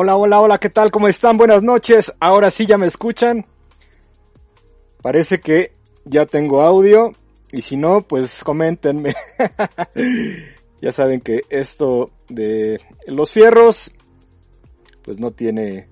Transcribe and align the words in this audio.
Hola, 0.00 0.14
hola, 0.14 0.40
hola, 0.40 0.58
¿qué 0.58 0.70
tal? 0.70 0.92
¿Cómo 0.92 1.08
están? 1.08 1.38
Buenas 1.38 1.64
noches. 1.64 2.12
Ahora 2.20 2.52
sí 2.52 2.66
ya 2.66 2.78
me 2.78 2.86
escuchan. 2.86 3.44
Parece 5.02 5.40
que 5.40 5.72
ya 6.04 6.24
tengo 6.24 6.62
audio. 6.62 7.14
Y 7.50 7.62
si 7.62 7.76
no, 7.76 8.02
pues 8.02 8.44
coméntenme. 8.44 9.16
ya 10.80 10.92
saben 10.92 11.20
que 11.20 11.40
esto 11.50 12.12
de 12.28 12.80
los 13.08 13.32
fierros, 13.32 13.90
pues 15.02 15.18
no 15.18 15.32
tiene, 15.32 15.88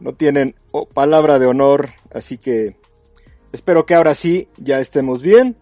no 0.00 0.14
tienen 0.14 0.56
palabra 0.92 1.38
de 1.38 1.46
honor. 1.46 1.90
Así 2.12 2.36
que 2.36 2.76
espero 3.52 3.86
que 3.86 3.94
ahora 3.94 4.12
sí 4.14 4.48
ya 4.56 4.80
estemos 4.80 5.22
bien. 5.22 5.56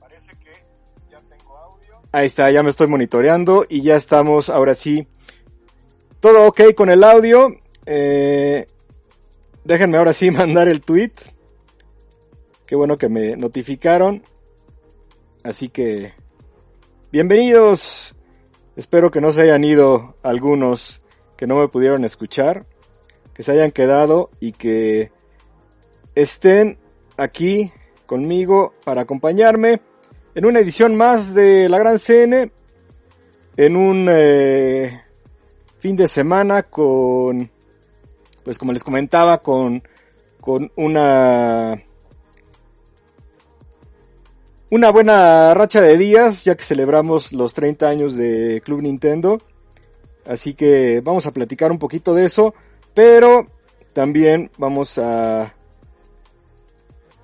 Parece 0.00 0.36
que 0.36 0.50
ya 1.08 1.20
tengo 1.28 1.56
audio. 1.56 1.94
Ahí 2.10 2.26
está, 2.26 2.50
ya 2.50 2.64
me 2.64 2.70
estoy 2.70 2.88
monitoreando 2.88 3.66
y 3.68 3.82
ya 3.82 3.94
estamos 3.94 4.48
ahora 4.48 4.74
sí 4.74 5.06
todo 6.20 6.46
ok 6.46 6.74
con 6.74 6.90
el 6.90 7.04
audio. 7.04 7.54
Eh, 7.86 8.66
déjenme 9.64 9.98
ahora 9.98 10.12
sí 10.12 10.30
mandar 10.32 10.68
el 10.68 10.80
tweet. 10.80 11.12
Qué 12.66 12.76
bueno 12.76 12.98
que 12.98 13.08
me 13.08 13.36
notificaron. 13.36 14.22
Así 15.42 15.68
que, 15.68 16.12
bienvenidos. 17.10 18.14
Espero 18.76 19.10
que 19.10 19.20
no 19.20 19.32
se 19.32 19.42
hayan 19.42 19.64
ido 19.64 20.16
algunos 20.22 21.00
que 21.36 21.46
no 21.46 21.56
me 21.56 21.68
pudieron 21.68 22.04
escuchar. 22.04 22.66
Que 23.32 23.42
se 23.42 23.52
hayan 23.52 23.70
quedado 23.70 24.30
y 24.40 24.52
que 24.52 25.12
estén 26.14 26.78
aquí 27.16 27.72
conmigo 28.06 28.74
para 28.84 29.02
acompañarme 29.02 29.80
en 30.34 30.44
una 30.44 30.58
edición 30.58 30.96
más 30.96 31.34
de 31.34 31.68
la 31.68 31.78
Gran 31.78 31.98
CN. 31.98 32.50
En 33.56 33.76
un 33.76 34.08
eh, 34.10 35.07
fin 35.78 35.96
de 35.96 36.08
semana 36.08 36.64
con, 36.64 37.50
pues 38.44 38.58
como 38.58 38.72
les 38.72 38.84
comentaba, 38.84 39.38
con, 39.38 39.82
con 40.40 40.70
una, 40.76 41.80
una 44.70 44.90
buena 44.90 45.54
racha 45.54 45.80
de 45.80 45.96
días, 45.96 46.44
ya 46.44 46.56
que 46.56 46.64
celebramos 46.64 47.32
los 47.32 47.54
30 47.54 47.88
años 47.88 48.16
de 48.16 48.60
Club 48.64 48.82
Nintendo. 48.82 49.40
Así 50.26 50.54
que 50.54 51.00
vamos 51.02 51.26
a 51.26 51.32
platicar 51.32 51.70
un 51.70 51.78
poquito 51.78 52.14
de 52.14 52.26
eso, 52.26 52.54
pero 52.92 53.46
también 53.92 54.50
vamos 54.58 54.98
a 54.98 55.54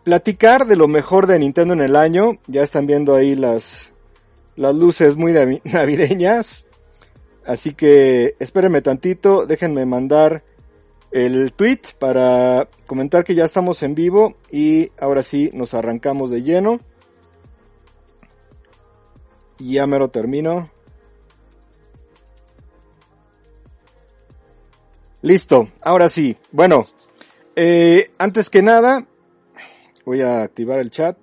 platicar 0.05 0.66
de 0.66 0.77
lo 0.77 0.88
mejor 0.88 1.27
de 1.27 1.38
Nintendo 1.38 1.75
en 1.75 1.80
el 1.80 1.97
año. 1.97 2.38
Ya 2.47 2.62
están 2.62 2.86
viendo 2.86 3.14
ahí 3.14 3.34
las, 3.34 3.92
las 4.56 4.75
luces 4.75 5.16
muy 5.16 5.32
navideñas. 5.64 6.66
Así 7.47 7.75
que 7.75 8.37
espérenme 8.39 8.81
tantito, 8.81 9.47
déjenme 9.47 9.84
mandar 9.84 10.42
el 11.11 11.53
tweet 11.53 11.81
para 11.98 12.69
comentar 12.87 13.23
que 13.23 13.34
ya 13.34 13.45
estamos 13.45 13.83
en 13.83 13.95
vivo 13.95 14.37
y 14.50 14.91
ahora 14.98 15.23
sí 15.23 15.50
nos 15.53 15.75
arrancamos 15.75 16.31
de 16.31 16.42
lleno. 16.42 16.81
Y 19.59 19.75
ya 19.75 19.87
me 19.87 19.98
lo 19.98 20.09
termino. 20.09 20.70
Listo, 25.22 25.69
ahora 25.83 26.09
sí. 26.09 26.37
Bueno, 26.50 26.84
eh, 27.56 28.11
antes 28.19 28.50
que 28.50 28.62
nada, 28.62 29.06
voy 30.05 30.20
a 30.20 30.42
activar 30.42 30.81
el 30.81 30.91
chat. 30.91 31.17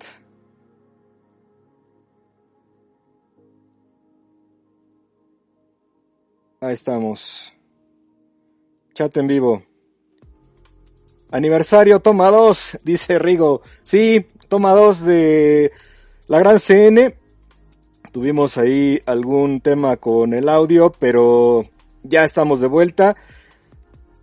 Ahí 6.62 6.74
estamos. 6.74 7.52
Chat 8.94 9.16
en 9.16 9.26
vivo. 9.26 9.64
Aniversario, 11.32 11.98
toma 11.98 12.30
dos, 12.30 12.78
dice 12.84 13.18
Rigo. 13.18 13.62
Sí, 13.82 14.28
toma 14.46 14.70
dos 14.70 15.00
de 15.00 15.72
la 16.28 16.38
gran 16.38 16.60
CN. 16.60 17.16
Tuvimos 18.12 18.58
ahí 18.58 19.02
algún 19.06 19.60
tema 19.60 19.96
con 19.96 20.34
el 20.34 20.48
audio, 20.48 20.92
pero 20.96 21.68
ya 22.04 22.22
estamos 22.22 22.60
de 22.60 22.68
vuelta. 22.68 23.16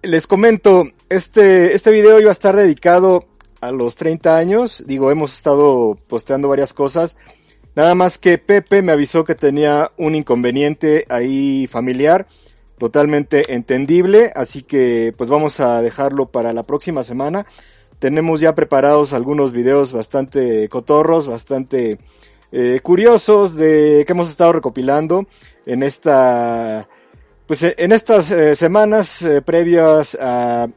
Les 0.02 0.26
comento, 0.26 0.86
este, 1.10 1.76
este 1.76 1.92
video 1.92 2.22
iba 2.22 2.30
a 2.30 2.32
estar 2.32 2.56
dedicado 2.56 3.26
a 3.60 3.72
los 3.72 3.98
30 3.98 4.38
años. 4.38 4.86
Digo, 4.88 5.12
hemos 5.12 5.34
estado 5.34 5.98
posteando 6.08 6.48
varias 6.48 6.72
cosas. 6.72 7.18
Nada 7.75 7.96
más 7.96 8.18
que 8.18 8.38
Pepe 8.38 8.81
me 8.81 8.91
avisó 8.91 9.24
que 9.24 9.35
tenía 9.35 9.91
un 9.97 10.16
inconveniente 10.16 11.06
ahí 11.09 11.68
familiar, 11.68 12.28
totalmente 12.78 13.53
entendible, 13.53 14.31
así 14.35 14.63
que 14.63 15.13
pues 15.18 15.30
vamos 15.30 15.59
a 15.59 15.81
dejarlo 15.81 16.28
para 16.28 16.52
la 16.53 16.63
próxima 16.63 17.03
semana. 17.03 17.46
Tenemos 18.00 18.40
ya 18.40 18.56
preparados 18.56 19.13
algunos 19.13 19.52
videos 19.52 19.94
bastante 19.94 20.68
cotorros, 20.69 21.28
bastante 21.28 22.00
eh, 22.52 22.80
curiosos 22.81 23.56
de 23.56 24.03
que 24.07 24.13
hemos 24.13 24.30
estado 24.30 24.53
recopilando 24.53 25.28
en 25.66 25.84
esta 25.84 26.88
pues 27.46 27.63
en 27.63 27.91
estas 27.91 28.31
eh, 28.31 28.56
semanas 28.56 29.22
eh, 29.22 29.41
previas 29.41 30.18
a 30.19 30.68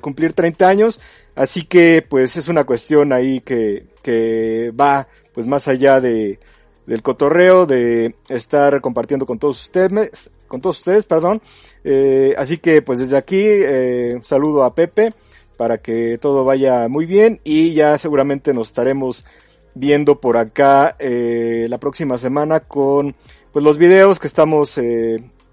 cumplir 0.00 0.32
30 0.32 0.66
años, 0.66 0.98
así 1.34 1.64
que 1.64 2.02
pues 2.08 2.38
es 2.38 2.48
una 2.48 2.64
cuestión 2.64 3.12
ahí 3.12 3.40
que, 3.40 3.84
que 4.02 4.72
va 4.78 5.08
pues 5.38 5.46
más 5.46 5.68
allá 5.68 6.00
de, 6.00 6.40
del 6.84 7.00
cotorreo, 7.00 7.64
de 7.64 8.16
estar 8.28 8.80
compartiendo 8.80 9.24
con 9.24 9.38
todos 9.38 9.66
ustedes, 9.66 10.32
con 10.48 10.60
todos 10.60 10.78
ustedes, 10.78 11.06
perdón. 11.06 11.40
Eh, 11.84 12.34
así 12.36 12.58
que 12.58 12.82
pues 12.82 12.98
desde 12.98 13.16
aquí, 13.16 13.44
eh, 13.44 14.18
saludo 14.22 14.64
a 14.64 14.74
Pepe 14.74 15.14
para 15.56 15.78
que 15.78 16.18
todo 16.18 16.44
vaya 16.44 16.88
muy 16.88 17.06
bien 17.06 17.40
y 17.44 17.72
ya 17.72 17.96
seguramente 17.98 18.52
nos 18.52 18.66
estaremos 18.66 19.26
viendo 19.74 20.20
por 20.20 20.36
acá 20.36 20.96
eh, 20.98 21.66
la 21.68 21.78
próxima 21.78 22.18
semana 22.18 22.58
con 22.58 23.14
pues 23.52 23.64
los 23.64 23.78
videos 23.78 24.18
que 24.18 24.26
estamos 24.26 24.80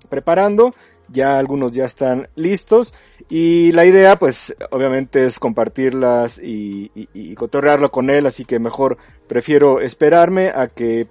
preparando 0.09 0.73
ya 1.09 1.37
algunos 1.37 1.73
ya 1.73 1.85
están 1.85 2.29
listos. 2.35 2.93
Y 3.29 3.71
la 3.71 3.85
idea 3.85 4.17
pues 4.19 4.55
obviamente 4.71 5.25
es 5.25 5.39
compartirlas 5.39 6.37
y, 6.37 6.91
y, 6.93 7.33
cotorrearlo 7.35 7.91
con 7.91 8.09
él, 8.09 8.25
así 8.25 8.45
que 8.45 8.59
mejor 8.59 8.97
prefiero 9.27 9.79
esperarme 9.79 10.49
a 10.49 10.67
que 10.67 11.07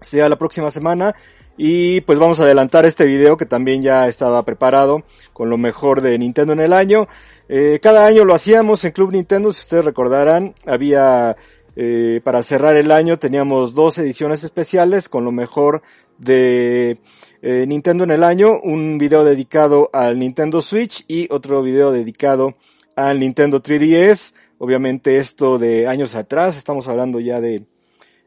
sea 0.00 0.28
la 0.28 0.38
próxima 0.38 0.70
semana. 0.70 1.14
Y 1.56 2.00
pues 2.02 2.18
vamos 2.18 2.40
a 2.40 2.44
adelantar 2.44 2.86
este 2.86 3.04
video 3.04 3.36
que 3.36 3.44
también 3.44 3.82
ya 3.82 4.08
estaba 4.08 4.42
preparado 4.44 5.02
con 5.32 5.50
lo 5.50 5.58
mejor 5.58 6.00
de 6.00 6.16
Nintendo 6.18 6.52
en 6.52 6.60
el 6.60 6.72
año. 6.72 7.06
Eh, 7.48 7.80
cada 7.82 8.06
año 8.06 8.24
lo 8.24 8.34
hacíamos 8.34 8.84
en 8.84 8.92
Club 8.92 9.12
Nintendo, 9.12 9.52
si 9.52 9.60
ustedes 9.62 9.84
recordarán, 9.84 10.54
había 10.64 11.36
eh, 11.76 12.20
para 12.24 12.42
cerrar 12.42 12.76
el 12.76 12.90
año 12.90 13.18
teníamos 13.18 13.74
dos 13.74 13.96
ediciones 13.98 14.42
especiales 14.42 15.08
con 15.08 15.24
lo 15.24 15.32
mejor 15.32 15.82
de 16.18 16.98
eh, 17.42 17.64
Nintendo 17.66 18.04
en 18.04 18.10
el 18.10 18.22
año, 18.22 18.60
un 18.60 18.98
video 18.98 19.24
dedicado 19.24 19.90
al 19.92 20.18
Nintendo 20.18 20.60
Switch 20.60 21.04
y 21.08 21.26
otro 21.30 21.62
video 21.62 21.92
dedicado 21.92 22.56
al 22.96 23.20
Nintendo 23.20 23.62
3DS. 23.62 24.34
Obviamente 24.58 25.18
esto 25.18 25.58
de 25.58 25.86
años 25.86 26.14
atrás, 26.14 26.56
estamos 26.56 26.86
hablando 26.88 27.18
ya 27.18 27.40
de, 27.40 27.64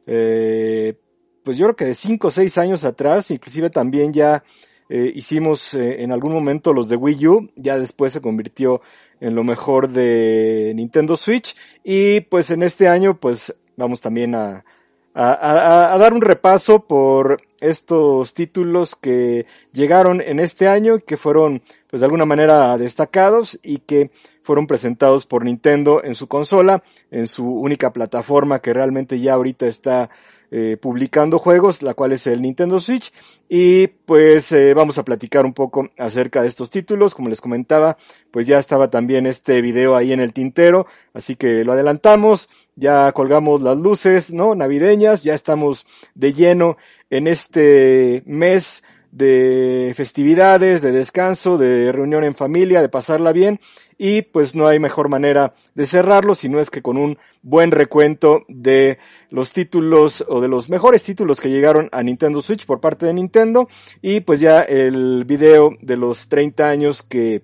eh, 0.08 0.96
pues 1.44 1.58
yo 1.58 1.66
creo 1.66 1.76
que 1.76 1.86
de 1.86 1.94
5 1.94 2.28
o 2.28 2.32
6 2.32 2.58
años 2.58 2.86
atrás, 2.86 3.30
inclusive 3.30 3.70
también 3.70 4.14
ya 4.14 4.44
eh, 4.90 5.12
hicimos 5.16 5.74
eh, 5.74 6.04
en 6.04 6.12
algún 6.12 6.34
momento 6.34 6.74
los 6.74 6.90
de 6.90 6.96
Wii 6.96 7.28
U, 7.28 7.50
ya 7.56 7.78
después 7.78 8.14
se 8.14 8.22
convirtió 8.22 8.82
en 9.20 9.36
lo 9.36 9.44
mejor 9.44 9.90
de 9.90 10.74
Nintendo 10.76 11.16
Switch 11.18 11.56
y 11.84 12.22
pues 12.22 12.52
en 12.52 12.64
este 12.64 12.88
año 12.88 13.20
pues 13.20 13.56
vamos 13.78 14.02
también 14.02 14.36
a, 14.36 14.66
a, 15.14 15.94
a, 15.94 15.98
dar 15.98 16.14
un 16.14 16.22
repaso 16.22 16.86
por 16.86 17.42
estos 17.62 18.34
títulos 18.34 18.96
que 18.96 19.46
llegaron 19.72 20.22
en 20.22 20.40
este 20.40 20.68
año, 20.68 21.00
que 21.00 21.18
fueron 21.18 21.62
pues 21.90 22.02
de 22.02 22.06
alguna 22.06 22.26
manera 22.26 22.78
destacados 22.78 23.60
y 23.62 23.80
que 23.80 24.10
fueron 24.42 24.68
presentados 24.68 25.26
por 25.26 25.46
Nintendo 25.46 26.04
en 26.04 26.16
su 26.16 26.28
consola, 26.28 26.84
en 27.12 27.28
su 27.28 27.48
única 27.48 27.94
plataforma 27.94 28.60
que 28.60 28.74
realmente 28.74 29.20
ya 29.20 29.34
ahorita 29.34 29.68
está 29.68 30.10
eh, 30.56 30.78
publicando 30.80 31.40
juegos, 31.40 31.82
la 31.82 31.96
cual 31.96 32.12
es 32.12 32.28
el 32.28 32.40
Nintendo 32.44 32.80
Switch. 32.80 33.12
Y 33.50 33.88
pues 33.88 34.52
eh, 34.52 34.76
vamos 34.76 35.00
a 35.00 35.04
platicar 35.04 35.48
un 35.48 35.54
poco 35.54 35.90
acerca 35.98 36.44
de 36.44 36.48
estos 36.48 36.70
títulos. 36.70 37.16
Como 37.16 37.30
les 37.30 37.42
comentaba, 37.42 37.98
pues 38.30 38.46
ya 38.46 38.60
estaba 38.60 38.92
también 38.92 39.26
este 39.26 39.64
video 39.64 39.96
ahí 39.96 40.14
en 40.14 40.20
el 40.20 40.32
tintero, 40.32 40.86
así 41.12 41.36
que 41.36 41.64
lo 41.64 41.72
adelantamos. 41.72 42.50
Ya 42.76 43.12
colgamos 43.14 43.62
las 43.64 43.80
luces, 43.80 44.32
¿no? 44.32 44.54
Navideñas, 44.54 45.24
ya 45.24 45.34
estamos 45.34 45.88
de 46.14 46.34
lleno 46.34 46.78
en 47.10 47.26
este 47.26 48.22
mes 48.28 48.84
de 49.12 49.94
festividades, 49.96 50.84
de 50.84 50.92
descanso, 50.92 51.58
de 51.58 51.92
reunión 51.92 52.24
en 52.24 52.36
familia, 52.36 52.80
de 52.80 52.90
pasarla 52.90 53.32
bien 53.32 53.60
y 53.98 54.22
pues 54.24 54.56
no 54.56 54.68
hay 54.68 54.80
mejor 54.80 55.10
manera 55.10 55.54
de 55.76 55.86
cerrarlo 55.86 56.36
si 56.36 56.50
no 56.50 56.60
es 56.60 56.70
que 56.70 56.82
con 56.82 56.98
un 56.98 57.18
buen 57.42 57.72
recuento 57.72 58.44
de 58.48 58.98
los 59.30 59.52
títulos 59.54 60.24
o 60.28 60.42
de 60.42 60.48
los 60.48 60.70
mejores 60.70 61.04
títulos 61.04 61.40
que 61.40 61.50
llegaron 61.50 61.90
a 61.92 62.04
Nintendo 62.04 62.42
Switch 62.42 62.66
por 62.66 62.80
parte 62.80 63.06
de 63.06 63.14
Nintendo 63.14 63.68
y 64.02 64.22
pues 64.22 64.40
ya 64.40 64.62
el 64.62 65.26
video 65.26 65.72
de 65.82 65.98
los 65.98 66.30
30 66.30 66.70
años 66.70 67.04
que 67.04 67.44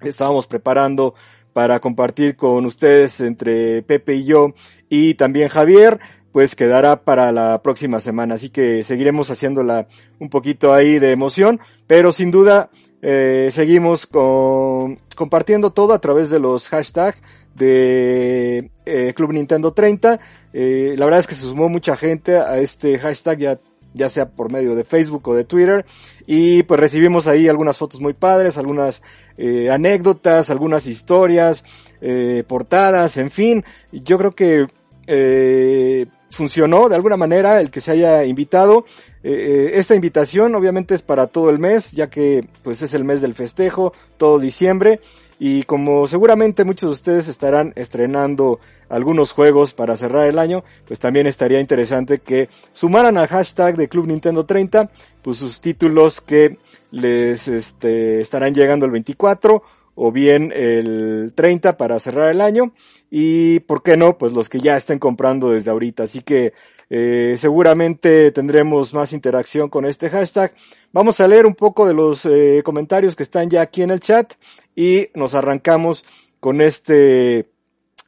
estábamos 0.00 0.46
preparando 0.46 1.14
para 1.52 1.80
compartir 1.80 2.36
con 2.36 2.66
ustedes 2.66 3.20
entre 3.20 3.82
Pepe 3.82 4.16
y 4.16 4.24
yo 4.24 4.54
y 4.88 5.14
también 5.14 5.48
Javier 5.48 5.98
pues 6.36 6.54
quedará 6.54 7.02
para 7.02 7.32
la 7.32 7.62
próxima 7.62 7.98
semana. 7.98 8.34
Así 8.34 8.50
que 8.50 8.82
seguiremos 8.82 9.30
haciéndola 9.30 9.88
un 10.18 10.28
poquito 10.28 10.74
ahí 10.74 10.98
de 10.98 11.12
emoción, 11.12 11.60
pero 11.86 12.12
sin 12.12 12.30
duda 12.30 12.68
eh, 13.02 13.48
seguimos 13.50 14.06
con, 14.06 14.98
compartiendo 15.14 15.70
todo 15.70 15.92
a 15.92 16.00
través 16.00 16.30
de 16.30 16.38
los 16.38 16.68
hashtags 16.68 17.18
de 17.54 18.70
eh, 18.84 19.12
Club 19.14 19.32
Nintendo 19.32 19.72
30. 19.72 20.20
Eh, 20.52 20.94
la 20.96 21.04
verdad 21.04 21.20
es 21.20 21.26
que 21.26 21.34
se 21.34 21.42
sumó 21.42 21.68
mucha 21.68 21.96
gente 21.96 22.36
a 22.36 22.58
este 22.58 22.98
hashtag 22.98 23.38
ya 23.38 23.58
ya 23.96 24.08
sea 24.10 24.28
por 24.28 24.52
medio 24.52 24.76
de 24.76 24.84
Facebook 24.84 25.26
o 25.28 25.34
de 25.34 25.44
Twitter, 25.44 25.86
y 26.26 26.62
pues 26.64 26.78
recibimos 26.78 27.26
ahí 27.26 27.48
algunas 27.48 27.78
fotos 27.78 28.00
muy 28.00 28.12
padres, 28.12 28.58
algunas 28.58 29.02
eh, 29.38 29.70
anécdotas, 29.70 30.50
algunas 30.50 30.86
historias, 30.86 31.64
eh, 32.02 32.44
portadas, 32.46 33.16
en 33.16 33.30
fin, 33.30 33.64
yo 33.90 34.18
creo 34.18 34.32
que 34.32 34.66
eh, 35.06 36.06
funcionó 36.30 36.90
de 36.90 36.96
alguna 36.96 37.16
manera 37.16 37.60
el 37.60 37.70
que 37.70 37.80
se 37.80 37.92
haya 37.92 38.24
invitado. 38.24 38.84
Eh, 39.28 39.32
eh, 39.32 39.70
esta 39.74 39.96
invitación 39.96 40.54
obviamente 40.54 40.94
es 40.94 41.02
para 41.02 41.26
todo 41.26 41.50
el 41.50 41.58
mes, 41.58 41.90
ya 41.90 42.08
que 42.08 42.46
pues 42.62 42.80
es 42.82 42.94
el 42.94 43.02
mes 43.02 43.20
del 43.20 43.34
festejo, 43.34 43.92
todo 44.18 44.38
diciembre. 44.38 45.00
Y 45.40 45.64
como 45.64 46.06
seguramente 46.06 46.62
muchos 46.62 46.90
de 46.90 46.92
ustedes 46.92 47.28
estarán 47.28 47.72
estrenando 47.74 48.60
algunos 48.88 49.32
juegos 49.32 49.74
para 49.74 49.96
cerrar 49.96 50.28
el 50.28 50.38
año, 50.38 50.62
pues 50.86 51.00
también 51.00 51.26
estaría 51.26 51.58
interesante 51.58 52.20
que 52.20 52.48
sumaran 52.72 53.18
al 53.18 53.26
hashtag 53.26 53.76
de 53.76 53.88
Club 53.88 54.06
Nintendo 54.06 54.46
30, 54.46 54.92
pues 55.22 55.38
sus 55.38 55.60
títulos 55.60 56.20
que 56.20 56.58
les 56.92 57.48
este, 57.48 58.20
estarán 58.20 58.54
llegando 58.54 58.86
el 58.86 58.92
24 58.92 59.60
o 59.96 60.12
bien 60.12 60.52
el 60.54 61.32
30 61.34 61.76
para 61.76 61.98
cerrar 61.98 62.30
el 62.30 62.40
año 62.40 62.72
y 63.10 63.60
por 63.60 63.82
qué 63.82 63.96
no, 63.96 64.18
pues 64.18 64.32
los 64.32 64.48
que 64.48 64.60
ya 64.60 64.76
estén 64.76 65.00
comprando 65.00 65.50
desde 65.50 65.70
ahorita. 65.70 66.04
Así 66.04 66.20
que 66.20 66.52
eh, 66.88 67.34
seguramente 67.38 68.30
tendremos 68.30 68.94
más 68.94 69.12
interacción 69.12 69.68
con 69.68 69.86
este 69.86 70.10
hashtag. 70.10 70.54
Vamos 70.92 71.20
a 71.20 71.26
leer 71.26 71.46
un 71.46 71.54
poco 71.54 71.88
de 71.88 71.94
los 71.94 72.24
eh, 72.26 72.62
comentarios 72.64 73.16
que 73.16 73.24
están 73.24 73.50
ya 73.50 73.62
aquí 73.62 73.82
en 73.82 73.90
el 73.90 74.00
chat 74.00 74.34
y 74.76 75.08
nos 75.14 75.34
arrancamos 75.34 76.04
con 76.38 76.60
este 76.60 77.50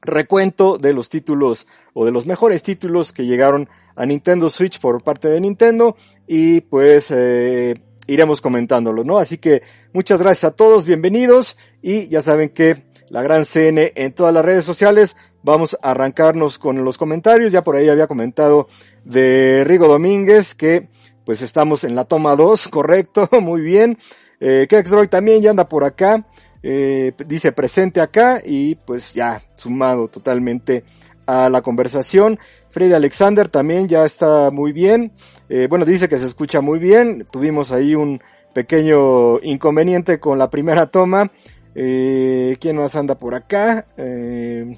recuento 0.02 0.78
de 0.78 0.92
los 0.92 1.08
títulos 1.08 1.66
o 1.92 2.04
de 2.04 2.12
los 2.12 2.26
mejores 2.26 2.62
títulos 2.62 3.12
que 3.12 3.26
llegaron 3.26 3.68
a 3.96 4.06
Nintendo 4.06 4.48
Switch 4.48 4.78
por 4.78 5.02
parte 5.02 5.28
de 5.28 5.40
Nintendo 5.40 5.96
y 6.26 6.60
pues 6.60 7.10
eh, 7.10 7.82
iremos 8.06 8.40
comentándolo, 8.40 9.02
¿no? 9.02 9.18
Así 9.18 9.38
que 9.38 9.62
muchas 9.92 10.20
gracias 10.20 10.52
a 10.52 10.56
todos, 10.56 10.84
bienvenidos 10.84 11.56
y 11.82 12.08
ya 12.08 12.20
saben 12.20 12.50
que 12.50 12.88
la 13.10 13.22
gran 13.22 13.44
CN 13.44 13.92
en 13.94 14.12
todas 14.12 14.34
las 14.34 14.44
redes 14.44 14.64
sociales. 14.64 15.16
Vamos 15.42 15.76
a 15.82 15.92
arrancarnos 15.92 16.58
con 16.58 16.84
los 16.84 16.98
comentarios. 16.98 17.52
Ya 17.52 17.64
por 17.64 17.76
ahí 17.76 17.88
había 17.88 18.06
comentado 18.06 18.68
de 19.04 19.64
Rigo 19.64 19.88
Domínguez 19.88 20.54
que 20.54 20.88
pues 21.24 21.42
estamos 21.42 21.84
en 21.84 21.94
la 21.94 22.04
toma 22.04 22.36
2, 22.36 22.68
correcto, 22.70 23.28
muy 23.40 23.60
bien. 23.60 23.98
Eh, 24.40 24.66
Kexdroid 24.68 25.08
también 25.08 25.42
ya 25.42 25.50
anda 25.50 25.68
por 25.68 25.84
acá. 25.84 26.26
Eh, 26.62 27.12
dice 27.26 27.52
presente 27.52 28.00
acá 28.00 28.40
y 28.44 28.74
pues 28.74 29.14
ya 29.14 29.44
sumado 29.54 30.08
totalmente 30.08 30.84
a 31.26 31.48
la 31.48 31.62
conversación. 31.62 32.38
Freddy 32.70 32.94
Alexander 32.94 33.48
también 33.48 33.88
ya 33.88 34.04
está 34.04 34.50
muy 34.50 34.72
bien. 34.72 35.12
Eh, 35.48 35.66
bueno, 35.68 35.84
dice 35.84 36.08
que 36.08 36.18
se 36.18 36.26
escucha 36.26 36.60
muy 36.60 36.78
bien. 36.78 37.24
Tuvimos 37.30 37.72
ahí 37.72 37.94
un 37.94 38.20
pequeño 38.54 39.38
inconveniente 39.42 40.18
con 40.18 40.38
la 40.38 40.50
primera 40.50 40.86
toma. 40.86 41.30
Eh, 41.80 42.56
¿Quién 42.60 42.76
más 42.76 42.96
anda 42.96 43.16
por 43.16 43.36
acá? 43.36 43.86
Eh, 43.96 44.76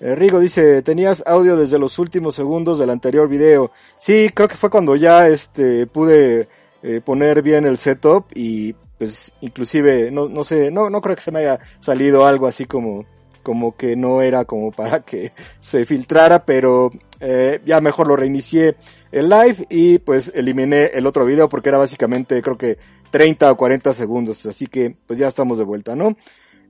eh, 0.00 0.14
Rigo 0.14 0.40
dice, 0.40 0.80
tenías 0.80 1.22
audio 1.26 1.56
desde 1.56 1.78
los 1.78 1.98
últimos 1.98 2.34
segundos 2.34 2.78
del 2.78 2.88
anterior 2.88 3.28
video. 3.28 3.70
Sí, 3.98 4.30
creo 4.34 4.48
que 4.48 4.56
fue 4.56 4.70
cuando 4.70 4.96
ya 4.96 5.28
este 5.28 5.86
pude 5.86 6.48
eh, 6.82 7.02
poner 7.04 7.42
bien 7.42 7.66
el 7.66 7.76
setup 7.76 8.24
y 8.34 8.72
pues 8.96 9.30
inclusive 9.42 10.10
no, 10.10 10.26
no 10.26 10.42
sé, 10.42 10.70
no, 10.70 10.88
no 10.88 11.02
creo 11.02 11.16
que 11.16 11.20
se 11.20 11.32
me 11.32 11.40
haya 11.40 11.60
salido 11.80 12.24
algo 12.24 12.46
así 12.46 12.64
como 12.64 13.04
como 13.42 13.76
que 13.76 13.94
no 13.96 14.22
era 14.22 14.46
como 14.46 14.70
para 14.72 15.00
que 15.00 15.32
se 15.60 15.84
filtrara, 15.84 16.46
pero 16.46 16.90
eh, 17.20 17.60
ya 17.66 17.82
mejor 17.82 18.06
lo 18.06 18.16
reinicié 18.16 18.76
el 19.10 19.28
live 19.28 19.66
y 19.68 19.98
pues 19.98 20.32
eliminé 20.34 20.92
el 20.94 21.06
otro 21.06 21.26
video 21.26 21.48
porque 21.50 21.68
era 21.68 21.78
básicamente 21.78 22.40
creo 22.40 22.56
que 22.56 22.78
30 23.12 23.52
o 23.52 23.56
40 23.56 23.92
segundos, 23.92 24.44
así 24.46 24.66
que 24.66 24.96
pues 25.06 25.20
ya 25.20 25.28
estamos 25.28 25.58
de 25.58 25.64
vuelta, 25.64 25.94
¿no? 25.94 26.16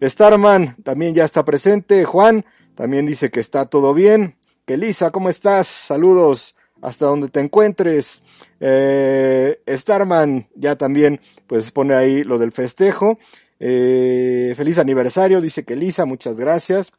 Starman 0.02 0.76
también 0.82 1.14
ya 1.14 1.24
está 1.24 1.44
presente, 1.44 2.04
Juan 2.04 2.44
también 2.74 3.06
dice 3.06 3.30
que 3.30 3.40
está 3.40 3.64
todo 3.66 3.94
bien, 3.94 4.36
que 4.66 4.76
Lisa, 4.76 5.10
¿cómo 5.10 5.30
estás? 5.30 5.68
Saludos 5.68 6.56
hasta 6.82 7.06
donde 7.06 7.28
te 7.28 7.40
encuentres. 7.40 8.22
Eh, 8.60 9.62
Starman 9.68 10.48
ya 10.54 10.76
también 10.76 11.20
pues 11.46 11.70
pone 11.70 11.94
ahí 11.94 12.24
lo 12.24 12.38
del 12.38 12.52
festejo. 12.52 13.18
Eh, 13.60 14.52
feliz 14.56 14.78
aniversario, 14.78 15.40
dice 15.40 15.64
que 15.64 15.76
Lisa, 15.76 16.04
muchas 16.04 16.36
gracias. 16.36 16.92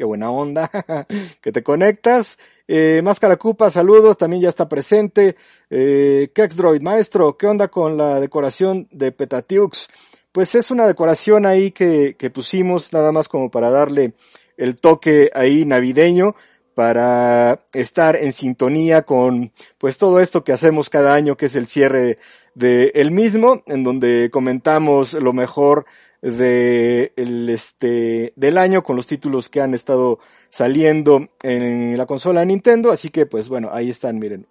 Qué 0.00 0.06
buena 0.06 0.30
onda 0.30 0.70
que 1.42 1.52
te 1.52 1.62
conectas. 1.62 2.38
Eh, 2.66 3.02
Máscara 3.04 3.36
Cupa, 3.36 3.68
saludos, 3.68 4.16
también 4.16 4.40
ya 4.40 4.48
está 4.48 4.66
presente. 4.66 5.36
Eh, 5.68 6.30
Kexdroid, 6.34 6.80
maestro, 6.80 7.36
¿qué 7.36 7.46
onda 7.46 7.68
con 7.68 7.98
la 7.98 8.18
decoración 8.18 8.88
de 8.92 9.12
Petatiux? 9.12 9.90
Pues 10.32 10.54
es 10.54 10.70
una 10.70 10.86
decoración 10.86 11.44
ahí 11.44 11.70
que, 11.70 12.16
que 12.18 12.30
pusimos 12.30 12.94
nada 12.94 13.12
más 13.12 13.28
como 13.28 13.50
para 13.50 13.68
darle 13.68 14.14
el 14.56 14.76
toque 14.76 15.30
ahí 15.34 15.66
navideño 15.66 16.34
para 16.74 17.66
estar 17.74 18.16
en 18.16 18.32
sintonía 18.32 19.02
con 19.02 19.52
pues 19.76 19.98
todo 19.98 20.18
esto 20.18 20.44
que 20.44 20.52
hacemos 20.52 20.88
cada 20.88 21.12
año 21.12 21.36
que 21.36 21.44
es 21.44 21.56
el 21.56 21.66
cierre 21.66 22.16
de 22.54 22.90
el 22.94 23.10
mismo, 23.10 23.62
en 23.66 23.84
donde 23.84 24.30
comentamos 24.30 25.12
lo 25.12 25.34
mejor 25.34 25.84
de 26.22 27.12
el 27.16 27.48
este 27.48 28.32
del 28.36 28.58
año 28.58 28.82
con 28.82 28.96
los 28.96 29.06
títulos 29.06 29.48
que 29.48 29.60
han 29.60 29.74
estado 29.74 30.18
saliendo 30.50 31.28
en 31.42 31.96
la 31.96 32.06
consola 32.06 32.44
Nintendo, 32.44 32.90
así 32.92 33.10
que 33.10 33.26
pues 33.26 33.48
bueno, 33.48 33.70
ahí 33.72 33.90
están, 33.90 34.18
miren. 34.18 34.46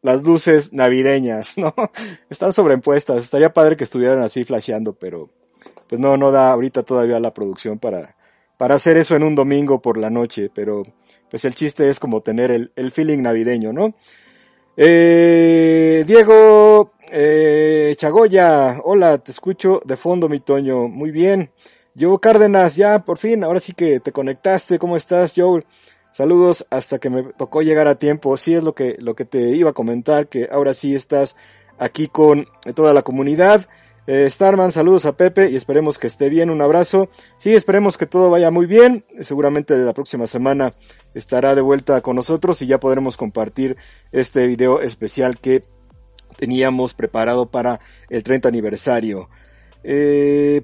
Las 0.00 0.22
luces 0.22 0.72
navideñas, 0.72 1.58
¿no? 1.58 1.74
Están 2.30 2.52
sobreimpuestas. 2.52 3.18
Estaría 3.18 3.52
padre 3.52 3.76
que 3.76 3.84
estuvieran 3.84 4.20
así 4.20 4.44
flasheando, 4.44 4.94
pero 4.94 5.28
pues 5.88 6.00
no 6.00 6.16
no 6.16 6.30
da 6.30 6.52
ahorita 6.52 6.82
todavía 6.82 7.20
la 7.20 7.34
producción 7.34 7.78
para 7.78 8.16
para 8.56 8.74
hacer 8.74 8.96
eso 8.96 9.16
en 9.16 9.22
un 9.22 9.34
domingo 9.34 9.80
por 9.82 9.98
la 9.98 10.10
noche, 10.10 10.50
pero 10.54 10.82
pues 11.30 11.44
el 11.44 11.54
chiste 11.54 11.88
es 11.88 12.00
como 12.00 12.22
tener 12.22 12.50
el, 12.50 12.72
el 12.76 12.90
feeling 12.90 13.20
navideño, 13.20 13.72
¿no? 13.72 13.94
Eh, 14.76 16.04
Diego 16.06 16.92
eh, 17.10 17.94
Chagoya, 17.96 18.80
hola, 18.84 19.18
te 19.18 19.30
escucho 19.30 19.80
de 19.84 19.96
fondo, 19.96 20.28
mi 20.28 20.40
Toño. 20.40 20.88
Muy 20.88 21.10
bien. 21.10 21.50
Joe 21.98 22.18
Cárdenas, 22.20 22.76
ya, 22.76 23.04
por 23.04 23.18
fin, 23.18 23.42
ahora 23.42 23.60
sí 23.60 23.72
que 23.72 24.00
te 24.00 24.12
conectaste. 24.12 24.78
¿Cómo 24.78 24.96
estás, 24.96 25.32
Joe? 25.36 25.64
Saludos 26.12 26.66
hasta 26.70 26.98
que 26.98 27.10
me 27.10 27.22
tocó 27.34 27.62
llegar 27.62 27.88
a 27.88 27.96
tiempo. 27.96 28.36
Sí 28.36 28.54
es 28.54 28.62
lo 28.62 28.74
que, 28.74 28.96
lo 29.00 29.14
que 29.14 29.24
te 29.24 29.50
iba 29.56 29.70
a 29.70 29.74
comentar, 29.74 30.28
que 30.28 30.48
ahora 30.50 30.74
sí 30.74 30.94
estás 30.94 31.36
aquí 31.78 32.08
con 32.08 32.46
toda 32.74 32.92
la 32.92 33.02
comunidad. 33.02 33.66
Eh, 34.06 34.28
Starman, 34.30 34.72
saludos 34.72 35.04
a 35.04 35.16
Pepe 35.16 35.50
y 35.50 35.56
esperemos 35.56 35.98
que 35.98 36.06
esté 36.06 36.28
bien. 36.28 36.50
Un 36.50 36.62
abrazo. 36.62 37.08
Sí, 37.38 37.54
esperemos 37.54 37.98
que 37.98 38.06
todo 38.06 38.30
vaya 38.30 38.50
muy 38.50 38.66
bien. 38.66 39.04
Seguramente 39.20 39.76
la 39.76 39.92
próxima 39.92 40.26
semana 40.26 40.72
estará 41.14 41.54
de 41.54 41.60
vuelta 41.60 42.00
con 42.00 42.16
nosotros 42.16 42.62
y 42.62 42.66
ya 42.66 42.80
podremos 42.80 43.16
compartir 43.16 43.76
este 44.10 44.46
video 44.46 44.80
especial 44.80 45.38
que 45.38 45.62
teníamos 46.36 46.94
preparado 46.94 47.46
para 47.46 47.80
el 48.08 48.22
30 48.22 48.48
aniversario. 48.48 49.28
Eh, 49.82 50.62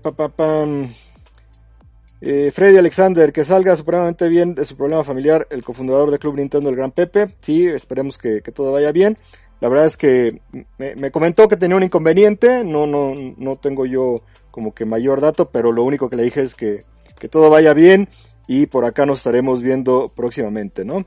eh, 2.20 2.50
Freddy 2.52 2.76
Alexander, 2.78 3.32
que 3.32 3.44
salga 3.44 3.76
supremamente 3.76 4.28
bien 4.28 4.54
de 4.54 4.64
su 4.64 4.76
problema 4.76 5.04
familiar, 5.04 5.46
el 5.50 5.62
cofundador 5.64 6.10
de 6.10 6.18
Club 6.18 6.36
Nintendo, 6.36 6.70
el 6.70 6.76
Gran 6.76 6.92
Pepe. 6.92 7.34
Sí, 7.40 7.66
esperemos 7.66 8.18
que 8.18 8.40
todo 8.40 8.72
vaya 8.72 8.92
bien. 8.92 9.18
La 9.64 9.70
verdad 9.70 9.86
es 9.86 9.96
que 9.96 10.42
me, 10.76 11.10
comentó 11.10 11.48
que 11.48 11.56
tenía 11.56 11.76
un 11.76 11.82
inconveniente, 11.82 12.64
no, 12.64 12.86
no, 12.86 13.14
no 13.38 13.56
tengo 13.56 13.86
yo 13.86 14.16
como 14.50 14.74
que 14.74 14.84
mayor 14.84 15.22
dato, 15.22 15.48
pero 15.50 15.72
lo 15.72 15.84
único 15.84 16.10
que 16.10 16.16
le 16.16 16.24
dije 16.24 16.42
es 16.42 16.54
que, 16.54 16.84
que 17.18 17.28
todo 17.28 17.48
vaya 17.48 17.72
bien 17.72 18.08
y 18.46 18.66
por 18.66 18.84
acá 18.84 19.06
nos 19.06 19.18
estaremos 19.18 19.62
viendo 19.62 20.12
próximamente, 20.14 20.84
¿no? 20.84 21.06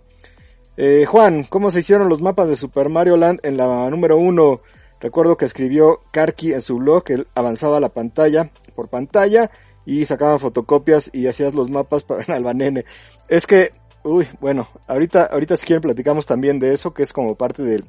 Eh, 0.80 1.06
Juan, 1.08 1.44
¿cómo 1.44 1.72
se 1.72 1.80
hicieron 1.80 2.08
los 2.08 2.22
mapas 2.22 2.48
de 2.48 2.56
Super 2.56 2.88
Mario 2.90 3.18
Land 3.18 3.40
en 3.42 3.58
la 3.58 3.90
número 3.90 4.16
uno? 4.18 4.62
Recuerdo 5.00 5.36
que 5.36 5.46
escribió 5.46 6.02
Karki 6.12 6.54
en 6.54 6.62
su 6.62 6.78
blog 6.78 7.04
que 7.04 7.26
avanzaba 7.34 7.80
la 7.80 7.90
pantalla 7.90 8.52
por 8.76 8.88
pantalla 8.88 9.50
y 9.86 10.06
sacaban 10.06 10.40
fotocopias 10.40 11.10
y 11.14 11.26
hacías 11.26 11.56
los 11.56 11.72
mapas 11.72 12.04
para 12.04 12.24
el 12.24 12.32
Albanene. 12.34 12.86
Es 13.28 13.48
que, 13.48 13.72
uy, 14.04 14.28
bueno, 14.40 14.68
ahorita, 14.86 15.24
ahorita 15.26 15.58
si 15.58 15.66
quieren 15.66 15.82
platicamos 15.82 16.28
también 16.28 16.60
de 16.60 16.74
eso, 16.74 16.94
que 16.94 17.02
es 17.02 17.12
como 17.12 17.34
parte 17.34 17.64
del, 17.64 17.86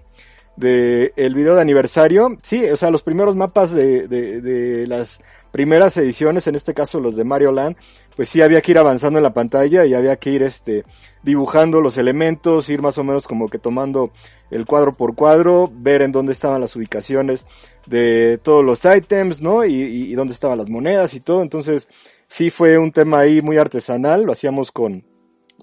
de 0.56 1.12
video 1.34 1.56
de 1.56 1.60
aniversario. 1.60 2.38
Sí, 2.42 2.64
o 2.70 2.76
sea, 2.76 2.90
los 2.90 3.02
primeros 3.02 3.36
mapas 3.36 3.72
de, 3.72 4.08
de, 4.08 4.40
de 4.40 4.86
las 4.86 5.20
primeras 5.50 5.96
ediciones, 5.96 6.46
en 6.46 6.54
este 6.54 6.74
caso 6.74 7.00
los 7.00 7.16
de 7.16 7.24
Mario 7.24 7.52
Land, 7.52 7.76
pues 8.16 8.28
sí 8.28 8.42
había 8.42 8.60
que 8.60 8.72
ir 8.72 8.78
avanzando 8.78 9.18
en 9.18 9.22
la 9.22 9.32
pantalla 9.32 9.84
y 9.84 9.94
había 9.94 10.16
que 10.16 10.30
ir 10.30 10.42
este 10.42 10.84
dibujando 11.22 11.80
los 11.80 11.98
elementos, 11.98 12.68
ir 12.68 12.80
más 12.80 12.98
o 12.98 13.04
menos 13.04 13.26
como 13.26 13.48
que 13.48 13.58
tomando 13.58 14.12
el 14.50 14.64
cuadro 14.64 14.92
por 14.92 15.14
cuadro, 15.14 15.70
ver 15.72 16.02
en 16.02 16.12
dónde 16.12 16.32
estaban 16.32 16.60
las 16.60 16.74
ubicaciones 16.76 17.46
de 17.86 18.38
todos 18.42 18.64
los 18.64 18.84
ítems, 18.84 19.40
¿no? 19.40 19.64
Y, 19.64 19.74
y, 19.74 20.14
dónde 20.14 20.32
estaban 20.32 20.58
las 20.58 20.68
monedas 20.68 21.14
y 21.14 21.20
todo. 21.20 21.42
Entonces, 21.42 21.88
sí 22.26 22.50
fue 22.50 22.78
un 22.78 22.92
tema 22.92 23.20
ahí 23.20 23.42
muy 23.42 23.58
artesanal, 23.58 24.24
lo 24.24 24.32
hacíamos 24.32 24.72
con 24.72 25.04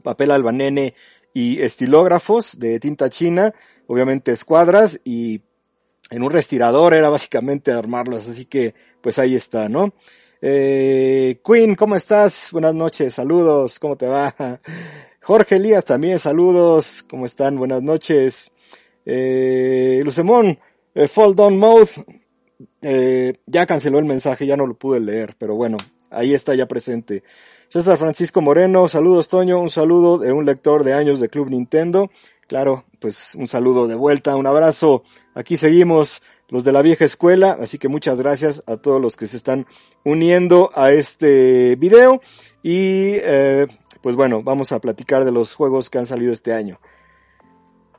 papel 0.03 0.31
albanene 0.31 0.93
y 1.33 1.61
estilógrafos 1.61 2.59
de 2.59 2.79
tinta 2.79 3.09
china, 3.09 3.53
obviamente 3.87 4.31
escuadras 4.31 5.01
y 5.03 5.41
en 6.11 6.23
un 6.23 6.31
respirador 6.31 6.93
era 6.93 7.09
básicamente 7.09 7.71
armarlos, 7.71 8.27
así 8.27 8.45
que 8.45 8.73
pues 9.01 9.19
ahí 9.19 9.35
está, 9.35 9.69
¿no? 9.69 9.93
Eh, 10.41 11.39
Queen, 11.43 11.75
¿cómo 11.75 11.95
estás? 11.95 12.49
Buenas 12.51 12.75
noches, 12.75 13.13
saludos, 13.13 13.79
¿cómo 13.79 13.95
te 13.95 14.07
va? 14.07 14.35
Jorge 15.21 15.55
Elías 15.55 15.85
también, 15.85 16.19
saludos, 16.19 17.03
¿cómo 17.09 17.25
están? 17.25 17.57
Buenas 17.57 17.81
noches. 17.81 18.51
Eh, 19.05 20.01
Lucemón, 20.03 20.59
eh, 20.93 21.07
Fall 21.07 21.35
Down 21.35 21.57
Mode, 21.57 21.89
eh, 22.81 23.33
ya 23.45 23.65
canceló 23.65 23.99
el 23.99 24.05
mensaje, 24.05 24.45
ya 24.45 24.57
no 24.57 24.67
lo 24.67 24.75
pude 24.75 24.99
leer, 24.99 25.35
pero 25.37 25.55
bueno, 25.55 25.77
ahí 26.11 26.33
está 26.33 26.53
ya 26.55 26.67
presente. 26.67 27.23
César 27.69 27.97
Francisco 27.97 28.41
Moreno, 28.41 28.87
saludos 28.87 29.27
Toño, 29.27 29.59
un 29.59 29.69
saludo 29.69 30.17
de 30.17 30.31
un 30.31 30.45
lector 30.45 30.83
de 30.83 30.93
años 30.93 31.19
de 31.19 31.29
Club 31.29 31.49
Nintendo. 31.49 32.11
Claro, 32.47 32.85
pues 33.05 33.35
un 33.35 33.47
saludo 33.47 33.85
de 33.85 33.93
vuelta, 33.93 34.35
un 34.35 34.47
abrazo. 34.47 35.03
Aquí 35.35 35.57
seguimos 35.57 36.23
los 36.49 36.63
de 36.63 36.71
la 36.71 36.81
vieja 36.81 37.05
escuela, 37.05 37.55
así 37.61 37.77
que 37.77 37.87
muchas 37.87 38.19
gracias 38.19 38.63
a 38.65 38.77
todos 38.77 38.99
los 38.99 39.15
que 39.15 39.27
se 39.27 39.37
están 39.37 39.67
uniendo 40.03 40.71
a 40.73 40.89
este 40.89 41.75
video 41.75 42.19
y 42.63 43.17
eh, 43.21 43.67
pues 44.01 44.15
bueno, 44.15 44.41
vamos 44.41 44.71
a 44.71 44.79
platicar 44.79 45.23
de 45.23 45.31
los 45.31 45.53
juegos 45.53 45.91
que 45.91 45.99
han 45.99 46.07
salido 46.07 46.33
este 46.33 46.51
año. 46.51 46.79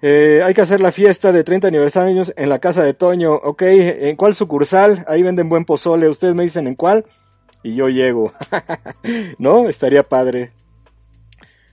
Eh, 0.02 0.42
hay 0.44 0.54
que 0.54 0.62
hacer 0.62 0.80
la 0.80 0.90
fiesta 0.90 1.30
de 1.30 1.44
30 1.44 1.68
aniversarios 1.68 2.34
en 2.36 2.48
la 2.48 2.58
casa 2.58 2.82
de 2.82 2.92
Toño, 2.92 3.32
ok, 3.32 3.62
¿en 3.62 4.16
cuál 4.16 4.34
sucursal? 4.34 5.04
Ahí 5.06 5.22
venden 5.22 5.48
buen 5.48 5.64
pozole, 5.64 6.08
ustedes 6.08 6.34
me 6.34 6.42
dicen 6.42 6.66
en 6.66 6.74
cuál 6.74 7.04
y 7.62 7.76
yo 7.76 7.88
llego, 7.88 8.32
¿no? 9.38 9.68
Estaría 9.68 10.02
padre. 10.02 10.52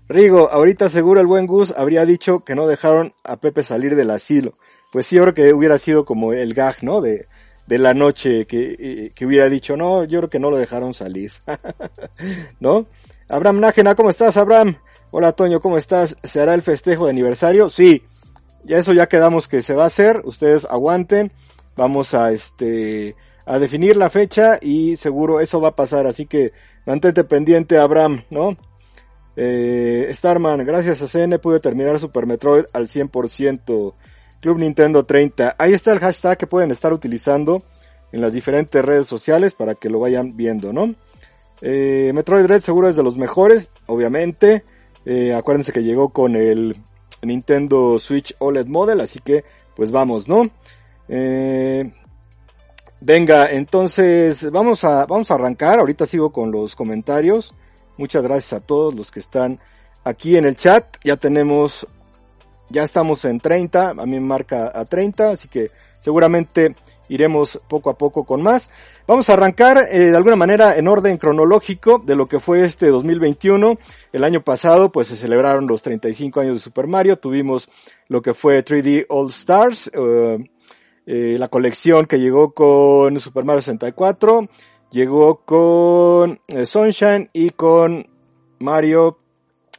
Rigo, 0.10 0.50
ahorita 0.52 0.90
seguro 0.90 1.22
el 1.22 1.28
buen 1.28 1.48
Gus 1.48 1.74
habría 1.76 2.06
dicho 2.06 2.44
que 2.44 2.56
no 2.56 2.68
dejaron 2.68 3.14
a 3.24 3.38
Pepe 3.38 3.64
salir 3.64 3.96
del 3.96 4.12
asilo. 4.12 4.54
Pues 4.92 5.08
sí, 5.08 5.16
yo 5.16 5.24
creo 5.24 5.34
que 5.34 5.54
hubiera 5.54 5.78
sido 5.78 6.06
como 6.06 6.34
el 6.34 6.54
gag, 6.54 6.84
¿no? 6.84 7.02
De, 7.02 7.28
de 7.68 7.78
la 7.78 7.94
noche 7.94 8.46
que, 8.46 8.76
eh, 8.78 9.12
que 9.16 9.26
hubiera 9.26 9.50
dicho, 9.50 9.78
no, 9.78 10.04
yo 10.04 10.20
creo 10.20 10.30
que 10.30 10.40
no 10.40 10.52
lo 10.52 10.58
dejaron 10.58 10.94
salir. 10.94 11.32
¿No? 12.60 12.88
Abraham 13.30 13.62
Nájena, 13.62 13.96
¿cómo 13.96 14.10
estás, 14.10 14.38
Abraham? 14.38 14.78
Hola, 15.12 15.32
Toño, 15.32 15.60
¿cómo 15.62 15.78
estás? 15.78 16.18
¿Se 16.24 16.42
hará 16.42 16.54
el 16.54 16.62
festejo 16.62 17.06
de 17.06 17.12
aniversario? 17.12 17.70
Sí. 17.70 18.04
Ya 18.66 18.78
eso 18.78 18.94
ya 18.94 19.08
quedamos 19.08 19.48
que 19.48 19.62
se 19.62 19.74
va 19.74 19.84
a 19.84 19.88
hacer. 19.88 20.22
Ustedes 20.26 20.66
aguanten. 20.66 21.32
Vamos 21.76 22.14
a 22.14 22.32
este, 22.32 23.16
a 23.46 23.60
definir 23.60 23.96
la 23.96 24.10
fecha 24.10 24.58
y 24.62 24.96
seguro 24.96 25.40
eso 25.40 25.62
va 25.62 25.70
a 25.70 25.76
pasar. 25.76 26.08
Así 26.08 26.26
que 26.26 26.52
mantente 26.86 27.24
pendiente, 27.24 27.78
Abraham, 27.78 28.24
¿no? 28.30 28.58
Eh, 29.36 30.10
Starman, 30.12 30.66
gracias 30.66 31.02
a 31.02 31.08
CN 31.08 31.40
pude 31.40 31.60
terminar 31.60 32.00
Super 32.00 32.26
Metroid 32.26 32.66
al 32.74 32.88
100%. 32.88 33.94
Club 34.44 34.60
Nintendo 34.60 35.06
30. 35.06 35.56
Ahí 35.58 35.72
está 35.72 35.94
el 35.94 36.00
hashtag 36.00 36.38
que 36.38 36.48
pueden 36.48 36.70
estar 36.70 36.92
utilizando 36.92 37.64
en 38.12 38.20
las 38.20 38.34
diferentes 38.34 38.84
redes 38.84 39.08
sociales 39.08 39.54
para 39.54 39.74
que 39.74 39.90
lo 39.90 40.02
vayan 40.02 40.36
viendo, 40.36 40.74
¿no? 40.74 40.94
Eh, 41.62 42.12
Metroid 42.14 42.46
Red 42.46 42.62
seguro 42.62 42.90
es 42.90 42.98
de 42.98 43.04
los 43.04 43.16
mejores, 43.16 43.70
obviamente. 43.86 44.66
Eh, 45.06 45.34
acuérdense 45.34 45.72
que 45.72 45.84
llegó 45.84 46.10
con 46.10 46.36
el 46.36 46.76
Nintendo 47.22 47.98
Switch 48.00 48.36
OLED 48.40 48.68
Model, 48.68 49.00
así 49.00 49.20
que 49.20 49.46
pues 49.78 49.92
vamos, 49.92 50.28
¿no? 50.28 50.50
Eh, 51.08 51.90
venga, 53.00 53.50
entonces 53.50 54.52
vamos 54.52 54.84
a, 54.84 55.06
vamos 55.06 55.32
a 55.32 55.36
arrancar. 55.36 55.80
Ahorita 55.80 56.06
sigo 56.06 56.34
con 56.34 56.52
los 56.52 56.76
comentarios. 56.76 57.56
Muchas 57.98 58.24
gracias 58.24 58.54
a 58.54 58.60
todos 58.60 58.96
los 58.96 59.12
que 59.12 59.20
están 59.20 59.60
aquí 60.04 60.38
en 60.38 60.46
el 60.46 60.56
chat. 60.56 60.98
Ya 61.04 61.18
tenemos, 61.18 61.88
ya 62.70 62.84
estamos 62.84 63.26
en 63.26 63.40
30, 63.40 63.92
a 63.92 63.94
mí 63.94 64.20
me 64.20 64.20
marca 64.20 64.72
a 64.74 64.86
30, 64.86 65.32
así 65.32 65.48
que 65.48 65.72
seguramente 66.00 66.76
iremos 67.10 67.62
poco 67.68 67.90
a 67.90 67.98
poco 67.98 68.24
con 68.24 68.42
más. 68.42 68.72
Vamos 69.08 69.30
a 69.30 69.34
arrancar 69.34 69.78
eh, 69.92 70.12
de 70.12 70.18
alguna 70.18 70.36
manera 70.36 70.78
en 70.78 70.88
orden 70.88 71.18
cronológico 71.18 72.02
de 72.04 72.16
lo 72.16 72.28
que 72.28 72.40
fue 72.40 72.66
este 72.66 72.88
2021. 72.88 73.78
El 74.12 74.24
año 74.24 74.42
pasado 74.42 74.92
pues 74.92 75.08
se 75.08 75.16
celebraron 75.16 75.68
los 75.68 75.82
35 75.82 76.40
años 76.40 76.56
de 76.56 76.60
Super 76.60 76.88
Mario, 76.88 77.18
tuvimos 77.18 77.70
lo 78.08 78.22
que 78.22 78.34
fue 78.34 78.64
3D 78.64 79.06
All 79.10 79.30
Stars, 79.30 79.92
eh, 79.94 80.50
eh, 81.06 81.36
la 81.38 81.50
colección 81.50 82.06
que 82.06 82.20
llegó 82.20 82.54
con 82.54 83.20
Super 83.20 83.44
Mario 83.44 83.62
64, 83.62 84.48
llegó 84.94 85.38
con 85.38 86.40
eh, 86.48 86.66
Sunshine 86.66 87.30
y 87.34 87.50
con 87.50 88.08
Mario 88.60 89.18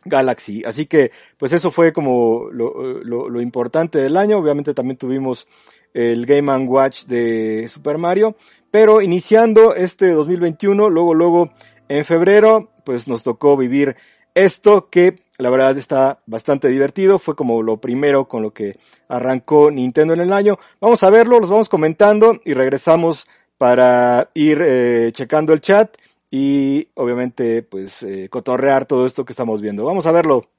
Galaxy. 0.05 0.63
Así 0.67 0.87
que, 0.87 1.13
pues 1.39 1.53
eso 1.53 1.71
fue 1.71 1.93
como 1.93 2.49
lo, 2.51 3.03
lo, 3.05 3.41
importante 3.41 3.99
del 3.99 4.17
año. 4.17 4.39
Obviamente 4.39 4.75
también 4.75 4.99
tuvimos 4.99 5.47
el 5.95 6.27
Game 6.27 6.53
Watch 6.67 7.05
de 7.05 7.69
Super 7.69 7.97
Mario. 7.97 8.37
Pero 8.71 9.01
iniciando 9.01 9.75
este 9.75 10.11
2021, 10.11 10.91
luego, 10.91 11.15
luego, 11.15 11.51
en 11.89 12.05
febrero, 12.05 12.73
pues 12.85 13.07
nos 13.07 13.23
tocó 13.23 13.57
vivir 13.57 13.97
esto 14.35 14.89
que 14.91 15.15
la 15.39 15.49
verdad 15.49 15.79
está 15.79 16.21
bastante 16.27 16.69
divertido. 16.69 17.21
Fue 17.21 17.37
como 17.37 17.63
lo 17.63 17.77
primero 17.77 18.27
con 18.27 18.43
lo 18.43 18.53
que 18.53 18.79
arrancó 19.09 19.71
Nintendo 19.71 20.13
en 20.13 20.21
el 20.21 20.33
año. 20.33 20.59
Vamos 20.81 21.05
a 21.05 21.11
verlo, 21.11 21.39
los 21.39 21.51
vamos 21.51 21.69
comentando 21.69 22.41
y 22.45 22.53
regresamos 22.55 23.29
para 23.65 24.29
ir 24.35 24.61
eh, 24.63 25.09
checando 25.13 25.55
el 25.55 25.63
chat 25.63 25.97
y 26.31 26.87
obviamente 26.97 27.63
pues 27.63 28.03
eh, 28.03 28.29
cotorrear 28.29 28.85
todo 28.85 29.07
esto 29.07 29.25
que 29.25 29.33
estamos 29.33 29.63
viendo. 29.63 29.87
Vamos 29.87 30.07
a 30.07 30.13
verlo. 30.13 30.51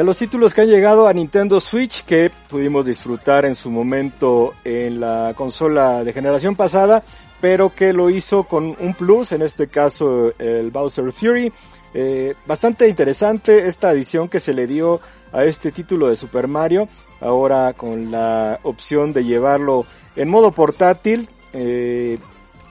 De 0.00 0.04
los 0.04 0.16
títulos 0.16 0.54
que 0.54 0.62
han 0.62 0.66
llegado 0.66 1.06
a 1.06 1.12
Nintendo 1.12 1.60
Switch 1.60 2.04
que 2.04 2.30
pudimos 2.48 2.86
disfrutar 2.86 3.44
en 3.44 3.54
su 3.54 3.70
momento 3.70 4.54
en 4.64 4.98
la 4.98 5.34
consola 5.36 6.02
de 6.04 6.14
generación 6.14 6.56
pasada, 6.56 7.04
pero 7.38 7.74
que 7.74 7.92
lo 7.92 8.08
hizo 8.08 8.44
con 8.44 8.74
un 8.80 8.94
plus, 8.94 9.32
en 9.32 9.42
este 9.42 9.68
caso 9.68 10.32
el 10.38 10.70
Bowser 10.70 11.12
Fury. 11.12 11.52
Eh, 11.92 12.34
bastante 12.46 12.88
interesante 12.88 13.66
esta 13.66 13.92
edición 13.92 14.30
que 14.30 14.40
se 14.40 14.54
le 14.54 14.66
dio 14.66 15.02
a 15.32 15.44
este 15.44 15.70
título 15.70 16.08
de 16.08 16.16
Super 16.16 16.48
Mario, 16.48 16.88
ahora 17.20 17.74
con 17.74 18.10
la 18.10 18.58
opción 18.62 19.12
de 19.12 19.24
llevarlo 19.24 19.84
en 20.16 20.30
modo 20.30 20.50
portátil. 20.52 21.28
Eh, 21.52 22.18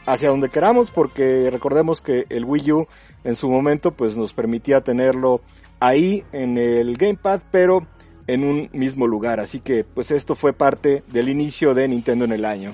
hacia 0.07 0.29
donde 0.29 0.49
queramos 0.49 0.89
porque 0.89 1.49
recordemos 1.51 2.01
que 2.01 2.25
el 2.29 2.43
Wii 2.43 2.71
U 2.71 2.87
en 3.23 3.35
su 3.35 3.49
momento 3.49 3.91
pues 3.91 4.15
nos 4.15 4.33
permitía 4.33 4.81
tenerlo 4.81 5.41
ahí 5.79 6.23
en 6.31 6.57
el 6.57 6.97
Gamepad, 6.97 7.41
pero 7.51 7.85
en 8.27 8.43
un 8.43 8.69
mismo 8.73 9.07
lugar. 9.07 9.39
Así 9.39 9.59
que 9.59 9.83
pues 9.83 10.11
esto 10.11 10.35
fue 10.35 10.53
parte 10.53 11.03
del 11.07 11.29
inicio 11.29 11.73
de 11.73 11.87
Nintendo 11.87 12.25
en 12.25 12.31
el 12.31 12.45
año. 12.45 12.73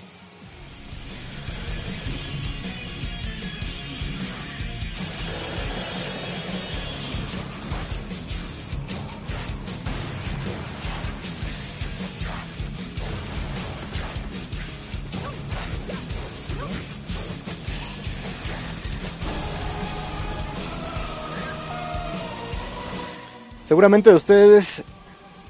Seguramente 23.76 24.10
de 24.10 24.16
ustedes, 24.16 24.86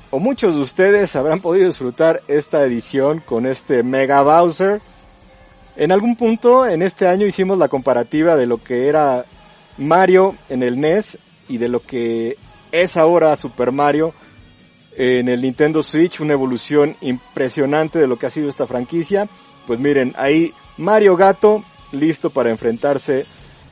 o 0.10 0.18
muchos 0.18 0.56
de 0.56 0.62
ustedes, 0.62 1.16
habrán 1.16 1.42
podido 1.42 1.68
disfrutar 1.68 2.24
esta 2.28 2.64
edición 2.64 3.20
con 3.20 3.46
este 3.46 3.84
Mega 3.84 4.24
Bowser. 4.24 4.82
En 5.76 5.92
algún 5.92 6.16
punto 6.16 6.66
en 6.66 6.82
este 6.82 7.08
año 7.08 7.28
hicimos 7.28 7.60
la 7.60 7.68
comparativa 7.68 8.36
de 8.36 8.48
lo 8.48 8.64
que 8.64 8.88
era 8.88 9.26
Mario 9.78 10.36
en 10.50 10.64
el 10.64 10.82
NES 10.82 11.20
y 11.48 11.60
de 11.60 11.70
lo 11.70 11.82
que 11.82 12.36
es 12.72 12.98
ahora 12.98 13.36
Super 13.36 13.72
Mario 13.72 14.16
en 14.98 15.30
el 15.30 15.44
Nintendo 15.44 15.84
Switch, 15.84 16.20
una 16.20 16.34
evolución 16.34 16.98
impresionante 17.02 18.00
de 18.00 18.08
lo 18.08 18.18
que 18.18 18.26
ha 18.26 18.32
sido 18.32 18.50
esta 18.50 18.66
franquicia. 18.66 19.30
Pues 19.68 19.80
miren, 19.80 20.16
ahí 20.18 20.52
Mario 20.78 21.16
Gato 21.16 21.64
listo 21.92 22.32
para 22.32 22.50
enfrentarse 22.50 23.28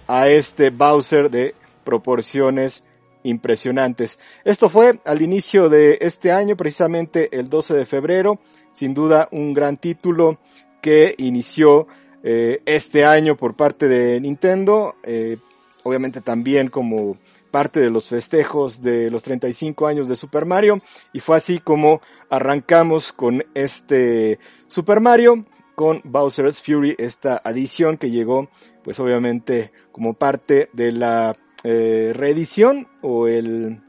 a 0.05 0.27
este 0.27 0.69
Bowser 0.69 1.31
de 1.31 1.55
proporciones 1.83 2.83
impresionantes. 3.23 4.19
Esto 4.43 4.69
fue 4.69 4.99
al 5.05 5.21
inicio 5.21 5.69
de 5.69 5.97
este 6.01 6.31
año, 6.31 6.55
precisamente 6.55 7.29
el 7.37 7.49
12 7.49 7.73
de 7.73 7.85
febrero, 7.85 8.39
sin 8.71 8.93
duda 8.93 9.27
un 9.31 9.53
gran 9.53 9.77
título 9.77 10.39
que 10.81 11.15
inició 11.17 11.87
eh, 12.23 12.61
este 12.65 13.05
año 13.05 13.35
por 13.35 13.55
parte 13.55 13.87
de 13.87 14.19
Nintendo, 14.19 14.95
eh, 15.03 15.37
obviamente 15.83 16.21
también 16.21 16.69
como 16.69 17.17
parte 17.51 17.79
de 17.79 17.91
los 17.91 18.07
festejos 18.07 18.81
de 18.81 19.11
los 19.11 19.21
35 19.23 19.85
años 19.85 20.07
de 20.07 20.15
Super 20.15 20.45
Mario 20.45 20.81
y 21.13 21.19
fue 21.19 21.37
así 21.37 21.59
como 21.59 22.01
arrancamos 22.29 23.13
con 23.13 23.45
este 23.53 24.39
Super 24.67 25.01
Mario 25.01 25.45
con 25.75 26.01
Bowser's 26.03 26.63
Fury, 26.63 26.95
esta 26.97 27.41
adición 27.43 27.97
que 27.97 28.09
llegó 28.09 28.49
pues 28.83 28.99
obviamente 28.99 29.71
como 29.91 30.13
parte 30.13 30.69
de 30.73 30.91
la 30.91 31.35
eh, 31.63 32.11
reedición 32.15 32.87
o 33.01 33.27
el 33.27 33.81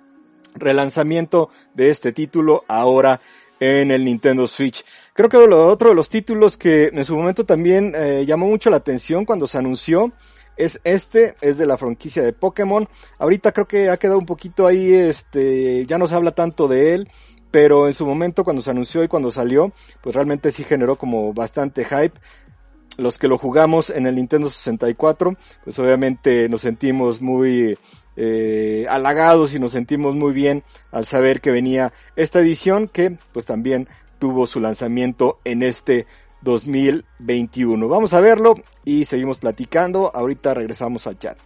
relanzamiento 0.55 1.51
de 1.75 1.91
este 1.91 2.13
título 2.13 2.65
ahora 2.69 3.21
en 3.61 3.91
el 3.91 4.05
Nintendo 4.05 4.47
Switch. 4.47 4.85
Creo 5.13 5.29
que 5.29 5.37
otro 5.37 5.91
de 5.91 5.95
los 5.95 6.09
títulos 6.09 6.57
que 6.57 6.91
en 6.93 7.05
su 7.05 7.17
momento 7.17 7.45
también 7.45 7.93
eh, 7.97 8.25
llamó 8.27 8.47
mucho 8.47 8.71
la 8.71 8.77
atención 8.77 9.25
cuando 9.25 9.47
se 9.47 9.59
anunció 9.59 10.13
es 10.57 10.81
este, 10.85 11.37
es 11.41 11.59
de 11.59 11.67
la 11.67 11.79
franquicia 11.79 12.23
de 12.23 12.33
Pokémon. 12.33 12.89
Ahorita 13.19 13.53
creo 13.53 13.67
que 13.67 13.91
ha 13.91 13.97
quedado 13.97 14.19
un 14.19 14.27
poquito 14.27 14.67
ahí, 14.67 14.93
este, 14.93 15.87
ya 15.87 15.99
no 15.99 16.07
se 16.07 16.15
habla 16.15 16.33
tanto 16.33 16.69
de 16.69 16.95
él, 16.95 17.09
pero 17.51 17.87
en 17.87 17.95
su 17.95 18.07
momento 18.07 18.45
cuando 18.45 18.63
se 18.63 18.71
anunció 18.71 19.03
y 19.03 19.09
cuando 19.09 19.31
salió, 19.31 19.73
pues 20.01 20.15
realmente 20.15 20.51
sí 20.51 20.65
generó 20.65 20.97
como 20.97 21.33
bastante 21.33 21.85
hype 21.85 22.21
los 22.97 23.19
que 23.19 23.29
lo 23.29 23.39
jugamos 23.39 23.91
en 23.91 24.07
el 24.07 24.17
Nintendo 24.17 24.51
64, 24.51 25.37
pues 25.65 25.79
obviamente 25.79 26.49
nos 26.49 26.61
sentimos 26.61 27.21
muy 27.21 27.77
eh, 28.17 28.87
halagados 28.89 29.55
y 29.55 29.59
nos 29.59 29.73
sentimos 29.73 30.15
muy 30.15 30.33
bien 30.33 30.63
al 30.93 31.05
saber 31.05 31.41
que 31.41 31.51
venía 31.51 31.93
esta 32.17 32.41
edición 32.41 32.89
que 32.89 33.19
pues 33.33 33.45
también 33.45 33.89
tuvo 34.19 34.47
su 34.47 34.61
lanzamiento 34.61 35.41
en 35.45 35.63
este 35.63 36.07
2021. 36.43 37.89
Vamos 37.89 38.13
a 38.13 38.21
verlo 38.21 38.55
y 38.85 39.07
seguimos 39.07 39.39
platicando. 39.39 40.13
Ahorita 40.15 40.55
regresamos 40.55 41.07
al 41.07 41.19
chat. 41.19 41.39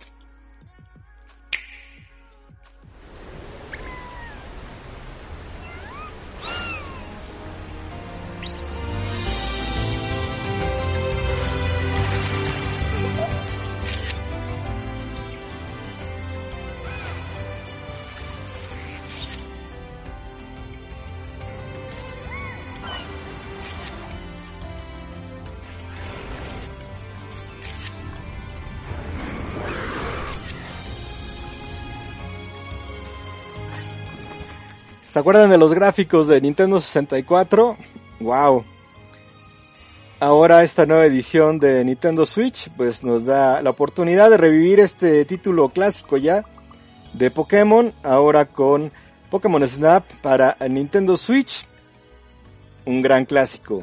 ¿Se 35.19 35.21
acuerdan 35.21 35.50
de 35.50 35.59
los 35.59 35.75
gráficos 35.75 36.28
de 36.28 36.41
Nintendo 36.41 36.81
64? 36.81 37.76
¡Wow! 38.21 38.65
Ahora 40.21 40.63
esta 40.63 40.87
nueva 40.87 41.07
edición 41.07 41.59
de 41.59 41.85
Nintendo 41.85 42.25
Switch 42.25 42.71
pues 42.76 43.02
nos 43.02 43.25
da 43.25 43.61
la 43.61 43.71
oportunidad 43.71 44.31
de 44.31 44.37
revivir 44.37 44.78
este 44.78 45.25
título 45.25 45.71
clásico 45.71 46.19
ya 46.19 46.45
de 47.15 47.33
Pokémon, 47.33 47.93
ahora 48.04 48.45
con 48.45 48.93
Pokémon 49.28 49.67
Snap 49.67 50.04
para 50.23 50.57
Nintendo 50.71 51.17
Switch. 51.17 51.67
Un 52.85 53.02
gran 53.02 53.25
clásico. 53.25 53.83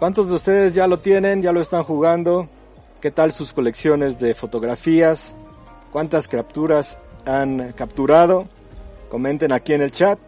¿Cuántos 0.00 0.30
de 0.30 0.34
ustedes 0.34 0.74
ya 0.74 0.86
lo 0.86 1.00
tienen? 1.00 1.42
¿Ya 1.42 1.52
lo 1.52 1.60
están 1.60 1.84
jugando? 1.84 2.48
¿Qué 3.02 3.10
tal 3.10 3.34
sus 3.34 3.52
colecciones 3.52 4.18
de 4.18 4.34
fotografías? 4.34 5.36
¿Cuántas 5.92 6.26
capturas 6.26 6.98
han 7.26 7.72
capturado? 7.72 8.48
Comenten 9.10 9.52
aquí 9.52 9.74
en 9.74 9.82
el 9.82 9.92
chat. 9.92 10.18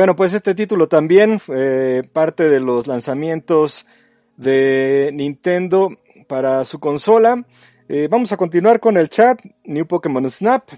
Bueno, 0.00 0.16
pues 0.16 0.32
este 0.32 0.54
título 0.54 0.88
también 0.88 1.38
fue 1.38 2.08
parte 2.10 2.48
de 2.48 2.58
los 2.58 2.86
lanzamientos 2.86 3.84
de 4.38 5.10
Nintendo 5.12 5.90
para 6.26 6.64
su 6.64 6.80
consola. 6.80 7.44
Eh, 7.86 8.08
vamos 8.10 8.32
a 8.32 8.38
continuar 8.38 8.80
con 8.80 8.96
el 8.96 9.10
chat. 9.10 9.38
New 9.64 9.86
Pokémon 9.86 10.30
Snap, 10.30 10.70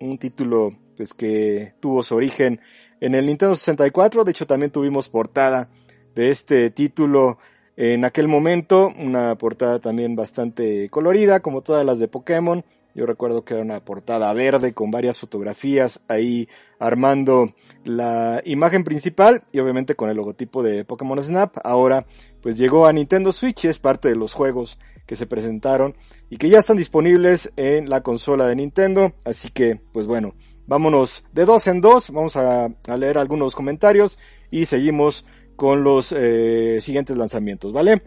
un 0.00 0.16
título 0.16 0.74
pues 0.96 1.12
que 1.12 1.74
tuvo 1.78 2.02
su 2.02 2.16
origen 2.16 2.58
en 3.02 3.14
el 3.14 3.26
Nintendo 3.26 3.54
64. 3.54 4.24
De 4.24 4.30
hecho, 4.30 4.46
también 4.46 4.72
tuvimos 4.72 5.10
portada 5.10 5.68
de 6.14 6.30
este 6.30 6.70
título 6.70 7.36
en 7.76 8.06
aquel 8.06 8.28
momento. 8.28 8.90
Una 8.98 9.36
portada 9.36 9.78
también 9.78 10.16
bastante 10.16 10.88
colorida, 10.88 11.40
como 11.40 11.60
todas 11.60 11.84
las 11.84 11.98
de 11.98 12.08
Pokémon. 12.08 12.64
Yo 12.94 13.06
recuerdo 13.06 13.44
que 13.44 13.54
era 13.54 13.62
una 13.62 13.84
portada 13.84 14.32
verde 14.32 14.72
con 14.72 14.90
varias 14.90 15.18
fotografías 15.18 16.00
ahí 16.08 16.48
armando 16.78 17.54
la 17.84 18.42
imagen 18.44 18.84
principal 18.84 19.44
y 19.52 19.60
obviamente 19.60 19.94
con 19.94 20.10
el 20.10 20.16
logotipo 20.16 20.62
de 20.62 20.84
Pokémon 20.84 21.22
Snap. 21.22 21.56
Ahora 21.62 22.06
pues 22.40 22.56
llegó 22.56 22.86
a 22.86 22.92
Nintendo 22.92 23.32
Switch 23.32 23.64
es 23.64 23.78
parte 23.78 24.08
de 24.08 24.16
los 24.16 24.34
juegos 24.34 24.78
que 25.06 25.16
se 25.16 25.26
presentaron 25.26 25.94
y 26.28 26.36
que 26.36 26.48
ya 26.48 26.58
están 26.58 26.76
disponibles 26.76 27.52
en 27.56 27.88
la 27.90 28.02
consola 28.02 28.46
de 28.46 28.56
Nintendo. 28.56 29.12
Así 29.24 29.50
que 29.50 29.80
pues 29.92 30.06
bueno, 30.06 30.34
vámonos 30.66 31.24
de 31.32 31.44
dos 31.44 31.66
en 31.66 31.80
dos. 31.80 32.10
Vamos 32.10 32.36
a, 32.36 32.68
leer 32.96 33.18
algunos 33.18 33.54
comentarios 33.54 34.18
y 34.50 34.66
seguimos 34.66 35.24
con 35.56 35.84
los 35.84 36.12
eh, 36.16 36.78
siguientes 36.80 37.16
lanzamientos, 37.16 37.72
¿vale? 37.72 38.02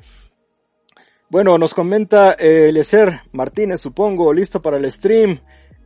Bueno, 1.34 1.58
nos 1.58 1.74
comenta 1.74 2.34
eh, 2.34 2.70
Eliezer 2.70 3.22
Martínez, 3.32 3.82
supongo, 3.82 4.32
listo 4.32 4.62
para 4.62 4.78
el 4.78 4.92
stream. 4.92 5.40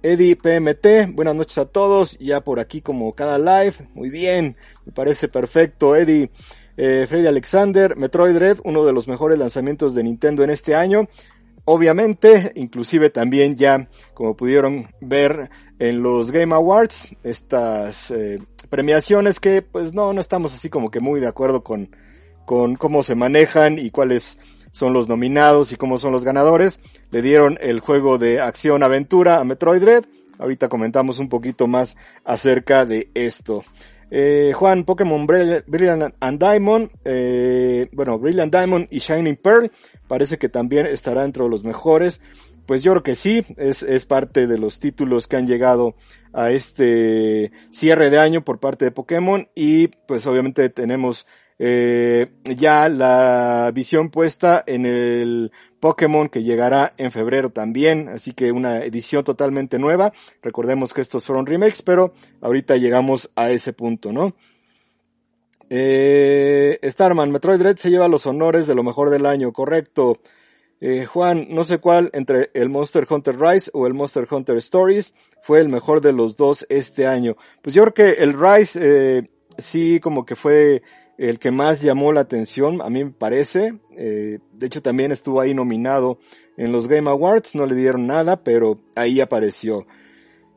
Eddie 0.04 0.36
PMT, 0.36 1.16
buenas 1.16 1.36
noches 1.36 1.58
a 1.58 1.66
todos, 1.66 2.18
ya 2.18 2.42
por 2.42 2.60
aquí 2.60 2.82
como 2.82 3.16
cada 3.16 3.40
live, 3.40 3.88
muy 3.94 4.10
bien, 4.10 4.58
me 4.86 4.92
parece 4.92 5.30
perfecto, 5.30 5.96
Eddie. 5.96 6.32
Eh, 6.76 7.06
Freddy 7.08 7.28
Alexander, 7.28 7.96
Metroid 7.96 8.36
Red, 8.36 8.58
uno 8.66 8.84
de 8.84 8.92
los 8.92 9.08
mejores 9.08 9.40
lanzamientos 9.40 9.96
de 9.96 10.04
Nintendo 10.04 10.44
en 10.44 10.50
este 10.50 10.76
año. 10.76 11.06
obviamente, 11.64 12.52
inclusive 12.56 13.10
también 13.10 13.56
ya, 13.56 13.88
como 14.14 14.36
pudieron 14.36 14.90
ver 15.00 15.50
en 15.80 16.04
los 16.04 16.32
Game 16.32 16.54
Awards, 16.54 17.08
estas 17.24 18.12
eh, 18.12 18.40
premiaciones 18.70 19.40
que 19.40 19.62
pues 19.62 19.94
no, 19.94 20.12
no 20.12 20.20
estamos 20.20 20.54
así 20.54 20.70
como 20.70 20.92
que 20.92 21.00
muy 21.00 21.22
de 21.22 21.28
acuerdo 21.28 21.64
con, 21.64 21.96
con 22.46 22.76
cómo 22.76 23.02
se 23.02 23.16
manejan 23.16 23.80
y 23.80 23.92
cuáles 23.92 24.38
son 24.78 24.94
los 24.94 25.08
nominados 25.08 25.72
y 25.72 25.76
cómo 25.76 25.98
son 25.98 26.12
los 26.12 26.24
ganadores. 26.24 26.82
Le 27.10 27.24
dieron 27.24 27.58
el 27.62 27.80
juego 27.80 28.20
de 28.20 28.40
acción 28.40 28.84
aventura 28.84 29.40
a 29.40 29.44
Metroid 29.44 29.82
Dread. 29.82 30.04
Ahorita 30.38 30.70
comentamos 30.70 31.18
un 31.18 31.30
poquito 31.30 31.66
más 31.66 31.98
acerca 32.24 32.86
de 32.86 33.10
esto. 33.16 33.66
Eh, 34.12 34.52
Juan, 34.54 34.84
Pokémon 34.84 35.26
Brilliant 35.26 36.14
and 36.20 36.40
Diamond, 36.40 36.92
eh, 37.06 37.90
bueno, 37.92 38.20
Brilliant 38.20 38.56
Diamond 38.56 38.88
y 38.92 39.00
Shining 39.00 39.38
Pearl, 39.38 39.72
parece 40.08 40.38
que 40.38 40.48
también 40.48 40.86
estará 40.86 41.26
entre 41.26 41.50
los 41.50 41.64
mejores. 41.64 42.22
Pues 42.68 42.84
yo 42.84 42.92
creo 42.92 43.04
que 43.04 43.16
sí, 43.16 43.44
es, 43.58 43.82
es 43.82 44.06
parte 44.06 44.46
de 44.46 44.60
los 44.60 44.80
títulos 44.80 45.26
que 45.26 45.38
han 45.38 45.48
llegado 45.48 45.96
a 46.34 46.52
este 46.52 47.52
cierre 47.72 48.12
de 48.12 48.20
año 48.20 48.46
por 48.46 48.60
parte 48.60 48.86
de 48.86 48.92
Pokémon 48.92 49.50
y 49.56 49.88
pues 49.88 50.28
obviamente 50.28 50.70
tenemos 50.70 51.26
eh, 51.60 52.28
ya 52.44 52.88
la 52.90 53.72
visión 53.74 54.10
puesta 54.10 54.64
en 54.68 54.86
el 54.86 55.52
Pokémon 55.80 56.30
que 56.30 56.44
llegará 56.44 56.94
en 56.98 57.12
febrero 57.12 57.50
también, 57.50 58.10
así 58.10 58.34
que 58.34 58.52
una 58.52 58.84
edición 58.84 59.24
totalmente 59.24 59.80
nueva. 59.80 60.14
Recordemos 60.42 60.94
que 60.94 61.02
estos 61.02 61.26
fueron 61.26 61.46
remakes, 61.46 61.82
pero 61.82 62.14
ahorita 62.42 62.78
llegamos 62.78 63.32
a 63.36 63.50
ese 63.50 63.74
punto, 63.74 64.12
¿no? 64.12 64.36
Eh, 65.70 66.80
Starman, 66.84 67.32
Metroid 67.32 67.60
Dread 67.60 67.78
se 67.78 67.90
lleva 67.90 68.08
los 68.08 68.26
honores 68.26 68.68
de 68.68 68.76
lo 68.76 68.84
mejor 68.84 69.10
del 69.10 69.26
año, 69.26 69.52
correcto. 69.52 70.20
Eh, 70.80 71.06
Juan, 71.06 71.48
no 71.50 71.64
sé 71.64 71.80
cuál 71.80 72.12
entre 72.14 72.52
el 72.54 72.70
Monster 72.70 73.08
Hunter 73.10 73.40
Rise 73.40 73.72
o 73.74 73.88
el 73.88 73.96
Monster 73.96 74.28
Hunter 74.30 74.58
Stories 74.58 75.16
fue 75.42 75.60
el 75.60 75.70
mejor 75.70 76.02
de 76.02 76.14
los 76.14 76.38
dos 76.38 76.66
este 76.70 77.08
año. 77.08 77.36
Pues 77.62 77.76
yo 77.76 77.84
creo 77.84 77.94
que 77.94 78.24
el 78.24 78.34
Rise 78.34 78.80
eh, 78.82 79.30
sí 79.58 80.00
como 80.00 80.26
que 80.26 80.36
fue 80.36 80.84
el 81.18 81.40
que 81.40 81.52
más 81.52 81.82
llamó 81.82 82.14
la 82.14 82.22
atención, 82.22 82.82
a 82.82 82.90
mí 82.90 83.04
me 83.04 83.12
parece. 83.12 83.80
Eh, 83.98 84.40
de 84.54 84.66
hecho, 84.66 84.82
también 84.82 85.12
estuvo 85.12 85.42
ahí 85.42 85.54
nominado 85.54 86.20
en 86.58 86.72
los 86.72 86.88
Game 86.88 87.10
Awards, 87.10 87.56
no 87.56 87.66
le 87.66 87.76
dieron 87.76 88.06
nada, 88.08 88.44
pero 88.44 88.80
ahí 88.96 89.20
apareció. 89.20 89.88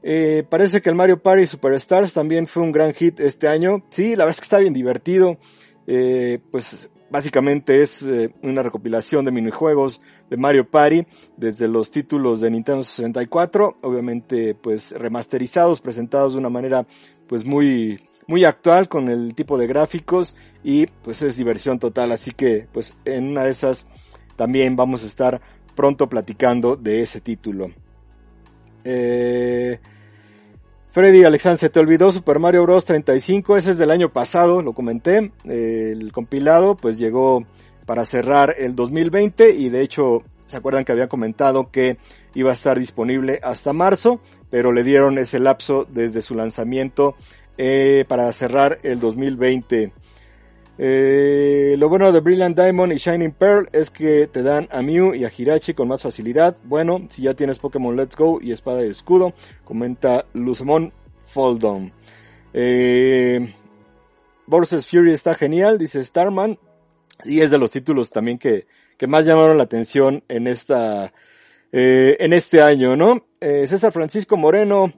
Eh, 0.03 0.45
parece 0.49 0.81
que 0.81 0.91
el 0.91 0.95
Mario 0.95 1.23
Party 1.23 1.47
Superstars 1.47 2.13
también 2.13 2.47
fue 2.47 2.63
un 2.63 2.73
gran 2.73 2.93
hit 2.93 3.21
este 3.21 3.49
año. 3.49 3.85
Sí, 3.91 4.11
la 4.17 4.25
verdad 4.25 4.31
es 4.31 4.37
que 4.37 4.45
está 4.45 4.59
bien 4.59 4.75
divertido. 4.75 5.39
Eh, 5.87 6.41
pues 6.51 6.91
básicamente 7.11 7.83
es 7.83 8.07
una 8.43 8.63
recopilación 8.63 9.25
de 9.25 9.33
minijuegos 9.33 10.01
de 10.29 10.37
Mario 10.37 10.71
Party 10.71 11.07
desde 11.37 11.67
los 11.67 11.91
títulos 11.91 12.41
de 12.41 12.51
Nintendo 12.51 12.85
64, 12.85 13.79
obviamente 13.81 14.55
pues 14.55 14.93
remasterizados, 14.93 15.81
presentados 15.81 16.35
de 16.35 16.39
una 16.39 16.51
manera 16.51 16.87
pues 17.27 17.45
muy 17.45 17.99
muy 18.31 18.45
actual 18.45 18.89
con 18.89 19.09
el 19.09 19.35
tipo 19.35 19.59
de 19.59 19.67
gráficos 19.67 20.37
y 20.63 20.87
pues 20.87 21.21
es 21.23 21.37
diversión 21.37 21.81
total, 21.81 22.13
así 22.13 22.31
que 22.31 22.69
pues 22.71 22.95
en 23.05 23.27
una 23.27 23.43
de 23.43 23.51
esas 23.51 23.89
también 24.37 24.77
vamos 24.77 25.03
a 25.03 25.07
estar 25.07 25.41
pronto 25.75 26.09
platicando 26.09 26.77
de 26.77 27.03
ese 27.03 27.21
título. 27.21 27.73
Eh, 28.85 29.81
Freddy 30.91 31.25
Alexander, 31.25 31.59
se 31.59 31.71
te 31.71 31.81
olvidó 31.81 32.13
Super 32.13 32.39
Mario 32.39 32.63
Bros. 32.63 32.85
35, 32.85 33.57
ese 33.57 33.73
es 33.73 33.79
del 33.79 33.91
año 33.91 34.13
pasado, 34.13 34.63
lo 34.63 34.75
comenté, 34.75 35.33
el 35.45 36.13
compilado 36.13 36.77
pues 36.77 36.99
llegó 36.99 37.45
para 37.85 38.05
cerrar 38.05 38.55
el 38.57 38.77
2020 38.77 39.57
y 39.57 39.71
de 39.71 39.83
hecho 39.83 40.23
se 40.47 40.57
acuerdan 40.57 40.85
que 40.85 40.93
había 40.93 41.09
comentado 41.09 41.73
que 41.73 41.99
iba 42.35 42.51
a 42.51 42.55
estar 42.55 42.79
disponible 42.79 43.41
hasta 43.43 43.73
marzo, 43.73 44.21
pero 44.51 44.71
le 44.71 44.85
dieron 44.85 45.19
ese 45.19 45.41
lapso 45.41 45.85
desde 45.91 46.23
su 46.23 46.37
lanzamiento 46.37 47.17
eh, 47.63 48.07
para 48.09 48.33
cerrar 48.33 48.79
el 48.85 48.99
2020. 49.01 49.93
Eh, 50.79 51.75
lo 51.77 51.91
bueno 51.91 52.11
de 52.11 52.21
Brilliant 52.21 52.59
Diamond 52.59 52.91
y 52.95 52.97
Shining 52.97 53.33
Pearl 53.33 53.69
es 53.73 53.91
que 53.91 54.27
te 54.29 54.43
dan 54.43 54.67
a 54.71 54.81
Mew 54.81 55.15
y 55.15 55.27
a 55.27 55.31
Hirachi 55.37 55.75
con 55.75 55.87
más 55.87 56.01
facilidad. 56.01 56.57
Bueno, 56.65 57.07
si 57.11 57.21
ya 57.21 57.35
tienes 57.35 57.59
Pokémon 57.59 57.95
Let's 57.95 58.17
Go 58.17 58.41
y 58.41 58.53
Espada 58.53 58.83
y 58.83 58.89
Escudo, 58.89 59.35
comenta 59.63 60.25
Luzemon 60.33 60.95
Foldon. 61.27 61.93
Eh, 62.55 63.47
Fury 64.49 65.13
está 65.13 65.35
genial, 65.35 65.77
dice 65.77 66.03
Starman. 66.03 66.59
Y 67.25 67.41
es 67.41 67.51
de 67.51 67.59
los 67.59 67.71
títulos 67.71 68.09
también 68.09 68.39
que, 68.39 68.67
que 68.97 69.07
más 69.07 69.27
llamaron 69.27 69.59
la 69.59 69.65
atención 69.65 70.25
en 70.29 70.47
esta, 70.47 71.13
eh, 71.73 72.17
en 72.21 72.33
este 72.33 72.63
año, 72.63 72.97
¿no? 72.97 73.27
Eh, 73.43 73.67
César 73.69 73.93
Francisco 73.93 74.39
Moreno, 74.39 74.95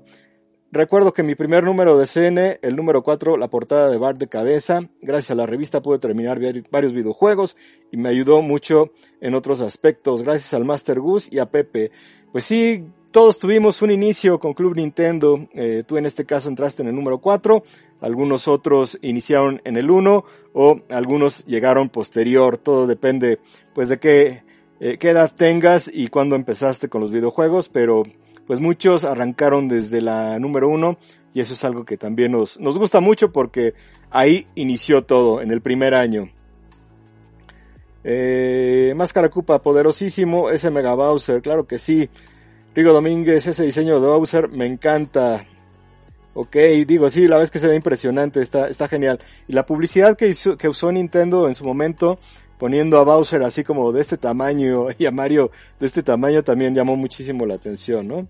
Recuerdo 0.74 1.12
que 1.12 1.22
mi 1.22 1.34
primer 1.34 1.64
número 1.64 1.98
de 1.98 2.06
CN, 2.06 2.58
el 2.62 2.76
número 2.76 3.02
4, 3.02 3.36
la 3.36 3.50
portada 3.50 3.90
de 3.90 3.98
Bart 3.98 4.16
de 4.16 4.28
cabeza, 4.28 4.88
gracias 5.02 5.30
a 5.30 5.34
la 5.34 5.44
revista 5.44 5.82
pude 5.82 5.98
terminar 5.98 6.40
varios 6.70 6.94
videojuegos 6.94 7.58
y 7.90 7.98
me 7.98 8.08
ayudó 8.08 8.40
mucho 8.40 8.90
en 9.20 9.34
otros 9.34 9.60
aspectos, 9.60 10.22
gracias 10.22 10.54
al 10.54 10.64
Master 10.64 10.98
Goose 10.98 11.28
y 11.30 11.40
a 11.40 11.50
Pepe. 11.50 11.90
Pues 12.32 12.44
sí, 12.44 12.86
todos 13.10 13.38
tuvimos 13.38 13.82
un 13.82 13.90
inicio 13.90 14.38
con 14.38 14.54
Club 14.54 14.74
Nintendo, 14.76 15.46
eh, 15.52 15.84
tú 15.86 15.98
en 15.98 16.06
este 16.06 16.24
caso 16.24 16.48
entraste 16.48 16.80
en 16.80 16.88
el 16.88 16.94
número 16.94 17.18
4, 17.18 17.62
algunos 18.00 18.48
otros 18.48 18.98
iniciaron 19.02 19.60
en 19.64 19.76
el 19.76 19.90
1 19.90 20.24
o 20.54 20.80
algunos 20.88 21.44
llegaron 21.44 21.90
posterior, 21.90 22.56
todo 22.56 22.86
depende 22.86 23.40
pues 23.74 23.90
de 23.90 23.98
qué, 23.98 24.42
eh, 24.80 24.96
qué 24.96 25.10
edad 25.10 25.30
tengas 25.36 25.90
y 25.92 26.08
cuándo 26.08 26.34
empezaste 26.34 26.88
con 26.88 27.02
los 27.02 27.10
videojuegos, 27.10 27.68
pero 27.68 28.04
pues 28.46 28.60
muchos 28.60 29.04
arrancaron 29.04 29.68
desde 29.68 30.00
la 30.00 30.38
número 30.38 30.68
uno 30.68 30.98
y 31.34 31.40
eso 31.40 31.54
es 31.54 31.64
algo 31.64 31.84
que 31.84 31.96
también 31.96 32.32
nos, 32.32 32.58
nos 32.60 32.78
gusta 32.78 33.00
mucho 33.00 33.32
porque 33.32 33.74
ahí 34.10 34.46
inició 34.54 35.04
todo, 35.04 35.40
en 35.40 35.50
el 35.50 35.60
primer 35.60 35.94
año. 35.94 36.30
Eh, 38.04 38.92
Máscara 38.96 39.28
Cupa, 39.28 39.62
poderosísimo, 39.62 40.50
ese 40.50 40.70
Mega 40.70 40.94
Bowser, 40.94 41.40
claro 41.40 41.66
que 41.66 41.78
sí. 41.78 42.08
Rigo 42.74 42.92
Domínguez, 42.92 43.46
ese 43.46 43.64
diseño 43.64 44.00
de 44.00 44.06
Bowser 44.06 44.48
me 44.48 44.66
encanta. 44.66 45.46
Ok, 46.34 46.56
digo, 46.86 47.10
sí, 47.10 47.28
la 47.28 47.36
vez 47.36 47.50
que 47.50 47.58
se 47.58 47.68
ve 47.68 47.76
impresionante, 47.76 48.40
está, 48.40 48.68
está 48.68 48.88
genial. 48.88 49.20
Y 49.46 49.52
la 49.52 49.66
publicidad 49.66 50.16
que, 50.16 50.34
que 50.58 50.68
usó 50.68 50.90
Nintendo 50.90 51.46
en 51.46 51.54
su 51.54 51.64
momento, 51.64 52.18
poniendo 52.62 53.00
a 53.00 53.02
Bowser 53.02 53.42
así 53.42 53.64
como 53.64 53.90
de 53.90 54.00
este 54.00 54.16
tamaño 54.16 54.86
y 54.96 55.06
a 55.06 55.10
Mario 55.10 55.50
de 55.80 55.86
este 55.86 56.04
tamaño 56.04 56.44
también 56.44 56.76
llamó 56.76 56.94
muchísimo 56.94 57.44
la 57.44 57.54
atención, 57.54 58.06
¿no? 58.06 58.28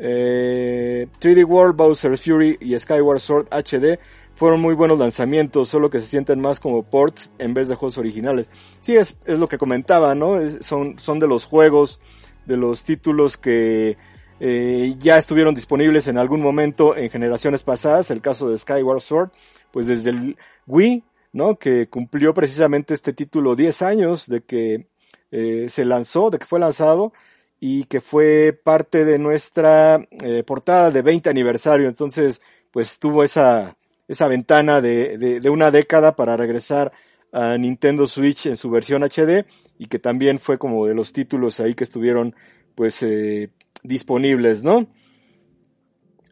3D 0.00 1.08
eh, 1.20 1.44
World, 1.44 1.76
Bowser's 1.76 2.22
Fury 2.22 2.58
y 2.60 2.76
Skyward 2.76 3.20
Sword 3.20 3.46
HD 3.52 4.00
fueron 4.34 4.60
muy 4.60 4.74
buenos 4.74 4.98
lanzamientos, 4.98 5.68
solo 5.68 5.90
que 5.90 6.00
se 6.00 6.06
sienten 6.08 6.40
más 6.40 6.58
como 6.58 6.82
ports 6.82 7.30
en 7.38 7.54
vez 7.54 7.68
de 7.68 7.76
juegos 7.76 7.98
originales. 7.98 8.48
Sí, 8.80 8.96
es, 8.96 9.16
es 9.24 9.38
lo 9.38 9.48
que 9.48 9.58
comentaba, 9.58 10.16
¿no? 10.16 10.40
son, 10.60 10.98
son 10.98 11.20
de 11.20 11.28
los 11.28 11.44
juegos, 11.44 12.00
de 12.46 12.56
los 12.56 12.82
títulos 12.82 13.36
que 13.36 13.96
eh, 14.40 14.92
ya 14.98 15.18
estuvieron 15.18 15.54
disponibles 15.54 16.08
en 16.08 16.18
algún 16.18 16.42
momento 16.42 16.96
en 16.96 17.10
generaciones 17.10 17.62
pasadas, 17.62 18.10
el 18.10 18.22
caso 18.22 18.50
de 18.50 18.58
Skyward 18.58 19.02
Sword, 19.02 19.30
pues 19.70 19.86
desde 19.86 20.10
el 20.10 20.36
Wii 20.66 21.04
¿no? 21.36 21.58
Que 21.58 21.88
cumplió 21.88 22.32
precisamente 22.32 22.94
este 22.94 23.12
título 23.12 23.54
10 23.54 23.82
años 23.82 24.26
de 24.26 24.42
que 24.42 24.88
eh, 25.30 25.66
se 25.68 25.84
lanzó, 25.84 26.30
de 26.30 26.38
que 26.38 26.46
fue 26.46 26.58
lanzado 26.58 27.12
y 27.60 27.84
que 27.84 28.00
fue 28.00 28.58
parte 28.64 29.04
de 29.04 29.18
nuestra 29.18 30.02
eh, 30.24 30.42
portada 30.44 30.90
de 30.90 31.02
20 31.02 31.28
aniversario. 31.28 31.88
Entonces, 31.88 32.40
pues 32.70 32.98
tuvo 32.98 33.22
esa, 33.22 33.76
esa 34.08 34.28
ventana 34.28 34.80
de, 34.80 35.18
de, 35.18 35.50
una 35.50 35.70
década 35.70 36.16
para 36.16 36.38
regresar 36.38 36.90
a 37.32 37.58
Nintendo 37.58 38.06
Switch 38.06 38.46
en 38.46 38.56
su 38.56 38.70
versión 38.70 39.02
HD 39.02 39.44
y 39.78 39.86
que 39.88 39.98
también 39.98 40.38
fue 40.38 40.56
como 40.56 40.86
de 40.86 40.94
los 40.94 41.12
títulos 41.12 41.60
ahí 41.60 41.74
que 41.74 41.84
estuvieron 41.84 42.34
pues 42.74 43.02
eh, 43.02 43.50
disponibles, 43.82 44.62
¿no? 44.62 44.86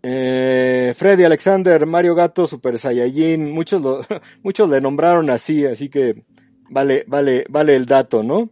Eh, 0.06 0.92
Freddy 0.94 1.24
Alexander, 1.24 1.86
Mario 1.86 2.14
Gato, 2.14 2.46
Super 2.46 2.78
Saiyajin, 2.78 3.50
muchos 3.50 3.80
lo, 3.80 4.04
muchos 4.42 4.68
le 4.68 4.78
nombraron 4.82 5.30
así, 5.30 5.64
así 5.64 5.88
que 5.88 6.24
vale, 6.68 7.04
vale, 7.06 7.46
vale 7.48 7.74
el 7.74 7.86
dato, 7.86 8.22
¿no? 8.22 8.50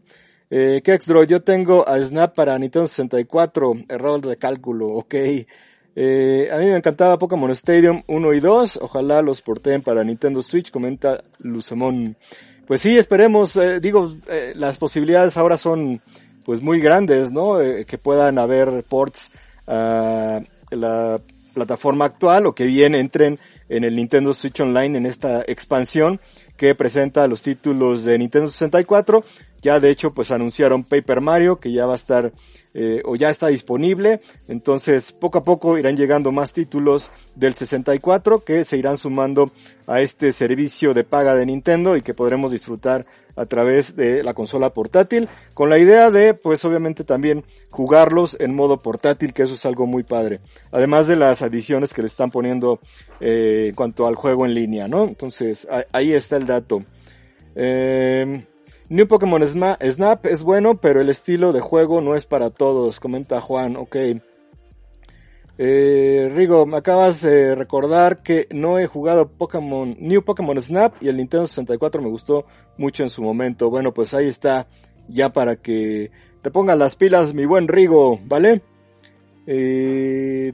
Eh, 0.49 0.81
Kexdro, 0.83 1.25
yo 1.25 1.43
tengo 1.43 1.87
a 1.87 2.01
Snap 2.01 2.35
para 2.35 2.59
Nintendo 2.59 2.89
64, 2.89 3.75
error 3.91 4.21
de 4.23 4.39
cálculo, 4.39 4.89
ok. 4.89 5.15
Eh, 5.95 6.49
a 6.51 6.57
mí 6.57 6.65
me 6.65 6.77
encantaba 6.77 7.19
Pokémon 7.19 7.51
Stadium 7.51 8.03
1 8.07 8.33
y 8.33 8.41
2, 8.41 8.79
ojalá 8.81 9.21
los 9.21 9.43
porten 9.43 9.83
para 9.83 10.03
Nintendo 10.05 10.41
Switch, 10.41 10.71
comenta 10.71 11.23
Luzamón. 11.39 12.17
Pues 12.67 12.81
sí, 12.81 12.97
esperemos, 12.97 13.57
eh, 13.57 13.81
digo, 13.81 14.11
eh, 14.31 14.55
las 14.57 14.79
posibilidades 14.79 15.37
ahora 15.37 15.59
son 15.59 16.01
pues 16.47 16.63
muy 16.63 16.81
grandes, 16.81 17.31
¿no? 17.31 17.61
Eh, 17.61 17.85
que 17.85 17.99
puedan 17.99 18.39
haber 18.39 18.85
ports 18.85 19.31
a 19.67 20.41
la 20.71 21.21
plataforma 21.53 22.05
actual 22.05 22.47
o 22.47 22.55
que 22.55 22.65
bien 22.65 22.95
entren 22.95 23.39
en 23.69 23.85
el 23.85 23.97
Nintendo 23.97 24.35
Switch 24.35 24.61
Online 24.61 24.99
en 24.99 25.07
esta 25.07 25.43
expansión 25.47 26.21
que 26.63 26.77
presenta 26.77 27.27
los 27.27 27.43
títulos 27.43 28.05
de 28.05 28.17
Nintendo 28.17 28.47
64. 28.47 29.25
Ya 29.63 29.81
de 29.81 29.91
hecho 29.91 30.15
pues 30.15 30.31
anunciaron 30.31 30.85
Paper 30.85 31.21
Mario 31.21 31.59
que 31.59 31.73
ya 31.73 31.87
va 31.87 31.95
a 31.95 31.97
estar 31.97 32.33
eh, 32.73 33.03
o 33.05 33.17
ya 33.17 33.31
está 33.31 33.49
disponible. 33.49 34.21
Entonces 34.47 35.11
poco 35.11 35.39
a 35.39 35.43
poco 35.43 35.77
irán 35.77 35.97
llegando 35.97 36.31
más 36.31 36.53
títulos 36.53 37.11
del 37.35 37.55
64 37.55 38.45
que 38.45 38.65
se 38.65 38.77
irán 38.77 38.97
sumando 38.97 39.51
a 39.89 40.01
este 40.01 40.31
servicio 40.31 40.95
de 40.95 41.03
paga 41.03 41.35
de 41.35 41.47
Nintendo 41.47 41.97
y 41.97 42.03
que 42.03 42.15
podremos 42.15 42.53
disfrutar 42.53 43.07
a 43.37 43.47
través 43.47 43.97
de 43.97 44.23
la 44.23 44.35
consola 44.35 44.71
portátil 44.71 45.29
con 45.55 45.71
la 45.71 45.79
idea 45.79 46.11
de 46.11 46.35
pues 46.35 46.65
obviamente 46.65 47.05
también 47.05 47.45
jugarlos 47.71 48.37
en 48.41 48.55
modo 48.55 48.81
portátil 48.81 49.33
que 49.33 49.43
eso 49.43 49.55
es 49.55 49.65
algo 49.67 49.87
muy 49.87 50.03
padre. 50.03 50.41
Además 50.71 51.09
de 51.09 51.17
las 51.17 51.43
adiciones 51.43 51.95
que 51.95 52.03
le 52.03 52.09
están 52.09 52.31
poniendo 52.31 52.81
eh, 53.21 53.67
en 53.69 53.75
cuanto 53.75 54.07
al 54.07 54.15
juego 54.15 54.45
en 54.47 54.55
línea, 54.55 54.89
¿no? 54.89 55.05
Entonces 55.05 55.67
ahí 55.93 56.13
está 56.13 56.37
el 56.37 56.47
Eh, 57.55 58.47
New 58.89 59.07
Pokémon 59.07 59.47
Snap 59.47 60.27
es 60.27 60.43
bueno, 60.43 60.81
pero 60.81 61.01
el 61.01 61.09
estilo 61.09 61.53
de 61.53 61.61
juego 61.61 62.01
no 62.01 62.15
es 62.15 62.27
para 62.27 62.51
todos, 62.51 63.01
comenta 63.01 63.41
Juan, 63.41 63.77
ok. 63.77 63.97
Eh, 65.59 66.31
Rigo, 66.35 66.67
me 66.67 66.79
acabas 66.79 67.21
de 67.23 67.55
recordar 67.55 68.23
que 68.23 68.49
no 68.51 68.79
he 68.79 68.87
jugado 68.87 69.31
Pokémon, 69.31 69.97
New 69.99 70.23
Pokémon 70.23 70.61
Snap 70.61 70.95
y 71.01 71.09
el 71.09 71.19
Nintendo 71.19 71.47
64 71.47 72.03
me 72.03 72.09
gustó 72.09 72.47
mucho 72.79 73.03
en 73.03 73.11
su 73.11 73.23
momento. 73.23 73.71
Bueno, 73.71 73.95
pues 73.95 74.13
ahí 74.15 74.29
está, 74.29 74.67
ya 75.09 75.33
para 75.33 75.57
que 75.57 76.11
te 76.43 76.51
pongas 76.51 76.79
las 76.79 76.97
pilas, 76.97 77.35
mi 77.35 77.45
buen 77.45 77.69
Rigo, 77.69 78.19
¿vale? 78.25 78.63
Eh, 79.47 80.53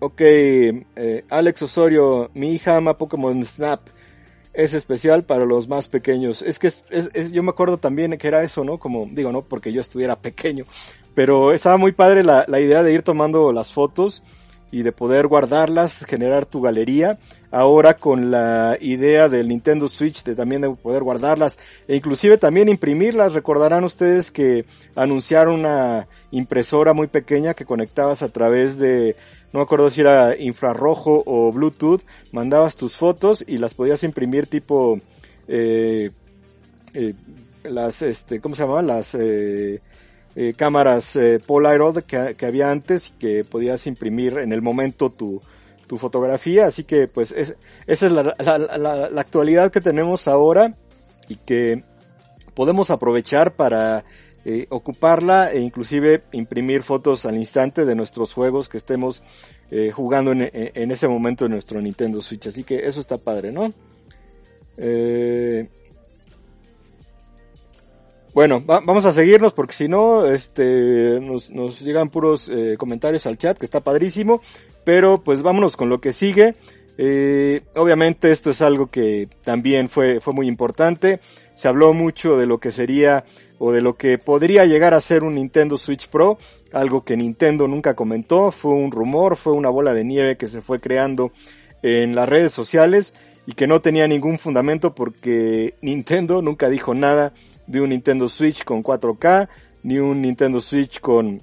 ok, 0.00 0.20
eh, 0.20 1.24
Alex 1.28 1.62
Osorio, 1.62 2.30
mi 2.34 2.52
hija 2.52 2.76
ama 2.76 2.98
Pokémon 2.98 3.42
Snap 3.44 3.88
es 4.52 4.74
especial 4.74 5.24
para 5.24 5.44
los 5.44 5.68
más 5.68 5.88
pequeños. 5.88 6.42
Es 6.42 6.58
que 6.58 6.66
es, 6.66 7.32
yo 7.32 7.42
me 7.42 7.50
acuerdo 7.50 7.78
también 7.78 8.16
que 8.18 8.28
era 8.28 8.42
eso, 8.42 8.64
¿no? 8.64 8.78
Como 8.78 9.08
digo, 9.10 9.32
no 9.32 9.42
porque 9.42 9.72
yo 9.72 9.80
estuviera 9.80 10.16
pequeño, 10.16 10.64
pero 11.14 11.52
estaba 11.52 11.76
muy 11.76 11.92
padre 11.92 12.22
la, 12.22 12.44
la 12.48 12.60
idea 12.60 12.82
de 12.82 12.92
ir 12.92 13.02
tomando 13.02 13.52
las 13.52 13.72
fotos 13.72 14.22
y 14.72 14.82
de 14.82 14.92
poder 14.92 15.26
guardarlas, 15.26 16.04
generar 16.04 16.46
tu 16.46 16.60
galería. 16.60 17.18
Ahora 17.52 17.94
con 17.94 18.30
la 18.30 18.76
idea 18.80 19.28
del 19.28 19.48
Nintendo 19.48 19.88
Switch 19.88 20.22
de 20.22 20.36
también 20.36 20.60
de 20.60 20.70
poder 20.70 21.02
guardarlas 21.02 21.58
e 21.88 21.96
inclusive 21.96 22.38
también 22.38 22.68
imprimirlas. 22.68 23.34
Recordarán 23.34 23.82
ustedes 23.82 24.30
que 24.30 24.64
anunciaron 24.94 25.60
una 25.60 26.06
impresora 26.30 26.92
muy 26.92 27.08
pequeña 27.08 27.54
que 27.54 27.64
conectabas 27.64 28.22
a 28.22 28.28
través 28.28 28.78
de 28.78 29.16
no 29.52 29.58
me 29.58 29.62
acuerdo 29.62 29.90
si 29.90 30.00
era 30.00 30.36
infrarrojo 30.36 31.22
o 31.26 31.52
Bluetooth, 31.52 32.02
mandabas 32.32 32.76
tus 32.76 32.96
fotos 32.96 33.44
y 33.46 33.58
las 33.58 33.74
podías 33.74 34.04
imprimir 34.04 34.46
tipo 34.46 35.00
eh, 35.48 36.10
eh, 36.94 37.14
las 37.64 38.02
este 38.02 38.40
cómo 38.40 38.54
se 38.54 38.62
llamaban 38.62 38.86
las 38.86 39.14
eh, 39.14 39.80
eh 40.36 40.54
cámaras 40.56 41.16
eh, 41.16 41.40
Polaroid 41.44 41.98
que, 41.98 42.46
había 42.46 42.70
antes 42.70 43.08
y 43.08 43.12
que 43.12 43.44
podías 43.44 43.86
imprimir 43.86 44.38
en 44.38 44.52
el 44.52 44.62
momento 44.62 45.10
tu, 45.10 45.40
tu 45.86 45.98
fotografía. 45.98 46.66
Así 46.66 46.84
que 46.84 47.08
pues 47.08 47.32
es, 47.32 47.56
esa 47.86 48.06
es 48.06 48.12
la, 48.12 48.36
la, 48.38 49.10
la 49.10 49.20
actualidad 49.20 49.70
que 49.72 49.80
tenemos 49.80 50.28
ahora 50.28 50.74
y 51.28 51.36
que 51.36 51.82
podemos 52.54 52.90
aprovechar 52.90 53.54
para 53.54 54.04
eh, 54.42 54.66
ocuparla 54.70 55.52
e 55.52 55.60
inclusive 55.60 56.22
imprimir 56.32 56.82
fotos 56.82 57.26
al 57.26 57.36
instante 57.36 57.84
de 57.84 57.94
nuestros 57.94 58.32
juegos 58.32 58.70
que 58.70 58.78
estemos 58.78 59.22
eh, 59.70 59.90
jugando 59.90 60.32
en, 60.32 60.50
en, 60.50 60.90
ese 60.90 61.08
momento 61.08 61.44
en 61.44 61.52
nuestro 61.52 61.78
Nintendo 61.82 62.22
Switch. 62.22 62.46
Así 62.46 62.64
que 62.64 62.88
eso 62.88 63.00
está 63.00 63.18
padre, 63.18 63.52
¿no? 63.52 63.70
Eh, 64.78 65.68
bueno, 68.32 68.62
vamos 68.64 69.04
a 69.04 69.12
seguirnos 69.12 69.52
porque 69.52 69.74
si 69.74 69.88
no, 69.88 70.24
este, 70.24 71.20
nos, 71.20 71.80
llegan 71.82 72.08
puros 72.08 72.50
comentarios 72.78 73.26
al 73.26 73.36
chat 73.36 73.58
que 73.58 73.66
está 73.66 73.80
padrísimo. 73.80 74.40
Pero 74.84 75.22
pues 75.22 75.42
vámonos 75.42 75.76
con 75.76 75.90
lo 75.90 76.00
que 76.00 76.12
sigue. 76.12 76.54
Obviamente 77.76 78.30
esto 78.30 78.48
es 78.48 78.62
algo 78.62 78.86
que 78.86 79.28
también 79.42 79.90
fue, 79.90 80.20
fue 80.20 80.32
muy 80.32 80.48
importante. 80.48 81.20
Se 81.54 81.68
habló 81.68 81.92
mucho 81.92 82.38
de 82.38 82.46
lo 82.46 82.58
que 82.58 82.72
sería 82.72 83.26
o 83.62 83.72
de 83.72 83.82
lo 83.82 83.94
que 83.94 84.16
podría 84.16 84.64
llegar 84.64 84.94
a 84.94 85.00
ser 85.00 85.22
un 85.22 85.34
Nintendo 85.34 85.76
Switch 85.76 86.08
Pro, 86.08 86.38
algo 86.72 87.04
que 87.04 87.16
Nintendo 87.16 87.68
nunca 87.68 87.94
comentó, 87.94 88.50
fue 88.50 88.72
un 88.72 88.90
rumor, 88.90 89.36
fue 89.36 89.52
una 89.52 89.68
bola 89.68 89.92
de 89.92 90.02
nieve 90.02 90.36
que 90.38 90.48
se 90.48 90.62
fue 90.62 90.80
creando 90.80 91.30
en 91.82 92.14
las 92.14 92.26
redes 92.26 92.52
sociales 92.52 93.12
y 93.44 93.52
que 93.52 93.66
no 93.66 93.82
tenía 93.82 94.08
ningún 94.08 94.38
fundamento 94.38 94.94
porque 94.94 95.74
Nintendo 95.82 96.40
nunca 96.40 96.70
dijo 96.70 96.94
nada 96.94 97.34
de 97.66 97.82
un 97.82 97.90
Nintendo 97.90 98.28
Switch 98.28 98.64
con 98.64 98.82
4K, 98.82 99.48
ni 99.82 99.98
un 99.98 100.22
Nintendo 100.22 100.60
Switch 100.60 100.98
con 100.98 101.42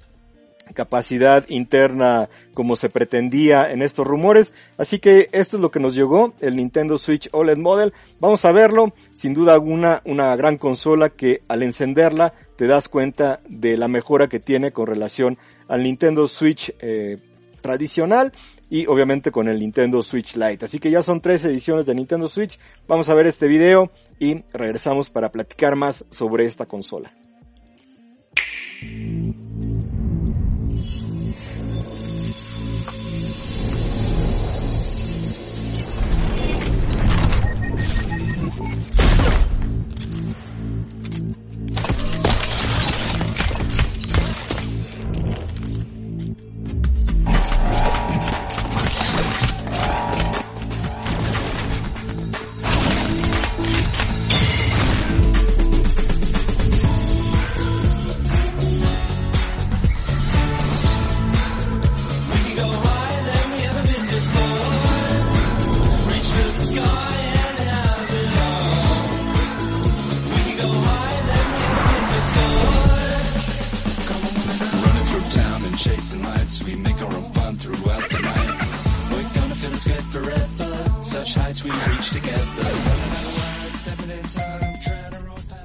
capacidad 0.74 1.44
interna 1.48 2.28
como 2.54 2.76
se 2.76 2.88
pretendía 2.88 3.72
en 3.72 3.82
estos 3.82 4.06
rumores. 4.06 4.52
Así 4.76 4.98
que 4.98 5.28
esto 5.32 5.56
es 5.56 5.60
lo 5.60 5.70
que 5.70 5.80
nos 5.80 5.94
llegó, 5.94 6.34
el 6.40 6.56
Nintendo 6.56 6.98
Switch 6.98 7.28
OLED 7.32 7.58
Model. 7.58 7.92
Vamos 8.20 8.44
a 8.44 8.52
verlo, 8.52 8.94
sin 9.14 9.34
duda 9.34 9.54
alguna, 9.54 10.02
una 10.04 10.34
gran 10.36 10.58
consola 10.58 11.10
que 11.10 11.42
al 11.48 11.62
encenderla 11.62 12.34
te 12.56 12.66
das 12.66 12.88
cuenta 12.88 13.40
de 13.48 13.76
la 13.76 13.88
mejora 13.88 14.28
que 14.28 14.40
tiene 14.40 14.72
con 14.72 14.86
relación 14.86 15.38
al 15.68 15.82
Nintendo 15.82 16.28
Switch 16.28 16.74
eh, 16.80 17.18
tradicional 17.60 18.32
y 18.70 18.86
obviamente 18.86 19.30
con 19.30 19.48
el 19.48 19.58
Nintendo 19.60 20.02
Switch 20.02 20.36
Lite. 20.36 20.64
Así 20.64 20.78
que 20.78 20.90
ya 20.90 21.02
son 21.02 21.20
tres 21.20 21.44
ediciones 21.44 21.86
de 21.86 21.94
Nintendo 21.94 22.28
Switch. 22.28 22.58
Vamos 22.86 23.08
a 23.08 23.14
ver 23.14 23.26
este 23.26 23.46
video 23.46 23.90
y 24.18 24.42
regresamos 24.52 25.10
para 25.10 25.32
platicar 25.32 25.76
más 25.76 26.04
sobre 26.10 26.44
esta 26.44 26.66
consola. 26.66 27.12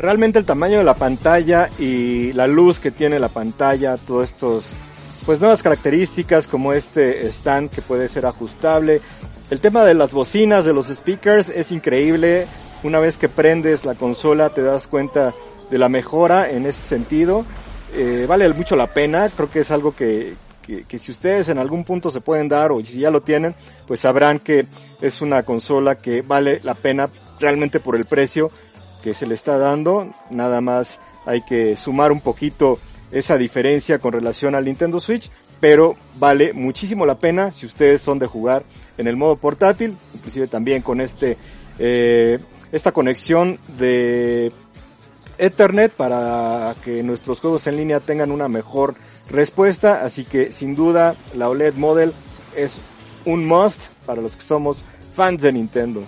Realmente 0.03 0.37
el 0.37 0.43
tamaño 0.43 0.79
de 0.79 0.83
la 0.83 0.95
pantalla 0.95 1.69
y 1.79 2.33
la 2.33 2.45
luz 2.45 2.81
que 2.81 2.91
tiene 2.91 3.19
la 3.19 3.29
pantalla, 3.29 3.95
todos 3.95 4.29
estos, 4.29 4.73
pues 5.25 5.39
nuevas 5.39 5.63
características 5.63 6.45
como 6.45 6.73
este 6.73 7.25
stand 7.27 7.69
que 7.69 7.81
puede 7.81 8.09
ser 8.09 8.25
ajustable. 8.25 8.99
El 9.49 9.61
tema 9.61 9.85
de 9.85 9.93
las 9.93 10.11
bocinas, 10.11 10.65
de 10.65 10.73
los 10.73 10.87
speakers 10.87 11.47
es 11.47 11.71
increíble. 11.71 12.47
Una 12.83 12.99
vez 12.99 13.17
que 13.17 13.29
prendes 13.29 13.85
la 13.85 13.95
consola 13.95 14.49
te 14.49 14.61
das 14.61 14.87
cuenta 14.87 15.33
de 15.71 15.77
la 15.77 15.87
mejora 15.87 16.51
en 16.51 16.65
ese 16.65 16.81
sentido. 16.81 17.45
Eh, 17.95 18.25
vale 18.27 18.51
mucho 18.53 18.75
la 18.75 18.87
pena, 18.87 19.29
creo 19.29 19.49
que 19.49 19.59
es 19.59 19.71
algo 19.71 19.95
que, 19.95 20.35
que, 20.65 20.85
que, 20.85 20.97
si 20.97 21.11
ustedes 21.11 21.49
en 21.49 21.59
algún 21.59 21.83
punto 21.83 22.09
se 22.09 22.21
pueden 22.21 22.47
dar 22.47 22.71
o 22.71 22.83
si 22.83 22.99
ya 22.99 23.11
lo 23.11 23.21
tienen, 23.21 23.53
pues 23.85 23.99
sabrán 23.99 24.39
que 24.39 24.65
es 25.01 25.21
una 25.21 25.43
consola 25.43 25.99
que 25.99 26.23
vale 26.23 26.59
la 26.63 26.73
pena 26.73 27.09
realmente 27.39 27.79
por 27.79 27.95
el 27.95 28.05
precio 28.05 28.49
que 29.03 29.13
se 29.13 29.27
le 29.27 29.35
está 29.35 29.57
dando. 29.57 30.11
Nada 30.31 30.61
más 30.61 30.99
hay 31.25 31.41
que 31.41 31.75
sumar 31.75 32.11
un 32.11 32.21
poquito 32.21 32.79
esa 33.11 33.37
diferencia 33.37 33.99
con 33.99 34.13
relación 34.13 34.55
al 34.55 34.65
Nintendo 34.65 34.99
Switch, 34.99 35.29
pero 35.59 35.95
vale 36.15 36.53
muchísimo 36.53 37.05
la 37.05 37.19
pena 37.19 37.51
si 37.51 37.65
ustedes 37.65 38.01
son 38.01 38.17
de 38.17 38.27
jugar 38.27 38.63
en 38.97 39.07
el 39.07 39.15
modo 39.15 39.35
portátil, 39.35 39.97
inclusive 40.13 40.47
también 40.47 40.81
con 40.81 40.99
este 40.99 41.37
eh, 41.79 42.39
esta 42.71 42.91
conexión 42.91 43.59
de 43.77 44.51
Ethernet 45.37 45.91
para 45.91 46.75
que 46.83 47.03
nuestros 47.03 47.39
juegos 47.39 47.67
en 47.67 47.77
línea 47.77 47.99
tengan 47.99 48.31
una 48.31 48.47
mejor 48.47 48.95
respuesta, 49.29 50.03
así 50.03 50.25
que 50.25 50.51
sin 50.51 50.75
duda 50.75 51.15
la 51.35 51.49
OLED 51.49 51.75
Model 51.75 52.13
es 52.55 52.81
un 53.25 53.45
must 53.45 53.87
para 54.05 54.21
los 54.21 54.35
que 54.35 54.43
somos 54.43 54.83
fans 55.15 55.41
de 55.41 55.53
Nintendo. 55.53 56.03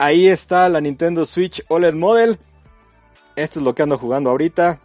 Ahí 0.00 0.28
está 0.28 0.68
la 0.68 0.80
Nintendo 0.80 1.24
Switch 1.24 1.64
OLED 1.66 1.94
Model. 1.94 2.38
Esto 3.34 3.58
es 3.58 3.64
lo 3.64 3.74
que 3.74 3.82
ando 3.82 3.98
jugando 3.98 4.30
ahorita. 4.30 4.78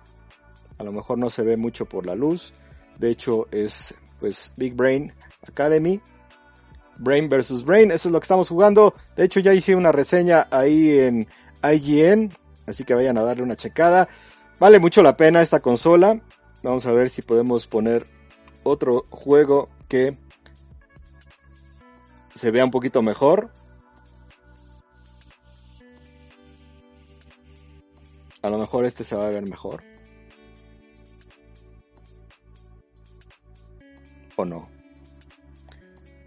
A 0.80 0.84
lo 0.84 0.92
mejor 0.92 1.20
no 1.20 1.30
se 1.30 1.44
ve 1.44 1.56
mucho 1.56 1.86
por 1.86 2.08
la 2.08 2.16
luz. 2.16 2.52
De 2.98 3.12
hecho 3.12 3.48
es 3.52 3.94
pues 4.20 4.52
Big 4.58 4.74
Brain 4.74 5.14
Academy. 5.48 6.02
Brain 6.98 7.30
versus 7.30 7.64
Brain. 7.64 7.92
Eso 7.92 8.10
es 8.10 8.12
lo 8.14 8.20
que 8.20 8.24
estamos 8.24 8.50
jugando. 8.50 8.96
De 9.16 9.24
hecho 9.24 9.40
ya 9.40 9.54
hice 9.54 9.76
una 9.76 9.92
reseña 9.92 10.48
ahí 10.50 10.98
en 10.98 11.28
IGN. 11.64 12.36
Así 12.66 12.84
que 12.84 12.96
vayan 12.96 13.20
a 13.20 13.24
darle 13.24 13.44
una 13.44 13.56
checada. 13.56 14.10
Vale 14.60 14.80
mucho 14.80 15.04
la 15.04 15.16
pena 15.16 15.42
esta 15.42 15.60
consola. 15.60 16.22
Vamos 16.64 16.88
a 16.88 16.92
ver 16.92 17.12
si 17.12 17.22
podemos 17.22 17.68
poner 17.68 18.08
otro 18.64 19.06
juego 19.12 19.70
que 19.88 20.18
se 22.34 22.50
vea 22.50 22.66
un 22.66 22.72
poquito 22.72 23.04
mejor. 23.04 23.52
A 28.44 28.50
lo 28.50 28.58
mejor 28.58 28.84
este 28.84 29.06
se 29.06 29.16
va 29.16 29.26
a 29.26 29.30
ver 29.30 29.48
mejor. 29.48 29.82
O 34.36 34.44
no. 34.44 34.68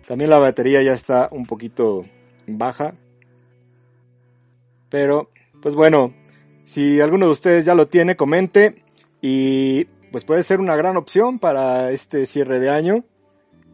También 0.06 0.30
la 0.30 0.38
batería 0.38 0.82
ya 0.82 0.94
está 0.94 1.28
un 1.30 1.44
poquito 1.44 2.06
baja. 2.46 2.94
Pero, 4.88 5.30
pues 5.60 5.74
bueno, 5.74 6.14
si 6.64 7.00
alguno 7.02 7.26
de 7.26 7.32
ustedes 7.32 7.66
ya 7.66 7.74
lo 7.74 7.88
tiene, 7.88 8.16
comente. 8.16 8.82
Y 9.20 9.84
pues 10.10 10.24
puede 10.24 10.42
ser 10.42 10.60
una 10.60 10.74
gran 10.74 10.96
opción 10.96 11.38
para 11.38 11.90
este 11.90 12.24
cierre 12.24 12.60
de 12.60 12.70
año. 12.70 13.04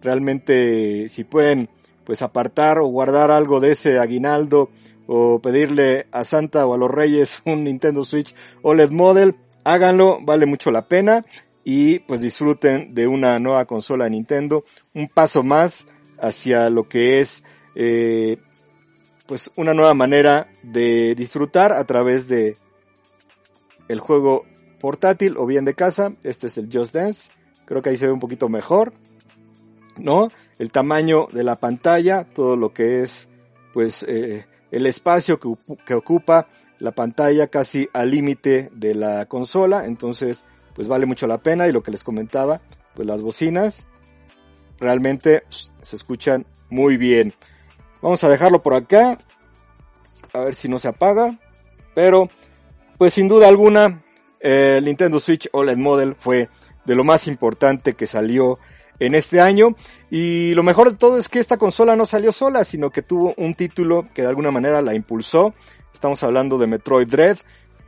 Realmente, 0.00 1.08
si 1.10 1.22
pueden, 1.22 1.68
pues 2.04 2.22
apartar 2.22 2.80
o 2.80 2.86
guardar 2.86 3.30
algo 3.30 3.60
de 3.60 3.70
ese 3.72 4.00
aguinaldo 4.00 4.70
o 5.14 5.40
pedirle 5.40 6.06
a 6.10 6.24
Santa 6.24 6.64
o 6.66 6.72
a 6.72 6.78
los 6.78 6.90
Reyes 6.90 7.42
un 7.46 7.64
Nintendo 7.64 8.02
Switch 8.02 8.34
OLED 8.62 8.90
Model, 8.90 9.36
háganlo, 9.62 10.18
vale 10.22 10.46
mucho 10.46 10.70
la 10.70 10.88
pena 10.88 11.26
y 11.64 11.98
pues 12.00 12.22
disfruten 12.22 12.94
de 12.94 13.06
una 13.06 13.38
nueva 13.38 13.66
consola 13.66 14.04
de 14.04 14.10
Nintendo, 14.10 14.64
un 14.94 15.08
paso 15.08 15.42
más 15.42 15.86
hacia 16.18 16.70
lo 16.70 16.88
que 16.88 17.20
es 17.20 17.44
eh, 17.74 18.38
pues 19.26 19.50
una 19.54 19.74
nueva 19.74 19.92
manera 19.92 20.48
de 20.62 21.14
disfrutar 21.14 21.74
a 21.74 21.84
través 21.84 22.26
de 22.26 22.56
el 23.88 24.00
juego 24.00 24.46
portátil 24.80 25.36
o 25.36 25.44
bien 25.44 25.66
de 25.66 25.74
casa. 25.74 26.14
Este 26.22 26.46
es 26.46 26.56
el 26.56 26.70
Just 26.72 26.94
Dance. 26.94 27.30
Creo 27.66 27.82
que 27.82 27.90
ahí 27.90 27.96
se 27.96 28.06
ve 28.06 28.12
un 28.12 28.20
poquito 28.20 28.48
mejor. 28.48 28.92
¿No? 29.98 30.30
El 30.58 30.70
tamaño 30.70 31.28
de 31.32 31.44
la 31.44 31.56
pantalla, 31.56 32.24
todo 32.24 32.56
lo 32.56 32.72
que 32.72 33.02
es 33.02 33.28
pues 33.72 34.04
eh, 34.08 34.46
el 34.72 34.86
espacio 34.86 35.38
que, 35.38 35.94
ocupa 35.94 36.48
la 36.78 36.90
pantalla 36.90 37.46
casi 37.46 37.88
al 37.92 38.10
límite 38.10 38.70
de 38.74 38.94
la 38.96 39.26
consola, 39.26 39.84
entonces 39.84 40.44
pues 40.74 40.88
vale 40.88 41.06
mucho 41.06 41.26
la 41.26 41.38
pena 41.38 41.68
y 41.68 41.72
lo 41.72 41.82
que 41.82 41.92
les 41.92 42.02
comentaba, 42.02 42.62
pues 42.94 43.06
las 43.06 43.20
bocinas 43.20 43.86
realmente 44.80 45.44
se 45.50 45.94
escuchan 45.94 46.46
muy 46.70 46.96
bien. 46.96 47.34
Vamos 48.00 48.24
a 48.24 48.30
dejarlo 48.30 48.62
por 48.62 48.74
acá, 48.74 49.18
a 50.32 50.40
ver 50.40 50.54
si 50.54 50.68
no 50.68 50.78
se 50.78 50.88
apaga, 50.88 51.38
pero 51.94 52.28
pues 52.96 53.12
sin 53.12 53.28
duda 53.28 53.48
alguna 53.48 54.02
el 54.40 54.84
Nintendo 54.86 55.20
Switch 55.20 55.48
OLED 55.52 55.76
Model 55.76 56.16
fue 56.16 56.48
de 56.84 56.96
lo 56.96 57.04
más 57.04 57.26
importante 57.26 57.92
que 57.92 58.06
salió 58.06 58.58
en 58.98 59.14
este 59.14 59.40
año. 59.40 59.76
Y 60.10 60.54
lo 60.54 60.62
mejor 60.62 60.90
de 60.90 60.96
todo 60.96 61.18
es 61.18 61.28
que 61.28 61.38
esta 61.38 61.56
consola 61.56 61.96
no 61.96 62.06
salió 62.06 62.32
sola, 62.32 62.64
sino 62.64 62.90
que 62.90 63.02
tuvo 63.02 63.34
un 63.36 63.54
título 63.54 64.06
que 64.14 64.22
de 64.22 64.28
alguna 64.28 64.50
manera 64.50 64.82
la 64.82 64.94
impulsó. 64.94 65.54
Estamos 65.92 66.22
hablando 66.22 66.58
de 66.58 66.66
Metroid 66.66 67.06
Dread, 67.06 67.38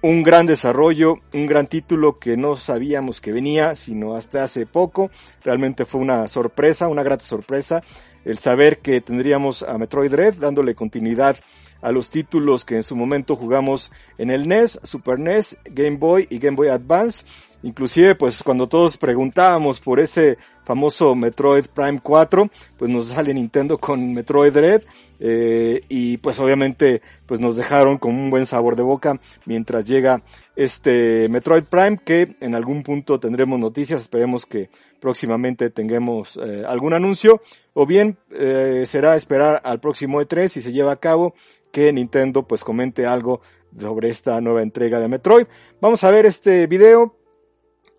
un 0.02 0.22
gran 0.22 0.44
desarrollo, 0.46 1.20
un 1.32 1.46
gran 1.46 1.66
título 1.66 2.18
que 2.18 2.36
no 2.36 2.56
sabíamos 2.56 3.20
que 3.20 3.32
venía, 3.32 3.74
sino 3.74 4.14
hasta 4.14 4.44
hace 4.44 4.66
poco. 4.66 5.10
Realmente 5.42 5.84
fue 5.86 6.00
una 6.00 6.28
sorpresa, 6.28 6.88
una 6.88 7.02
grata 7.02 7.24
sorpresa, 7.24 7.82
el 8.24 8.38
saber 8.38 8.80
que 8.80 9.00
tendríamos 9.00 9.62
a 9.62 9.78
Metroid 9.78 10.10
Dread 10.10 10.34
dándole 10.34 10.74
continuidad 10.74 11.36
a 11.80 11.92
los 11.92 12.08
títulos 12.08 12.64
que 12.64 12.76
en 12.76 12.82
su 12.82 12.96
momento 12.96 13.36
jugamos 13.36 13.92
en 14.16 14.30
el 14.30 14.48
NES, 14.48 14.80
Super 14.84 15.18
NES, 15.18 15.58
Game 15.64 15.98
Boy 15.98 16.26
y 16.30 16.38
Game 16.38 16.56
Boy 16.56 16.68
Advance. 16.68 17.24
Inclusive, 17.64 18.14
pues 18.14 18.42
cuando 18.42 18.68
todos 18.68 18.98
preguntábamos 18.98 19.80
por 19.80 19.98
ese 19.98 20.36
famoso 20.64 21.14
Metroid 21.14 21.64
Prime 21.74 21.98
4, 22.02 22.50
pues 22.76 22.90
nos 22.90 23.08
sale 23.08 23.32
Nintendo 23.32 23.78
con 23.78 24.12
Metroid 24.12 24.54
Red, 24.54 24.82
eh, 25.18 25.80
y 25.88 26.18
pues 26.18 26.38
obviamente 26.40 27.00
pues 27.24 27.40
nos 27.40 27.56
dejaron 27.56 27.96
con 27.96 28.14
un 28.14 28.28
buen 28.28 28.44
sabor 28.44 28.76
de 28.76 28.82
boca 28.82 29.18
mientras 29.46 29.86
llega 29.86 30.22
este 30.56 31.28
Metroid 31.30 31.64
Prime 31.64 31.98
que 32.04 32.36
en 32.40 32.54
algún 32.54 32.82
punto 32.82 33.18
tendremos 33.18 33.58
noticias, 33.58 34.02
esperemos 34.02 34.44
que 34.44 34.68
próximamente 35.00 35.70
tengamos 35.70 36.38
eh, 36.42 36.64
algún 36.66 36.92
anuncio 36.92 37.40
o 37.72 37.86
bien 37.86 38.18
eh, 38.30 38.84
será 38.86 39.16
esperar 39.16 39.62
al 39.64 39.80
próximo 39.80 40.20
E3 40.20 40.48
si 40.48 40.60
se 40.60 40.72
lleva 40.72 40.92
a 40.92 40.96
cabo 40.96 41.34
que 41.72 41.90
Nintendo 41.94 42.46
pues 42.46 42.62
comente 42.62 43.06
algo 43.06 43.40
sobre 43.78 44.10
esta 44.10 44.40
nueva 44.42 44.62
entrega 44.62 45.00
de 45.00 45.08
Metroid. 45.08 45.46
Vamos 45.80 46.04
a 46.04 46.10
ver 46.10 46.26
este 46.26 46.66
video, 46.66 47.16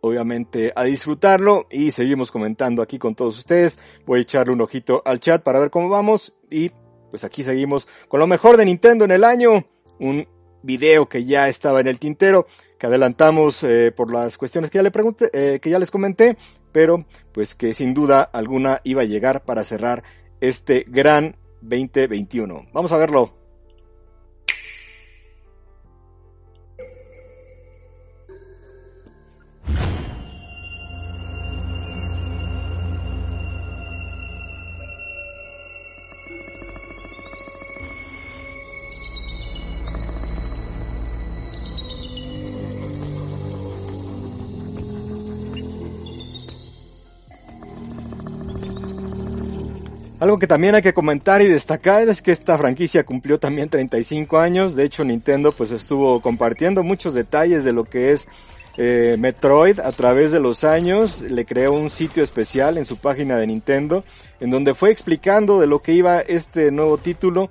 obviamente 0.06 0.72
a 0.76 0.84
disfrutarlo 0.84 1.68
y 1.72 1.92
seguimos 1.92 2.32
comentando 2.32 2.82
aquí 2.82 3.00
con 3.00 3.16
todos 3.16 3.38
ustedes. 3.38 3.80
Voy 4.06 4.20
a 4.20 4.22
echarle 4.22 4.54
un 4.54 4.62
ojito 4.62 5.02
al 5.06 5.20
chat 5.20 5.42
para 5.42 5.60
ver 5.60 5.72
cómo 5.72 5.90
vamos 5.90 6.34
y 6.50 6.72
pues 7.10 7.24
aquí 7.24 7.44
seguimos 7.44 7.88
con 8.08 8.20
lo 8.20 8.28
mejor 8.28 8.58
de 8.58 8.66
Nintendo 8.66 9.06
en 9.06 9.12
el 9.12 9.24
año. 9.24 9.66
Un 10.00 10.28
video 10.62 11.08
que 11.08 11.26
ya 11.26 11.48
estaba 11.48 11.80
en 11.80 11.88
el 11.88 12.00
tintero, 12.00 12.46
que 12.78 12.88
adelantamos 12.88 13.64
eh, 13.64 13.92
por 13.92 14.12
las 14.12 14.38
cuestiones 14.38 14.70
que 14.70 14.78
ya 14.78 14.84
le 14.84 14.92
pregunté, 14.92 15.30
eh, 15.34 15.60
que 15.60 15.70
ya 15.70 15.80
les 15.80 15.92
comenté, 15.92 16.38
pero 16.72 17.06
pues 17.32 17.56
que 17.56 17.74
sin 17.74 17.94
duda 17.94 18.22
alguna 18.22 18.82
iba 18.84 19.04
a 19.04 19.06
llegar 19.06 19.46
para 19.46 19.64
cerrar 19.64 20.04
este 20.42 20.86
gran 20.88 21.38
2021. 21.62 22.68
Vamos 22.74 22.92
a 22.92 22.98
verlo. 22.98 23.45
Algo 50.20 50.40
que 50.40 50.48
también 50.48 50.76
hay 50.76 50.82
que 50.82 50.94
comentar 50.94 51.42
y 51.42 51.48
destacar 51.48 52.08
es 52.08 52.22
que 52.22 52.32
esta 52.32 52.58
franquicia 52.58 53.04
cumplió 53.04 53.38
también 53.38 53.68
35 53.68 54.38
años. 54.38 54.76
De 54.76 54.86
hecho, 54.86 55.04
Nintendo 55.04 55.52
pues 55.52 55.72
estuvo 55.72 56.22
compartiendo 56.22 56.84
muchos 56.84 57.14
detalles 57.14 57.66
de 57.66 57.74
lo 57.74 57.84
que 57.84 58.12
es 58.12 58.28
eh, 58.78 59.18
Metroid 59.20 59.80
a 59.82 59.92
través 59.92 60.32
de 60.32 60.40
los 60.40 60.64
años. 60.64 61.22
Le 61.22 61.46
creó 61.46 61.74
un 61.74 61.90
sitio 61.90 62.24
especial 62.24 62.78
en 62.78 62.86
su 62.86 62.96
página 62.96 63.36
de 63.36 63.48
Nintendo 63.48 64.06
en 64.40 64.52
donde 64.52 64.74
fue 64.74 64.90
explicando 64.90 65.60
de 65.60 65.68
lo 65.68 65.82
que 65.82 65.92
iba 65.92 66.22
este 66.22 66.72
nuevo 66.72 66.98
título 66.98 67.50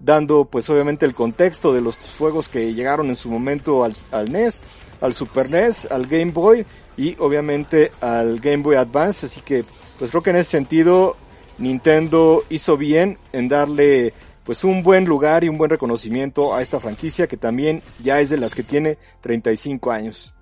dando 0.00 0.46
pues 0.46 0.68
obviamente 0.70 1.04
el 1.04 1.14
contexto 1.14 1.74
de 1.74 1.82
los 1.82 1.96
juegos 2.16 2.48
que 2.48 2.72
llegaron 2.72 3.08
en 3.08 3.16
su 3.16 3.30
momento 3.30 3.84
al, 3.84 3.94
al, 4.10 4.32
NES, 4.32 4.62
al 5.02 5.12
Super 5.12 5.50
NES, 5.50 5.88
al 5.90 6.06
Game 6.06 6.32
Boy 6.32 6.64
y 6.96 7.14
obviamente 7.18 7.92
al 8.00 8.40
Game 8.40 8.62
Boy 8.62 8.76
Advance, 8.76 9.26
así 9.26 9.40
que 9.40 9.64
pues 9.98 10.10
creo 10.10 10.22
que 10.22 10.30
en 10.30 10.36
ese 10.36 10.50
sentido 10.50 11.16
Nintendo 11.58 12.44
hizo 12.48 12.76
bien 12.76 13.18
en 13.32 13.48
darle 13.48 14.12
pues 14.44 14.62
un 14.62 14.82
buen 14.82 15.04
lugar 15.04 15.42
y 15.42 15.48
un 15.48 15.58
buen 15.58 15.70
reconocimiento 15.70 16.54
a 16.54 16.62
esta 16.62 16.78
franquicia 16.78 17.26
que 17.26 17.36
también 17.36 17.82
ya 18.02 18.20
es 18.20 18.30
de 18.30 18.38
las 18.38 18.54
que 18.54 18.62
tiene 18.62 18.96
35 19.20 19.90
años. 19.90 20.34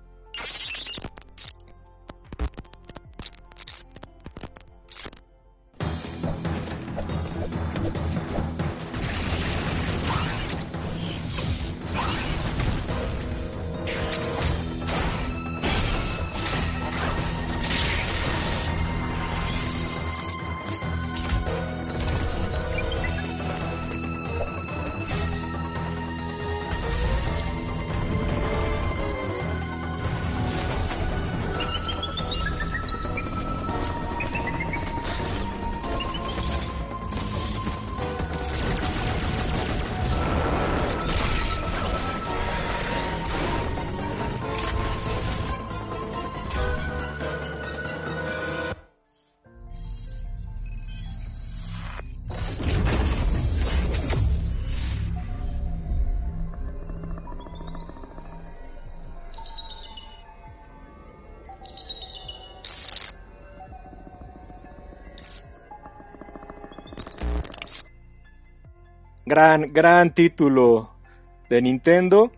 Gran, 69.25 69.73
gran 69.73 70.13
título 70.13 70.91
de 71.49 71.61
Nintendo 71.61 72.31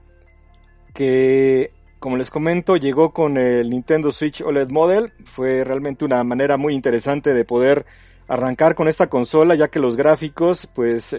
que, 0.93 1.71
como 1.99 2.17
les 2.17 2.29
comento, 2.31 2.75
llegó 2.75 3.13
con 3.13 3.37
el 3.37 3.69
Nintendo 3.69 4.11
Switch 4.11 4.41
OLED 4.41 4.69
Model. 4.69 5.13
Fue 5.25 5.63
realmente 5.63 6.05
una 6.05 6.23
manera 6.23 6.57
muy 6.57 6.73
interesante 6.73 7.33
de 7.33 7.45
poder 7.45 7.85
arrancar 8.27 8.75
con 8.75 8.87
esta 8.87 9.07
consola, 9.07 9.55
ya 9.55 9.67
que 9.67 9.79
los 9.79 9.95
gráficos, 9.95 10.67
pues, 10.73 11.15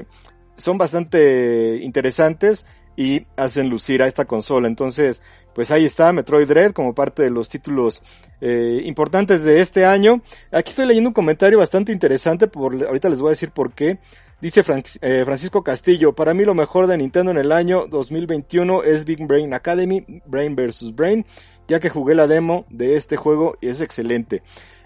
son 0.56 0.78
bastante 0.78 1.78
interesantes 1.82 2.66
y 2.96 3.24
hacen 3.36 3.70
lucir 3.70 4.02
a 4.02 4.08
esta 4.08 4.24
consola. 4.24 4.66
Entonces, 4.66 5.22
pues 5.54 5.70
ahí 5.70 5.84
está 5.84 6.12
Metroid 6.12 6.48
Dread 6.48 6.72
como 6.72 6.94
parte 6.94 7.22
de 7.22 7.30
los 7.30 7.48
títulos 7.48 8.02
eh, 8.40 8.82
importantes 8.84 9.44
de 9.44 9.60
este 9.60 9.84
año. 9.84 10.22
Aquí 10.50 10.70
estoy 10.70 10.86
leyendo 10.86 11.10
un 11.10 11.14
comentario 11.14 11.58
bastante 11.58 11.92
interesante, 11.92 12.48
por, 12.48 12.74
ahorita 12.84 13.08
les 13.08 13.20
voy 13.20 13.28
a 13.28 13.30
decir 13.30 13.52
por 13.52 13.72
qué. 13.72 13.98
Dice 14.40 14.62
eh, 15.00 15.22
Francisco 15.24 15.64
Castillo, 15.64 16.14
para 16.14 16.32
mí 16.32 16.44
lo 16.44 16.54
mejor 16.54 16.86
de 16.86 16.96
Nintendo 16.96 17.32
en 17.32 17.38
el 17.38 17.50
año 17.50 17.88
2021 17.88 18.84
es 18.84 19.04
Big 19.04 19.26
Brain 19.26 19.52
Academy, 19.52 20.04
Brain 20.26 20.54
vs. 20.54 20.94
Brain, 20.94 21.26
ya 21.66 21.80
que 21.80 21.90
jugué 21.90 22.14
la 22.14 22.28
demo 22.28 22.64
de 22.70 22.94
este 22.94 23.16
juego 23.16 23.56
y 23.60 23.66
es 23.66 23.80
excelente. 23.80 24.44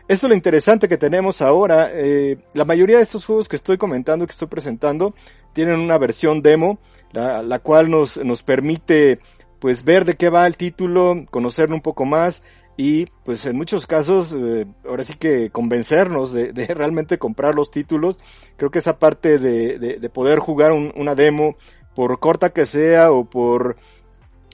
Esto 0.09 0.27
es 0.27 0.31
lo 0.31 0.35
interesante 0.35 0.89
que 0.89 0.97
tenemos 0.97 1.43
ahora. 1.43 1.91
Eh, 1.93 2.39
la 2.55 2.65
mayoría 2.65 2.97
de 2.97 3.03
estos 3.03 3.27
juegos 3.27 3.47
que 3.47 3.57
estoy 3.57 3.77
comentando, 3.77 4.27
que 4.27 4.33
estoy 4.33 4.49
presentando, 4.49 5.15
tienen 5.53 5.79
una 5.79 5.99
versión 5.99 6.41
demo, 6.41 6.79
la, 7.13 7.43
la 7.43 7.59
cual 7.59 7.91
nos, 7.91 8.17
nos 8.25 8.43
permite 8.43 9.19
pues 9.61 9.85
ver 9.85 10.07
de 10.07 10.17
qué 10.17 10.31
va 10.31 10.47
el 10.47 10.57
título, 10.57 11.27
conocerlo 11.31 11.77
un 11.77 11.83
poco 11.83 12.07
más 12.07 12.43
y 12.77 13.07
pues 13.25 13.45
en 13.47 13.57
muchos 13.57 13.87
casos 13.87 14.33
eh, 14.33 14.67
ahora 14.87 15.05
sí 15.05 15.15
que 15.15 15.51
convencernos 15.51 16.33
de, 16.33 16.53
realmente 16.75 17.19
comprar 17.19 17.55
los 17.55 17.71
títulos. 17.71 18.21
Creo 18.57 18.71
que 18.71 18.79
esa 18.79 18.99
parte 18.99 19.39
de, 19.39 19.79
de, 19.79 19.99
de 19.99 20.11
poder 20.11 20.39
jugar 20.39 20.73
un, 20.73 20.93
una 20.97 21.15
demo, 21.15 21.57
por 21.95 22.19
corta 22.21 22.51
que 22.51 22.67
sea 22.67 23.13
o 23.13 23.25
por 23.25 23.77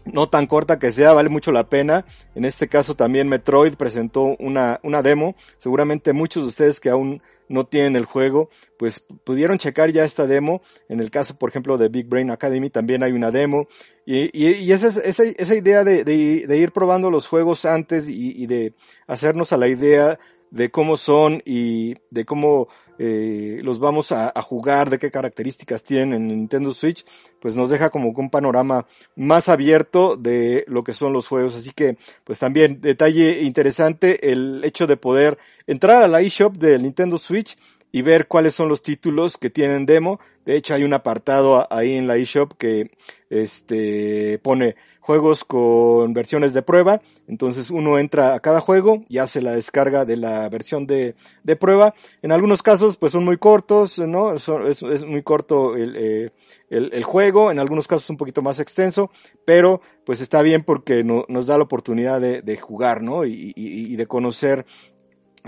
no 0.04 0.28
tan 0.28 0.46
corta 0.46 0.78
que 0.78 0.90
sea, 0.90 1.12
vale 1.12 1.28
mucho 1.28 1.52
la 1.52 1.68
pena. 1.68 2.04
En 2.34 2.44
este 2.44 2.68
caso 2.68 2.94
también 2.94 3.28
Metroid 3.28 3.74
presentó 3.74 4.36
una, 4.38 4.80
una 4.82 5.02
demo. 5.02 5.34
Seguramente 5.58 6.12
muchos 6.12 6.42
de 6.42 6.48
ustedes 6.48 6.80
que 6.80 6.90
aún 6.90 7.22
no 7.48 7.66
tienen 7.66 7.96
el 7.96 8.04
juego, 8.04 8.50
pues 8.78 9.00
pudieron 9.24 9.58
checar 9.58 9.90
ya 9.90 10.04
esta 10.04 10.26
demo. 10.26 10.62
En 10.88 11.00
el 11.00 11.10
caso, 11.10 11.38
por 11.38 11.50
ejemplo, 11.50 11.78
de 11.78 11.88
Big 11.88 12.06
Brain 12.06 12.30
Academy 12.30 12.70
también 12.70 13.02
hay 13.02 13.12
una 13.12 13.30
demo. 13.30 13.68
Y, 14.06 14.30
y, 14.32 14.52
y 14.54 14.72
esa, 14.72 14.88
esa, 14.88 15.24
esa 15.24 15.54
idea 15.54 15.84
de, 15.84 16.04
de, 16.04 16.56
ir 16.56 16.72
probando 16.72 17.10
los 17.10 17.26
juegos 17.26 17.64
antes 17.64 18.08
y, 18.08 18.42
y 18.42 18.46
de 18.46 18.72
hacernos 19.06 19.52
a 19.52 19.56
la 19.56 19.68
idea 19.68 20.18
de 20.50 20.70
cómo 20.70 20.96
son 20.96 21.42
y 21.44 21.96
de 22.10 22.24
cómo 22.24 22.68
eh, 22.98 23.60
los 23.62 23.78
vamos 23.78 24.12
a, 24.12 24.32
jugar, 24.42 24.90
de 24.90 24.98
qué 24.98 25.10
características 25.10 25.82
tienen 25.82 26.14
en 26.14 26.26
Nintendo 26.28 26.74
Switch, 26.74 27.04
pues 27.40 27.54
nos 27.54 27.70
deja 27.70 27.90
como 27.90 28.08
un 28.08 28.30
panorama 28.30 28.86
más 29.14 29.48
abierto 29.48 30.16
de 30.16 30.64
lo 30.66 30.82
que 30.82 30.92
son 30.92 31.12
los 31.12 31.28
juegos. 31.28 31.54
Así 31.54 31.70
que, 31.72 31.96
pues 32.24 32.38
también 32.38 32.80
detalle 32.80 33.42
interesante 33.42 34.32
el 34.32 34.62
hecho 34.64 34.86
de 34.86 34.96
poder 34.96 35.38
entrar 35.66 36.02
a 36.02 36.08
la 36.08 36.20
eShop 36.20 36.56
del 36.56 36.82
Nintendo 36.82 37.18
Switch 37.18 37.56
y 37.92 38.02
ver 38.02 38.26
cuáles 38.28 38.54
son 38.54 38.68
los 38.68 38.82
títulos 38.82 39.36
que 39.36 39.50
tienen 39.50 39.86
demo. 39.86 40.20
De 40.44 40.56
hecho, 40.56 40.74
hay 40.74 40.84
un 40.84 40.94
apartado 40.94 41.66
ahí 41.72 41.94
en 41.94 42.06
la 42.06 42.16
eShop 42.16 42.52
que 42.58 42.90
este 43.30 44.38
pone 44.42 44.76
juegos 45.08 45.42
con 45.42 46.12
versiones 46.12 46.52
de 46.52 46.60
prueba. 46.60 47.00
Entonces 47.26 47.70
uno 47.70 47.98
entra 47.98 48.34
a 48.34 48.40
cada 48.40 48.60
juego 48.60 49.04
y 49.08 49.16
hace 49.16 49.40
la 49.40 49.52
descarga 49.52 50.04
de 50.04 50.18
la 50.18 50.46
versión 50.50 50.86
de, 50.86 51.14
de 51.44 51.56
prueba. 51.56 51.94
En 52.20 52.30
algunos 52.30 52.62
casos 52.62 52.98
pues 52.98 53.12
son 53.12 53.24
muy 53.24 53.38
cortos, 53.38 53.98
¿no? 53.98 54.34
es, 54.34 55.04
muy 55.06 55.22
corto 55.22 55.76
el, 55.76 55.96
eh, 55.96 56.30
el, 56.68 56.90
el, 56.92 57.04
juego, 57.04 57.50
en 57.50 57.58
algunos 57.58 57.88
casos 57.88 58.10
un 58.10 58.18
poquito 58.18 58.42
más 58.42 58.60
extenso, 58.60 59.10
pero 59.46 59.80
pues 60.04 60.20
está 60.20 60.42
bien 60.42 60.62
porque 60.62 61.02
no, 61.04 61.24
nos 61.28 61.46
da 61.46 61.56
la 61.56 61.64
oportunidad 61.64 62.20
de, 62.20 62.42
de 62.42 62.56
jugar, 62.58 63.00
¿no? 63.00 63.24
Y, 63.24 63.54
y, 63.56 63.92
y 63.92 63.96
de 63.96 64.06
conocer 64.06 64.66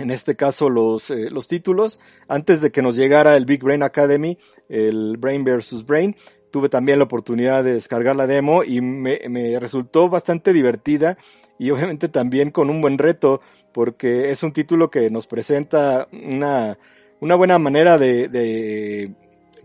en 0.01 0.11
este 0.11 0.35
caso 0.35 0.71
los, 0.71 1.11
eh, 1.11 1.29
los 1.31 1.47
títulos, 1.47 2.01
antes 2.27 2.61
de 2.61 2.71
que 2.71 2.83
nos 2.83 2.97
llegara 2.97 3.37
el 3.37 3.45
Big 3.45 3.63
Brain 3.63 3.83
Academy, 3.83 4.39
el 4.69 5.17
Brain 5.19 5.45
vs. 5.45 5.85
Brain, 5.85 6.17
tuve 6.51 6.69
también 6.69 6.99
la 6.99 7.05
oportunidad 7.05 7.63
de 7.63 7.75
descargar 7.75 8.17
la 8.17 8.27
demo 8.27 8.65
y 8.65 8.81
me, 8.81 9.21
me, 9.29 9.59
resultó 9.61 10.09
bastante 10.09 10.53
divertida 10.53 11.17
y 11.59 11.71
obviamente 11.71 12.09
también 12.09 12.51
con 12.51 12.71
un 12.71 12.81
buen 12.81 12.99
reto 12.99 13.41
porque 13.73 14.31
es 14.31 14.43
un 14.43 14.53
título 14.53 14.91
que 14.91 15.11
nos 15.11 15.27
presenta 15.27 16.09
una, 16.13 16.79
una 17.21 17.35
buena 17.37 17.59
manera 17.59 17.99
de, 17.99 18.29
de 18.29 19.13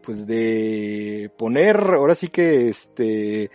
pues 0.03 0.27
de 0.27 1.31
poner 1.37 1.77
ahora 1.77 2.13
sí 2.13 2.27
que 2.27 2.67
este 2.67 3.49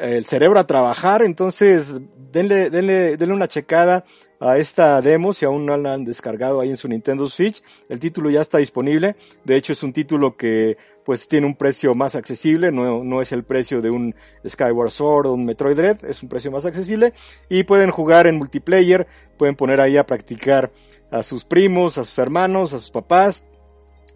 el 0.00 0.26
cerebro 0.26 0.58
a 0.58 0.66
trabajar 0.66 1.22
entonces 1.22 2.00
denle, 2.32 2.70
denle, 2.70 3.16
denle 3.16 3.34
una 3.34 3.48
checada 3.48 4.04
a 4.40 4.56
esta 4.56 5.00
demo 5.02 5.34
si 5.34 5.44
aún 5.44 5.66
no 5.66 5.76
la 5.76 5.92
han 5.92 6.04
descargado 6.04 6.60
ahí 6.60 6.70
en 6.70 6.76
su 6.78 6.88
Nintendo 6.88 7.28
Switch. 7.28 7.62
El 7.88 8.00
título 8.00 8.30
ya 8.30 8.40
está 8.40 8.58
disponible. 8.58 9.16
De 9.44 9.56
hecho 9.56 9.74
es 9.74 9.82
un 9.82 9.92
título 9.92 10.36
que 10.36 10.78
pues 11.04 11.28
tiene 11.28 11.46
un 11.46 11.54
precio 11.54 11.94
más 11.94 12.16
accesible, 12.16 12.72
no, 12.72 13.04
no 13.04 13.20
es 13.20 13.32
el 13.32 13.44
precio 13.44 13.82
de 13.82 13.90
un 13.90 14.14
Skyward 14.46 14.90
Sword 14.90 15.26
o 15.26 15.34
un 15.34 15.44
Metroid 15.44 15.76
Dread, 15.76 16.04
es 16.04 16.22
un 16.22 16.28
precio 16.28 16.50
más 16.50 16.64
accesible 16.66 17.12
y 17.48 17.64
pueden 17.64 17.90
jugar 17.90 18.26
en 18.26 18.38
multiplayer, 18.38 19.06
pueden 19.36 19.56
poner 19.56 19.80
ahí 19.80 19.96
a 19.96 20.06
practicar 20.06 20.72
a 21.10 21.22
sus 21.22 21.44
primos, 21.44 21.98
a 21.98 22.04
sus 22.04 22.18
hermanos, 22.18 22.72
a 22.72 22.78
sus 22.78 22.90
papás. 22.90 23.42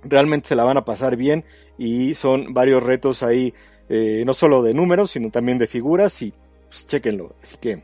Realmente 0.05 0.49
se 0.49 0.57
la 0.57 0.64
van 0.64 0.76
a 0.76 0.85
pasar 0.85 1.16
bien 1.16 1.45
y 1.76 2.14
son 2.14 2.55
varios 2.55 2.82
retos 2.82 3.22
ahí, 3.22 3.55
eh, 3.89 4.22
no 4.26 4.35
solo 4.35 4.62
de 4.62 4.74
números, 4.74 5.11
sino 5.11 5.30
también 5.30 5.59
de 5.59 5.66
figuras 5.66 6.20
y 6.22 6.32
pues, 6.68 6.87
chequenlo. 6.87 7.35
Así 7.43 7.57
que 7.59 7.82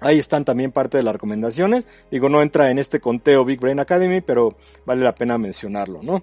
Ahí 0.00 0.18
están 0.18 0.44
también 0.44 0.70
parte 0.70 0.96
de 0.96 1.02
las 1.02 1.12
recomendaciones. 1.12 1.88
Digo, 2.10 2.28
no 2.28 2.40
entra 2.40 2.70
en 2.70 2.78
este 2.78 3.00
conteo 3.00 3.44
Big 3.44 3.58
Brain 3.58 3.80
Academy, 3.80 4.20
pero 4.20 4.56
vale 4.86 5.02
la 5.02 5.14
pena 5.14 5.38
mencionarlo, 5.38 6.00
¿no? 6.02 6.22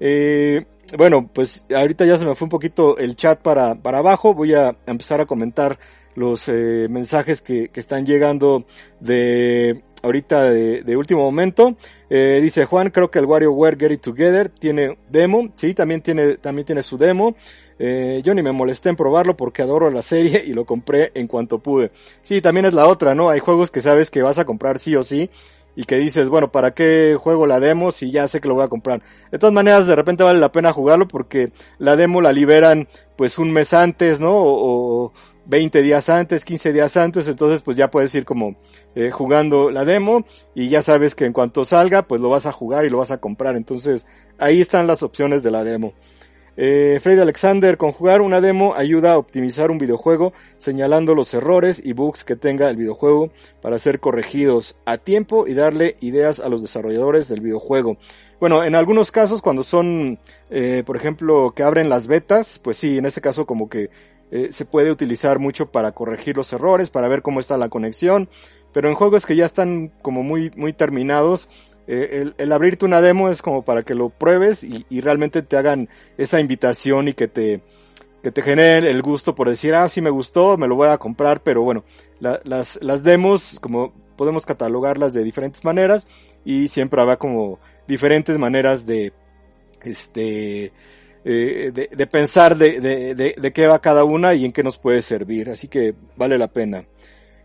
Eh, 0.00 0.64
bueno, 0.96 1.28
pues 1.32 1.64
ahorita 1.74 2.06
ya 2.06 2.16
se 2.16 2.24
me 2.24 2.34
fue 2.34 2.46
un 2.46 2.50
poquito 2.50 2.96
el 2.96 3.16
chat 3.16 3.40
para, 3.40 3.74
para 3.74 3.98
abajo. 3.98 4.32
Voy 4.32 4.54
a 4.54 4.74
empezar 4.86 5.20
a 5.20 5.26
comentar 5.26 5.78
los 6.14 6.48
eh, 6.48 6.88
mensajes 6.90 7.42
que, 7.42 7.68
que, 7.68 7.78
están 7.78 8.06
llegando 8.06 8.64
de 8.98 9.84
ahorita 10.02 10.44
de, 10.44 10.82
de 10.82 10.96
último 10.96 11.20
momento. 11.20 11.76
Eh, 12.08 12.40
dice 12.42 12.64
Juan, 12.64 12.90
creo 12.90 13.10
que 13.10 13.18
el 13.18 13.26
WarioWare 13.26 13.78
Get 13.78 13.92
It 13.92 14.00
Together 14.00 14.48
tiene 14.48 14.98
demo. 15.10 15.52
Sí, 15.56 15.74
también 15.74 16.00
tiene, 16.00 16.36
también 16.38 16.64
tiene 16.64 16.82
su 16.82 16.96
demo. 16.96 17.36
Eh, 17.82 18.20
yo 18.22 18.34
ni 18.34 18.42
me 18.42 18.52
molesté 18.52 18.90
en 18.90 18.96
probarlo 18.96 19.38
porque 19.38 19.62
adoro 19.62 19.90
la 19.90 20.02
serie 20.02 20.42
y 20.46 20.52
lo 20.52 20.66
compré 20.66 21.12
en 21.14 21.26
cuanto 21.26 21.60
pude. 21.60 21.90
Sí, 22.20 22.42
también 22.42 22.66
es 22.66 22.74
la 22.74 22.86
otra, 22.86 23.14
¿no? 23.14 23.30
Hay 23.30 23.40
juegos 23.40 23.70
que 23.70 23.80
sabes 23.80 24.10
que 24.10 24.20
vas 24.20 24.38
a 24.38 24.44
comprar 24.44 24.78
sí 24.78 24.94
o 24.96 25.02
sí 25.02 25.30
y 25.74 25.84
que 25.84 25.96
dices, 25.96 26.28
bueno, 26.28 26.52
¿para 26.52 26.74
qué 26.74 27.16
juego 27.18 27.46
la 27.46 27.58
demo 27.58 27.90
si 27.90 28.10
ya 28.10 28.28
sé 28.28 28.42
que 28.42 28.48
lo 28.48 28.54
voy 28.54 28.64
a 28.64 28.68
comprar? 28.68 29.00
De 29.32 29.38
todas 29.38 29.54
maneras, 29.54 29.86
de 29.86 29.96
repente 29.96 30.22
vale 30.22 30.38
la 30.38 30.52
pena 30.52 30.74
jugarlo 30.74 31.08
porque 31.08 31.52
la 31.78 31.96
demo 31.96 32.20
la 32.20 32.34
liberan 32.34 32.86
pues 33.16 33.38
un 33.38 33.50
mes 33.50 33.72
antes, 33.72 34.20
¿no? 34.20 34.36
O, 34.36 35.06
o 35.06 35.12
20 35.46 35.80
días 35.80 36.10
antes, 36.10 36.44
15 36.44 36.72
días 36.74 36.96
antes, 36.98 37.28
entonces 37.28 37.62
pues 37.62 37.76
ya 37.76 37.90
puedes 37.90 38.14
ir 38.14 38.26
como 38.26 38.56
eh, 38.94 39.10
jugando 39.10 39.70
la 39.70 39.86
demo 39.86 40.24
y 40.54 40.68
ya 40.68 40.82
sabes 40.82 41.14
que 41.14 41.24
en 41.24 41.32
cuanto 41.32 41.64
salga 41.64 42.02
pues 42.02 42.20
lo 42.20 42.28
vas 42.28 42.46
a 42.46 42.52
jugar 42.52 42.84
y 42.84 42.90
lo 42.90 42.98
vas 42.98 43.10
a 43.10 43.18
comprar. 43.18 43.56
Entonces 43.56 44.06
ahí 44.38 44.60
están 44.60 44.86
las 44.86 45.02
opciones 45.02 45.42
de 45.42 45.50
la 45.50 45.64
demo. 45.64 45.94
Eh, 46.56 46.98
Freddy 47.02 47.20
Alexander, 47.20 47.76
conjugar 47.76 48.20
una 48.20 48.40
demo 48.40 48.74
ayuda 48.74 49.12
a 49.12 49.18
optimizar 49.18 49.70
un 49.70 49.78
videojuego 49.78 50.32
señalando 50.58 51.14
los 51.14 51.32
errores 51.34 51.80
y 51.84 51.92
bugs 51.92 52.24
que 52.24 52.36
tenga 52.36 52.68
el 52.68 52.76
videojuego 52.76 53.30
para 53.62 53.78
ser 53.78 54.00
corregidos 54.00 54.76
a 54.84 54.98
tiempo 54.98 55.46
y 55.46 55.54
darle 55.54 55.94
ideas 56.00 56.40
a 56.40 56.48
los 56.48 56.62
desarrolladores 56.62 57.28
del 57.28 57.40
videojuego. 57.40 57.96
Bueno, 58.40 58.64
en 58.64 58.74
algunos 58.74 59.12
casos 59.12 59.42
cuando 59.42 59.62
son, 59.62 60.18
eh, 60.50 60.82
por 60.84 60.96
ejemplo, 60.96 61.52
que 61.54 61.62
abren 61.62 61.88
las 61.88 62.06
betas, 62.06 62.58
pues 62.58 62.76
sí, 62.76 62.98
en 62.98 63.06
este 63.06 63.20
caso 63.20 63.46
como 63.46 63.68
que 63.68 63.90
eh, 64.30 64.48
se 64.52 64.64
puede 64.64 64.90
utilizar 64.90 65.38
mucho 65.38 65.70
para 65.70 65.92
corregir 65.92 66.36
los 66.36 66.52
errores, 66.52 66.88
para 66.88 67.08
ver 67.08 67.22
cómo 67.22 67.40
está 67.40 67.58
la 67.58 67.68
conexión, 67.68 68.28
pero 68.72 68.88
en 68.88 68.94
juegos 68.94 69.26
que 69.26 69.36
ya 69.36 69.44
están 69.44 69.88
como 70.02 70.22
muy, 70.22 70.52
muy 70.56 70.72
terminados, 70.72 71.48
eh, 71.92 72.32
el, 72.38 72.52
abrirte 72.52 72.84
una 72.84 73.00
demo 73.00 73.28
es 73.30 73.42
como 73.42 73.64
para 73.64 73.82
que 73.82 73.96
lo 73.96 74.10
pruebes 74.10 74.62
y, 74.62 75.00
realmente 75.00 75.42
te 75.42 75.56
hagan 75.56 75.88
esa 76.18 76.38
invitación 76.38 77.08
y 77.08 77.14
que 77.14 77.26
te, 77.26 77.62
que 78.22 78.30
te 78.30 78.42
genere 78.42 78.88
el 78.88 79.02
gusto 79.02 79.34
por 79.34 79.48
decir, 79.48 79.74
ah, 79.74 79.88
sí 79.88 80.00
me 80.00 80.10
gustó, 80.10 80.56
me 80.56 80.68
lo 80.68 80.76
voy 80.76 80.86
a 80.86 80.98
comprar, 80.98 81.42
pero 81.42 81.62
bueno, 81.62 81.82
la, 82.20 82.40
las, 82.44 82.78
las 82.80 83.02
demos, 83.02 83.58
como 83.60 83.92
podemos 84.14 84.46
catalogarlas 84.46 85.12
de 85.12 85.24
diferentes 85.24 85.64
maneras 85.64 86.06
y 86.44 86.68
siempre 86.68 87.02
habrá 87.02 87.16
como 87.16 87.58
diferentes 87.88 88.38
maneras 88.38 88.86
de, 88.86 89.12
este, 89.82 90.72
eh, 91.24 91.72
de, 91.74 91.90
de, 91.90 92.06
pensar 92.06 92.56
de, 92.56 92.80
de, 92.80 93.34
de 93.36 93.52
qué 93.52 93.66
va 93.66 93.80
cada 93.80 94.04
una 94.04 94.32
y 94.34 94.44
en 94.44 94.52
qué 94.52 94.62
nos 94.62 94.78
puede 94.78 95.02
servir, 95.02 95.50
así 95.50 95.66
que 95.66 95.96
vale 96.16 96.38
la 96.38 96.52
pena. 96.52 96.84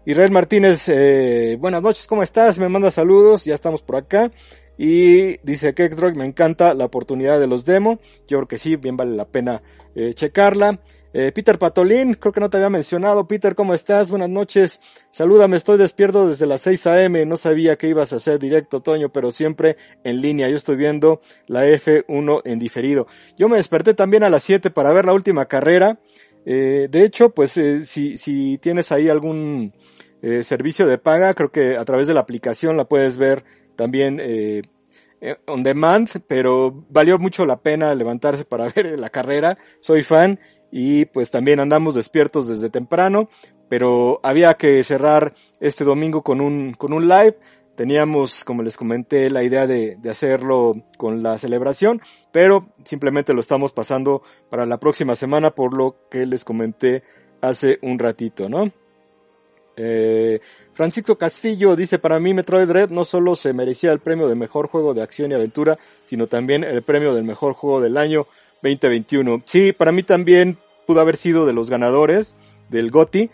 Israel 0.06 0.30
Martínez, 0.30 0.88
eh, 0.88 1.58
buenas 1.60 1.82
noches, 1.82 2.06
¿cómo 2.06 2.22
estás? 2.22 2.60
Me 2.60 2.70
manda 2.70 2.92
saludos, 2.92 3.46
ya 3.46 3.56
estamos 3.56 3.82
por 3.82 3.96
acá. 3.96 4.32
Y 4.78 5.38
dice 5.38 5.74
Kekdroid, 5.74 6.14
me 6.14 6.26
encanta 6.26 6.76
la 6.76 6.86
oportunidad 6.86 7.40
de 7.40 7.48
los 7.48 7.66
demo. 7.66 8.00
Yo 8.28 8.38
creo 8.38 8.48
que 8.48 8.58
sí, 8.60 8.76
bien 8.76 8.98
vale 8.98 9.16
la 9.16 9.26
pena 9.26 9.64
eh, 9.96 10.14
checarla. 10.14 10.80
Eh, 11.12 11.32
Peter 11.34 11.58
Patolín, 11.58 12.14
creo 12.16 12.34
que 12.34 12.40
no 12.40 12.52
te 12.52 12.58
había 12.58 12.70
mencionado. 12.70 13.28
Peter, 13.28 13.56
¿cómo 13.56 13.74
estás? 13.74 14.12
Buenas 14.12 14.30
noches. 14.30 14.80
Salúdame, 15.12 15.56
estoy 15.56 15.78
despierto 15.78 16.28
desde 16.28 16.46
las 16.46 16.62
6 16.62 16.88
a.m. 16.88 17.26
No 17.26 17.38
sabía 17.38 17.78
que 17.78 17.88
ibas 17.88 18.14
a 18.14 18.18
hacer 18.18 18.38
directo, 18.38 18.82
Toño, 18.82 19.10
pero 19.10 19.32
siempre 19.32 19.78
en 20.04 20.22
línea. 20.22 20.50
Yo 20.50 20.58
estoy 20.58 20.76
viendo 20.76 21.22
la 21.48 21.66
F1 21.66 22.42
en 22.44 22.60
diferido. 22.60 23.08
Yo 23.40 23.50
me 23.50 23.58
desperté 23.58 23.94
también 23.96 24.24
a 24.24 24.30
las 24.30 24.44
7 24.44 24.70
para 24.70 24.94
ver 24.94 25.06
la 25.06 25.14
última 25.14 25.46
carrera. 25.46 26.00
Eh, 26.46 26.88
de 26.90 27.04
hecho, 27.04 27.32
pues 27.32 27.58
eh, 27.58 27.86
si, 27.86 28.18
si 28.18 28.58
tienes 28.60 28.92
ahí 28.92 29.10
algún 29.10 29.74
eh, 30.22 30.44
servicio 30.44 30.88
de 30.88 30.98
paga, 30.98 31.34
creo 31.34 31.52
que 31.52 31.78
a 31.78 31.86
través 31.86 32.08
de 32.08 32.14
la 32.14 32.22
aplicación 32.22 32.78
la 32.78 32.86
puedes 32.86 33.18
ver 33.18 33.44
también 33.76 34.20
eh, 35.26 35.38
on 35.48 35.64
demand, 35.64 36.10
pero 36.28 36.86
valió 36.90 37.18
mucho 37.18 37.46
la 37.46 37.62
pena 37.62 37.96
levantarse 37.96 38.46
para 38.46 38.70
ver 38.76 39.00
la 39.00 39.10
carrera. 39.10 39.58
Soy 39.80 40.04
fan 40.04 40.40
y 40.72 41.06
pues 41.06 41.32
también 41.32 41.60
andamos 41.60 41.96
despiertos 41.96 42.48
desde 42.48 42.70
temprano, 42.70 43.30
pero 43.70 44.20
había 44.24 44.54
que 44.56 44.84
cerrar 44.84 45.34
este 45.60 45.84
domingo 45.84 46.22
con 46.22 46.42
un, 46.42 46.74
con 46.74 46.94
un 46.94 47.08
live. 47.08 47.38
Teníamos, 47.76 48.44
como 48.46 48.64
les 48.64 48.78
comenté, 48.78 49.30
la 49.30 49.44
idea 49.44 49.68
de, 49.68 49.98
de 49.98 50.10
hacerlo 50.10 50.76
con 50.98 51.24
la 51.24 51.38
celebración, 51.38 52.02
pero 52.32 52.70
simplemente 52.86 53.34
lo 53.34 53.42
estamos 53.42 53.74
pasando 53.74 54.24
para 54.50 54.66
la 54.66 54.80
próxima 54.80 55.16
semana 55.16 55.52
por 55.52 55.74
lo 55.74 55.96
que 56.10 56.26
les 56.26 56.46
comenté 56.46 57.04
hace 57.42 57.80
un 57.82 58.00
ratito, 58.00 58.50
¿no? 58.50 58.72
Eh, 59.78 60.40
Francisco 60.74 61.18
Castillo 61.18 61.76
dice, 61.76 62.00
para 62.00 62.20
mí 62.20 62.34
Metroid 62.34 62.70
Red 62.70 62.90
no 62.90 63.06
solo 63.06 63.36
se 63.36 63.54
merecía 63.54 63.92
el 63.92 64.00
premio 64.00 64.28
de 64.28 64.36
mejor 64.36 64.68
juego 64.68 64.94
de 64.94 65.02
acción 65.02 65.32
y 65.32 65.36
aventura, 65.36 65.78
sino 66.06 66.28
también 66.28 66.64
el 66.64 66.82
premio 66.82 67.14
del 67.14 67.24
mejor 67.24 67.54
juego 67.54 67.82
del 67.82 67.98
año 67.98 68.28
2021. 68.62 69.44
Sí, 69.46 69.72
para 69.72 69.92
mí 69.92 70.04
también 70.04 70.58
pudo 70.86 71.02
haber 71.02 71.16
sido 71.16 71.46
de 71.46 71.54
los 71.54 71.70
ganadores 71.70 72.36
del 72.70 72.92
GOTI. 72.92 73.30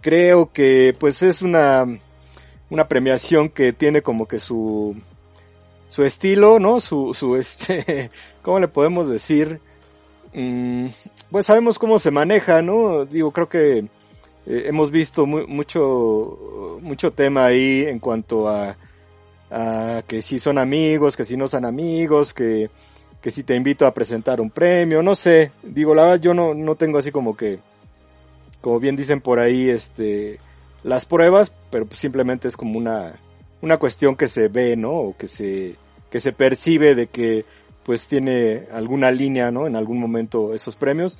Creo 0.00 0.52
que 0.52 0.94
pues 0.98 1.22
es 1.22 1.40
una, 1.40 1.86
una 2.74 2.88
premiación 2.88 3.48
que 3.48 3.72
tiene 3.72 4.02
como 4.02 4.26
que 4.26 4.40
su, 4.40 4.96
su 5.88 6.04
estilo, 6.04 6.58
¿no? 6.58 6.80
Su, 6.80 7.14
su 7.14 7.36
este, 7.36 8.10
¿cómo 8.42 8.58
le 8.58 8.68
podemos 8.68 9.08
decir? 9.08 9.60
Mm, 10.34 10.88
pues 11.30 11.46
sabemos 11.46 11.78
cómo 11.78 12.00
se 12.00 12.10
maneja, 12.10 12.62
¿no? 12.62 13.04
Digo, 13.04 13.30
creo 13.30 13.48
que 13.48 13.78
eh, 13.78 13.86
hemos 14.66 14.90
visto 14.90 15.24
mu 15.24 15.46
mucho, 15.46 16.80
mucho 16.82 17.12
tema 17.12 17.46
ahí 17.46 17.84
en 17.86 18.00
cuanto 18.00 18.48
a, 18.48 18.76
a 19.52 20.02
que 20.08 20.20
si 20.20 20.40
son 20.40 20.58
amigos, 20.58 21.16
que 21.16 21.24
si 21.24 21.36
no 21.36 21.46
son 21.46 21.64
amigos, 21.64 22.34
que, 22.34 22.70
que 23.22 23.30
si 23.30 23.44
te 23.44 23.54
invito 23.54 23.86
a 23.86 23.94
presentar 23.94 24.40
un 24.40 24.50
premio, 24.50 25.00
no 25.00 25.14
sé, 25.14 25.52
digo, 25.62 25.94
la 25.94 26.02
verdad 26.02 26.20
yo 26.20 26.34
no, 26.34 26.54
no 26.54 26.74
tengo 26.74 26.98
así 26.98 27.12
como 27.12 27.36
que, 27.36 27.60
como 28.60 28.80
bien 28.80 28.96
dicen 28.96 29.20
por 29.20 29.38
ahí, 29.38 29.68
este, 29.68 30.40
las 30.84 31.06
pruebas, 31.06 31.52
pero 31.70 31.86
pues 31.86 31.98
simplemente 31.98 32.46
es 32.46 32.56
como 32.56 32.78
una, 32.78 33.18
una 33.62 33.78
cuestión 33.78 34.14
que 34.14 34.28
se 34.28 34.48
ve, 34.48 34.76
¿no? 34.76 34.92
O 34.92 35.16
que 35.16 35.26
se, 35.26 35.76
que 36.10 36.20
se 36.20 36.32
percibe 36.32 36.94
de 36.94 37.08
que 37.08 37.44
pues 37.82 38.06
tiene 38.06 38.66
alguna 38.70 39.10
línea, 39.10 39.50
¿no? 39.50 39.66
En 39.66 39.76
algún 39.76 39.98
momento 39.98 40.54
esos 40.54 40.76
premios. 40.76 41.18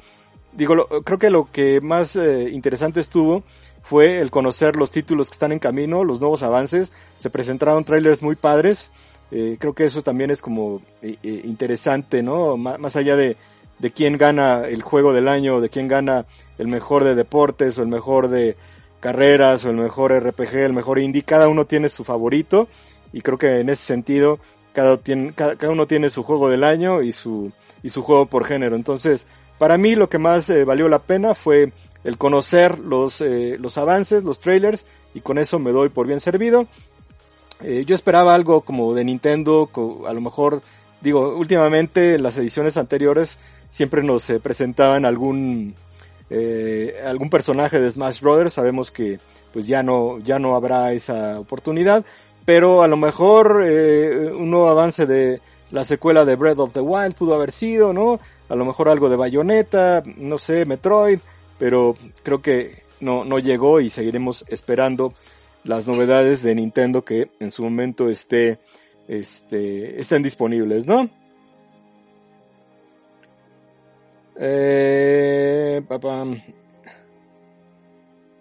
Digo, 0.52 0.74
lo, 0.74 0.86
creo 0.86 1.18
que 1.18 1.30
lo 1.30 1.50
que 1.50 1.80
más 1.80 2.14
eh, 2.14 2.50
interesante 2.50 3.00
estuvo 3.00 3.42
fue 3.82 4.20
el 4.20 4.30
conocer 4.30 4.76
los 4.76 4.90
títulos 4.90 5.28
que 5.28 5.34
están 5.34 5.52
en 5.52 5.58
camino, 5.58 6.04
los 6.04 6.20
nuevos 6.20 6.42
avances. 6.42 6.92
Se 7.18 7.30
presentaron 7.30 7.84
trailers 7.84 8.22
muy 8.22 8.36
padres. 8.36 8.92
Eh, 9.30 9.56
creo 9.58 9.74
que 9.74 9.84
eso 9.84 10.02
también 10.02 10.30
es 10.30 10.42
como 10.42 10.82
eh, 11.02 11.16
eh 11.22 11.40
interesante, 11.44 12.22
¿no? 12.22 12.54
M 12.54 12.78
más 12.78 12.96
allá 12.96 13.16
de, 13.16 13.36
de 13.78 13.90
quién 13.90 14.18
gana 14.18 14.66
el 14.66 14.82
juego 14.82 15.12
del 15.12 15.28
año, 15.28 15.60
de 15.60 15.70
quién 15.70 15.88
gana 15.88 16.26
el 16.58 16.68
mejor 16.68 17.04
de 17.04 17.14
deportes 17.14 17.78
o 17.78 17.82
el 17.82 17.88
mejor 17.88 18.28
de 18.28 18.56
carreras 19.04 19.66
o 19.66 19.70
el 19.70 19.76
mejor 19.76 20.18
RPG, 20.18 20.54
el 20.54 20.72
mejor 20.72 20.98
indie, 20.98 21.20
cada 21.20 21.48
uno 21.48 21.66
tiene 21.66 21.90
su 21.90 22.04
favorito 22.04 22.68
y 23.12 23.20
creo 23.20 23.36
que 23.36 23.60
en 23.60 23.68
ese 23.68 23.84
sentido 23.84 24.38
cada, 24.72 24.98
uno 25.68 25.86
tiene 25.86 26.08
su 26.08 26.22
juego 26.22 26.48
del 26.48 26.64
año 26.64 27.02
y 27.02 27.12
su, 27.12 27.52
y 27.82 27.90
su 27.90 28.02
juego 28.02 28.24
por 28.24 28.46
género. 28.46 28.76
Entonces, 28.76 29.26
para 29.58 29.76
mí 29.76 29.94
lo 29.94 30.08
que 30.08 30.16
más 30.16 30.48
eh, 30.48 30.64
valió 30.64 30.88
la 30.88 31.00
pena 31.00 31.34
fue 31.34 31.70
el 32.02 32.16
conocer 32.16 32.78
los, 32.78 33.20
eh, 33.20 33.58
los 33.60 33.76
avances, 33.76 34.24
los 34.24 34.38
trailers 34.38 34.86
y 35.12 35.20
con 35.20 35.36
eso 35.36 35.58
me 35.58 35.72
doy 35.72 35.90
por 35.90 36.06
bien 36.06 36.20
servido. 36.20 36.66
Eh, 37.60 37.84
yo 37.86 37.94
esperaba 37.94 38.34
algo 38.34 38.62
como 38.62 38.94
de 38.94 39.04
Nintendo, 39.04 39.68
a 40.08 40.14
lo 40.14 40.20
mejor, 40.22 40.62
digo, 41.02 41.36
últimamente 41.36 42.14
en 42.14 42.22
las 42.22 42.38
ediciones 42.38 42.78
anteriores 42.78 43.38
siempre 43.68 44.02
nos 44.02 44.32
presentaban 44.42 45.04
algún, 45.04 45.74
eh, 46.30 47.00
algún 47.04 47.30
personaje 47.30 47.80
de 47.80 47.90
Smash 47.90 48.20
Brothers, 48.20 48.54
sabemos 48.54 48.90
que 48.90 49.18
pues 49.52 49.66
ya 49.66 49.82
no, 49.82 50.18
ya 50.18 50.38
no 50.38 50.56
habrá 50.56 50.92
esa 50.92 51.38
oportunidad, 51.38 52.04
pero 52.44 52.82
a 52.82 52.88
lo 52.88 52.96
mejor 52.96 53.62
eh, 53.64 54.32
un 54.34 54.50
nuevo 54.50 54.68
avance 54.68 55.06
de 55.06 55.40
la 55.70 55.84
secuela 55.84 56.24
de 56.24 56.36
Breath 56.36 56.58
of 56.58 56.72
the 56.72 56.80
Wild 56.80 57.14
pudo 57.14 57.34
haber 57.34 57.52
sido, 57.52 57.92
¿no? 57.92 58.20
A 58.48 58.54
lo 58.54 58.64
mejor 58.64 58.88
algo 58.88 59.08
de 59.08 59.16
Bayonetta, 59.16 60.02
no 60.16 60.38
sé, 60.38 60.66
Metroid, 60.66 61.20
pero 61.58 61.96
creo 62.22 62.42
que 62.42 62.82
no, 63.00 63.24
no 63.24 63.38
llegó 63.38 63.80
y 63.80 63.90
seguiremos 63.90 64.44
esperando 64.48 65.12
las 65.64 65.86
novedades 65.86 66.42
de 66.42 66.54
Nintendo 66.54 67.04
que 67.04 67.30
en 67.40 67.50
su 67.50 67.62
momento 67.62 68.08
esté, 68.08 68.58
este, 69.08 70.00
estén 70.00 70.22
disponibles, 70.22 70.86
¿no? 70.86 71.08
Eh, 74.36 75.82
papá. 75.88 76.26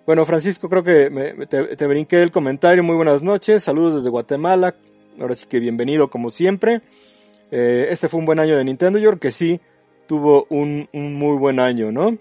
Bueno, 0.06 0.26
Francisco, 0.26 0.70
creo 0.70 0.84
que 0.84 1.46
te, 1.48 1.88
brinqué 1.88 2.22
el 2.22 2.32
comentario. 2.32 2.84
Muy 2.84 2.96
buenas 2.96 3.22
noches. 3.22 3.64
Saludos 3.64 3.96
desde 3.96 4.10
Guatemala. 4.10 4.76
Ahora 5.20 5.36
sí 5.36 5.46
que 5.48 5.60
bienvenido 5.60 6.10
como 6.10 6.30
siempre. 6.30 6.82
Eh, 7.52 7.88
este 7.90 8.10
fue 8.10 8.20
un 8.20 8.26
buen 8.26 8.40
año 8.40 8.58
de 8.58 8.64
Nintendo. 8.66 9.00
Yo 9.00 9.10
creo 9.12 9.20
que 9.20 9.32
sí 9.32 9.62
tuvo 10.08 10.46
un, 10.50 10.90
un 10.94 11.14
muy 11.14 11.38
buen 11.38 11.60
año, 11.60 11.92
¿no? 11.92 12.18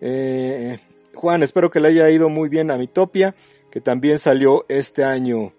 Eh, 0.00 0.78
Juan, 1.14 1.42
espero 1.42 1.70
que 1.70 1.80
le 1.80 1.88
haya 1.88 2.08
ido 2.10 2.28
muy 2.28 2.48
bien 2.48 2.70
a 2.70 2.78
Mitopia 2.78 3.34
que 3.70 3.80
también 3.80 4.18
salió 4.18 4.66
este 4.68 5.04
año. 5.04 5.52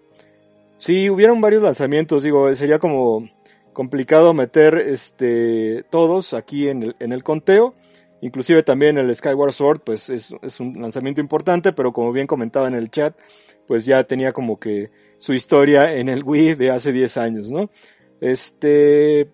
Sí, 0.76 1.08
hubieron 1.08 1.40
varios 1.40 1.62
lanzamientos, 1.62 2.22
digo, 2.22 2.54
sería 2.54 2.78
como 2.78 3.28
complicado 3.72 4.34
meter 4.34 4.76
este 4.78 5.84
todos 5.90 6.34
aquí 6.34 6.68
en 6.68 6.82
el, 6.82 6.96
en 6.98 7.12
el 7.12 7.22
conteo. 7.22 7.74
Inclusive 8.20 8.62
también 8.62 8.98
el 8.98 9.14
Skyward 9.14 9.52
Sword, 9.52 9.80
pues 9.80 10.08
es, 10.08 10.34
es 10.42 10.60
un 10.60 10.74
lanzamiento 10.80 11.20
importante, 11.20 11.72
pero 11.72 11.92
como 11.92 12.12
bien 12.12 12.28
comentaba 12.28 12.68
en 12.68 12.74
el 12.74 12.88
chat, 12.88 13.18
pues 13.66 13.84
ya 13.84 14.04
tenía 14.04 14.32
como 14.32 14.60
que 14.60 14.90
su 15.18 15.32
historia 15.32 15.96
en 15.96 16.08
el 16.08 16.22
Wii 16.24 16.54
de 16.54 16.70
hace 16.70 16.92
10 16.92 17.16
años, 17.16 17.50
¿no? 17.50 17.70
Este, 18.20 19.28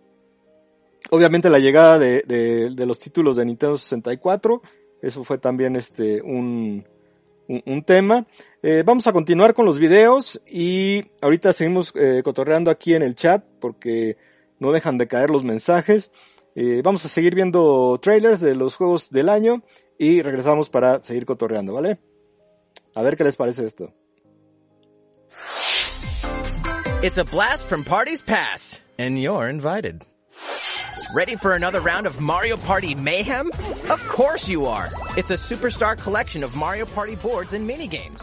obviamente 1.11 1.51
la 1.51 1.59
llegada 1.59 1.99
de, 1.99 2.23
de, 2.27 2.71
de 2.71 2.87
los 2.87 2.99
títulos 2.99 3.37
de 3.37 3.45
Nintendo 3.45 3.77
64, 3.77 4.63
eso 5.03 5.23
fue 5.23 5.37
también 5.37 5.77
este, 5.77 6.23
un, 6.23 6.87
un, 7.49 7.83
tema. 7.83 8.27
Eh, 8.63 8.83
vamos 8.85 9.07
a 9.07 9.13
continuar 9.13 9.55
con 9.55 9.65
los 9.65 9.79
videos 9.79 10.41
y 10.47 11.07
ahorita 11.23 11.53
seguimos 11.53 11.93
eh, 11.95 12.23
cotorreando 12.23 12.71
aquí 12.71 12.95
en 12.95 13.03
el 13.03 13.15
chat 13.15 13.45
porque 13.61 14.17
no 14.59 14.71
dejan 14.73 14.99
de 14.99 15.09
caer 15.09 15.31
los 15.31 15.45
mensajes. 15.45 16.13
Eh, 16.55 16.83
vamos 16.85 17.05
a 17.05 17.09
seguir 17.09 17.35
viendo 17.35 17.99
trailers 18.03 18.41
de 18.41 18.55
los 18.55 18.77
juegos 18.77 19.11
del 19.11 19.29
año 19.29 19.63
y 19.99 20.23
regresamos 20.23 20.69
para 20.69 21.03
seguir 21.03 21.25
cotorreando, 21.25 21.73
¿vale? 21.73 21.99
A 22.95 23.03
ver 23.03 23.17
qué 23.17 23.25
les 23.25 23.37
parece 23.37 23.65
esto. 23.65 23.93
It's 27.01 27.17
a 27.17 27.25
blast 27.25 27.69
from 27.69 27.85
parties 27.85 28.21
past, 28.21 28.83
and 28.99 29.19
you're 29.19 29.49
invited. 29.49 30.05
Ready 31.15 31.37
for 31.37 31.55
another 31.55 31.81
round 31.81 32.07
of 32.07 32.21
Mario 32.21 32.59
Party 32.59 32.95
mayhem? 32.95 33.51
Of 33.89 34.07
course 34.09 34.47
you 34.47 34.67
are! 34.67 34.91
It's 35.17 35.31
a 35.31 35.39
superstar 35.39 35.97
collection 35.97 36.45
of 36.45 36.55
Mario 36.55 36.85
Party 36.85 37.17
boards 37.17 37.55
and 37.55 37.67
minigames. 37.67 38.23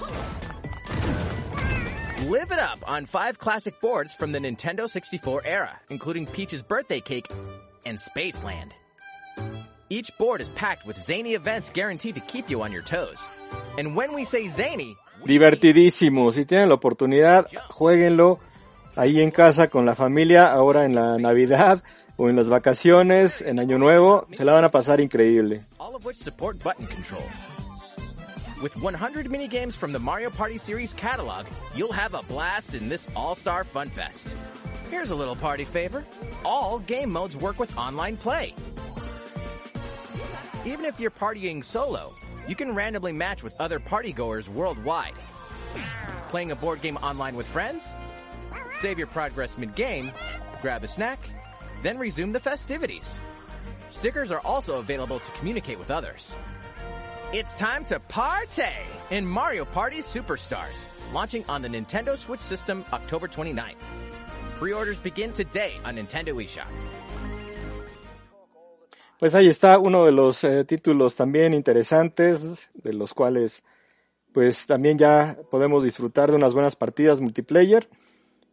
Live 2.29 2.51
it 2.51 2.59
up 2.59 2.77
on 2.87 3.07
five 3.07 3.39
classic 3.39 3.81
boards 3.81 4.13
from 4.13 4.31
the 4.31 4.37
Nintendo 4.37 4.87
64 4.87 5.41
era, 5.45 5.71
including 5.89 6.27
Peach's 6.27 6.61
birthday 6.61 6.99
cake 6.99 7.25
and 7.87 7.97
Spaceland. 7.97 8.69
Each 9.89 10.15
board 10.19 10.41
is 10.41 10.49
packed 10.49 10.85
with 10.85 11.03
zany 11.03 11.33
events 11.33 11.69
guaranteed 11.69 12.13
to 12.15 12.21
keep 12.21 12.51
you 12.51 12.61
on 12.61 12.71
your 12.71 12.83
toes. 12.83 13.27
And 13.79 13.95
when 13.95 14.13
we 14.13 14.25
say 14.25 14.47
zany, 14.49 14.95
divertidísimo. 15.25 16.31
Si 16.31 16.45
tienen 16.45 16.69
la 16.69 16.75
oportunidad, 16.75 17.47
jueguenlo 17.67 18.39
ahí 18.95 19.21
en 19.21 19.31
casa 19.31 19.69
con 19.69 19.87
la 19.87 19.95
familia, 19.95 20.51
ahora 20.51 20.85
en 20.85 20.93
la 20.93 21.17
Navidad 21.17 21.81
o 22.17 22.29
en 22.29 22.35
las 22.35 22.49
vacaciones, 22.49 23.41
en 23.41 23.59
Año 23.59 23.77
Nuevo, 23.77 24.27
se 24.31 24.45
la 24.45 24.53
van 24.53 24.63
a 24.63 24.71
pasar 24.71 24.99
increíble. 25.01 25.65
With 28.61 28.81
100 28.81 29.29
minigames 29.29 29.75
from 29.75 29.91
the 29.91 29.99
Mario 29.99 30.29
Party 30.29 30.57
series 30.57 30.93
catalog, 30.93 31.45
you'll 31.75 31.91
have 31.91 32.13
a 32.13 32.23
blast 32.23 32.73
in 32.73 32.87
this 32.87 33.09
all-star 33.15 33.65
fun 33.65 33.89
fest. 33.89 34.35
Here's 34.89 35.11
a 35.11 35.15
little 35.15 35.35
party 35.35 35.65
favor. 35.65 36.05
All 36.45 36.79
game 36.79 37.11
modes 37.11 37.35
work 37.35 37.59
with 37.59 37.75
online 37.77 38.15
play. 38.15 38.55
Even 40.65 40.85
if 40.85 40.99
you're 40.99 41.11
partying 41.11 41.63
solo, 41.63 42.13
you 42.47 42.55
can 42.55 42.73
randomly 42.73 43.11
match 43.11 43.43
with 43.43 43.53
other 43.59 43.79
partygoers 43.79 44.47
worldwide. 44.47 45.13
Playing 46.29 46.51
a 46.51 46.55
board 46.55 46.81
game 46.81 46.97
online 46.97 47.35
with 47.35 47.47
friends? 47.47 47.93
Save 48.73 48.97
your 48.97 49.07
progress 49.07 49.57
mid-game, 49.57 50.11
grab 50.61 50.83
a 50.83 50.87
snack, 50.87 51.19
then 51.85 51.99
resume 51.99 52.31
the 52.31 52.39
festivities. 52.39 53.19
Stickers 53.89 54.31
are 54.31 54.41
also 54.43 54.79
available 54.79 55.19
to 55.19 55.31
communicate 55.37 55.77
with 55.77 55.91
others. 55.91 56.35
It's 57.31 57.53
time 57.57 57.85
to 57.85 57.99
party 57.99 58.63
in 59.11 59.25
Mario 59.25 59.65
Party 59.65 59.99
Superstars, 59.99 60.85
launching 61.13 61.45
on 61.47 61.61
the 61.61 61.67
Nintendo 61.67 62.17
Switch 62.17 62.41
system 62.41 62.83
October 62.91 63.27
29th. 63.27 63.75
Pre-orders 64.59 64.97
begin 64.97 65.31
today 65.31 65.73
on 65.85 65.95
Nintendo 65.95 66.33
eShop. 66.41 66.65
Pues 69.19 69.33
ahí 69.35 69.47
está 69.47 69.79
uno 69.79 70.05
de 70.05 70.11
los 70.11 70.43
eh, 70.43 70.65
títulos 70.65 71.15
también 71.15 71.53
interesantes, 71.53 72.69
de 72.73 72.93
los 72.93 73.13
cuales 73.13 73.63
pues 74.33 74.65
también 74.65 74.97
ya 74.97 75.37
podemos 75.49 75.83
disfrutar 75.83 76.31
de 76.31 76.35
unas 76.35 76.53
buenas 76.53 76.75
partidas 76.75 77.21
multiplayer. 77.21 77.87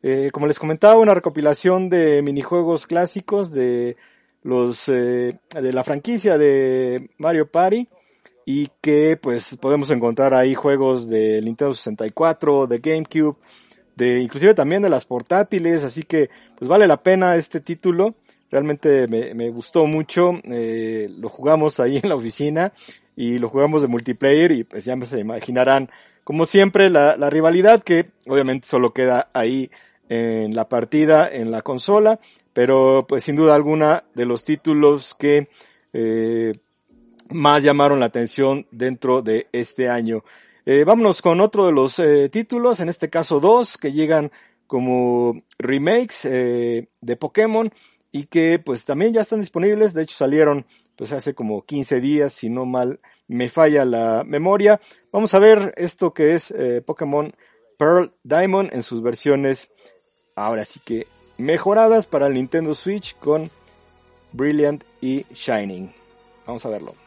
Eh, 0.03 0.31
como 0.33 0.47
les 0.47 0.59
comentaba, 0.59 0.99
una 0.99 1.15
recopilación 1.15 1.89
de 1.89 2.23
minijuegos 2.23 2.87
clásicos 2.87 3.53
de 3.53 3.97
los 4.43 4.89
eh, 4.89 5.39
de 5.55 5.73
la 5.73 5.85
franquicia 5.85 6.37
de 6.37 7.11
Mario 7.19 7.49
Party 7.51 7.89
y 8.45 8.69
que 8.81 9.17
pues 9.17 9.57
podemos 9.61 9.91
encontrar 9.91 10.35
ahí 10.35 10.55
juegos 10.55 11.09
de 11.09 11.41
Nintendo 11.43 11.75
64, 11.75 12.67
de 12.67 12.79
GameCube, 12.79 13.37
de 13.95 14.21
inclusive 14.21 14.55
también 14.55 14.83
de 14.83 14.91
las 14.91 15.05
portátiles, 15.05 15.85
así 15.85 16.03
que 16.03 16.31
pues 16.59 16.69
vale 16.69 16.89
la 16.89 17.03
pena 17.03 17.37
este 17.37 17.61
título. 17.61 18.17
Realmente 18.51 19.07
me, 19.07 19.33
me 19.35 19.49
gustó 19.51 19.87
mucho, 19.87 20.33
eh, 20.45 21.09
lo 21.17 21.29
jugamos 21.29 21.81
ahí 21.81 22.01
en 22.03 22.09
la 22.09 22.17
oficina 22.17 22.73
y 23.17 23.39
lo 23.39 23.49
jugamos 23.49 23.83
de 23.83 23.89
multiplayer 23.89 24.51
y 24.53 24.65
pues 24.65 24.85
ya 24.85 25.01
se 25.07 25.21
imaginarán, 25.21 25.89
como 26.25 26.45
siempre, 26.45 26.91
la, 26.91 27.17
la 27.17 27.31
rivalidad 27.31 27.83
que 27.83 28.11
obviamente 28.27 28.67
solo 28.67 28.93
queda 28.93 29.31
ahí 29.33 29.71
en 30.13 30.55
la 30.55 30.69
partida, 30.69 31.27
en 31.27 31.51
la 31.51 31.63
consola, 31.63 32.21
pero 32.53 33.07
pues 33.09 33.25
sin 33.25 33.35
duda 33.35 33.55
alguna 33.55 34.05
de 34.15 34.27
los 34.27 34.45
títulos 34.45 35.15
que 35.15 35.49
eh, 35.95 36.53
más 37.31 37.63
llamaron 37.63 38.01
la 38.01 38.07
atención 38.07 38.67
dentro 38.71 39.23
de 39.23 39.47
este 39.53 39.89
año. 39.89 40.23
Eh, 40.67 40.85
vámonos 40.85 41.23
con 41.23 41.41
otro 41.41 41.65
de 41.65 41.73
los 41.73 41.99
eh, 41.99 42.29
títulos, 42.29 42.81
en 42.81 42.91
este 42.91 43.09
caso 43.09 43.41
dos, 43.41 43.79
que 43.79 43.93
llegan 43.93 44.31
como 44.67 45.43
remakes 45.59 46.27
eh, 46.27 46.89
de 47.01 47.17
Pokémon 47.17 47.73
y 48.11 48.25
que 48.25 48.59
pues 48.59 48.85
también 48.85 49.15
ya 49.15 49.23
están 49.23 49.41
disponibles, 49.41 49.95
de 49.95 50.03
hecho 50.03 50.17
salieron 50.17 50.67
pues 50.95 51.13
hace 51.13 51.35
como 51.35 51.65
15 51.65 52.03
días, 52.03 52.35
si 52.35 52.51
no 52.51 52.67
mal 52.67 53.01
me 53.29 53.49
falla 53.49 53.87
la 53.87 54.25
memoria. 54.27 54.79
Vamos 55.11 55.33
a 55.33 55.39
ver 55.39 55.73
esto 55.79 56.13
que 56.13 56.35
es 56.35 56.51
eh, 56.51 56.83
Pokémon 56.85 57.35
Pearl 57.79 58.13
Diamond 58.23 58.73
en 58.73 58.85
sus 58.85 59.03
versiones 59.03 59.71
ahora 60.35 60.65
sí 60.65 60.81
que 60.85 61.07
mejoradas 61.39 62.07
para 62.07 62.27
el 62.27 62.35
Nintendo 62.35 62.75
Switch 62.75 63.17
con 63.19 63.51
Brilliant 64.33 64.85
y 65.01 65.25
Shining. 65.33 65.93
Vamos 66.47 66.65
a 66.65 66.69
verlo. 66.69 67.02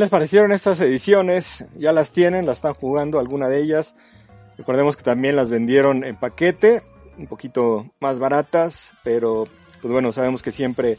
Les 0.00 0.10
parecieron 0.10 0.50
estas 0.50 0.80
ediciones? 0.80 1.66
Ya 1.76 1.92
las 1.92 2.10
tienen, 2.10 2.46
las 2.46 2.58
están 2.58 2.74
jugando, 2.74 3.18
alguna 3.18 3.48
de 3.48 3.60
ellas. 3.60 3.94
Recordemos 4.56 4.96
que 4.96 5.02
también 5.02 5.36
las 5.36 5.50
vendieron 5.50 6.04
en 6.04 6.16
paquete, 6.16 6.82
un 7.18 7.26
poquito 7.26 7.86
más 8.00 8.18
baratas, 8.18 8.92
pero 9.04 9.46
pues 9.80 9.92
bueno, 9.92 10.10
sabemos 10.10 10.42
que 10.42 10.50
siempre 10.50 10.98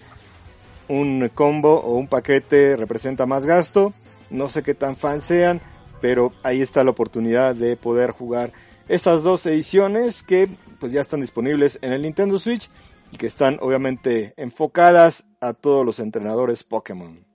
un 0.88 1.30
combo 1.34 1.82
o 1.82 1.96
un 1.96 2.08
paquete 2.08 2.78
representa 2.78 3.26
más 3.26 3.46
gasto. 3.46 3.94
No 4.30 4.50
sé 4.50 4.62
qué 4.62 4.76
tan 4.76 4.96
fan 4.96 5.20
sean, 5.20 5.62
pero 6.00 6.32
ahí 6.44 6.62
está 6.62 6.84
la 6.84 6.92
oportunidad 6.92 7.56
de 7.56 7.78
poder 7.78 8.12
jugar 8.12 8.52
estas 8.88 9.24
dos 9.24 9.46
ediciones 9.48 10.22
que 10.22 10.48
pues 10.80 10.92
ya 10.92 11.02
están 11.02 11.22
disponibles 11.22 11.80
en 11.82 11.92
el 11.92 12.04
Nintendo 12.04 12.38
Switch 12.38 12.70
y 13.12 13.18
que 13.18 13.28
están 13.28 13.58
obviamente 13.62 14.36
enfocadas 14.38 15.26
a 15.40 15.54
todos 15.54 15.86
los 15.86 16.00
entrenadores 16.00 16.64
Pokémon. 16.64 17.31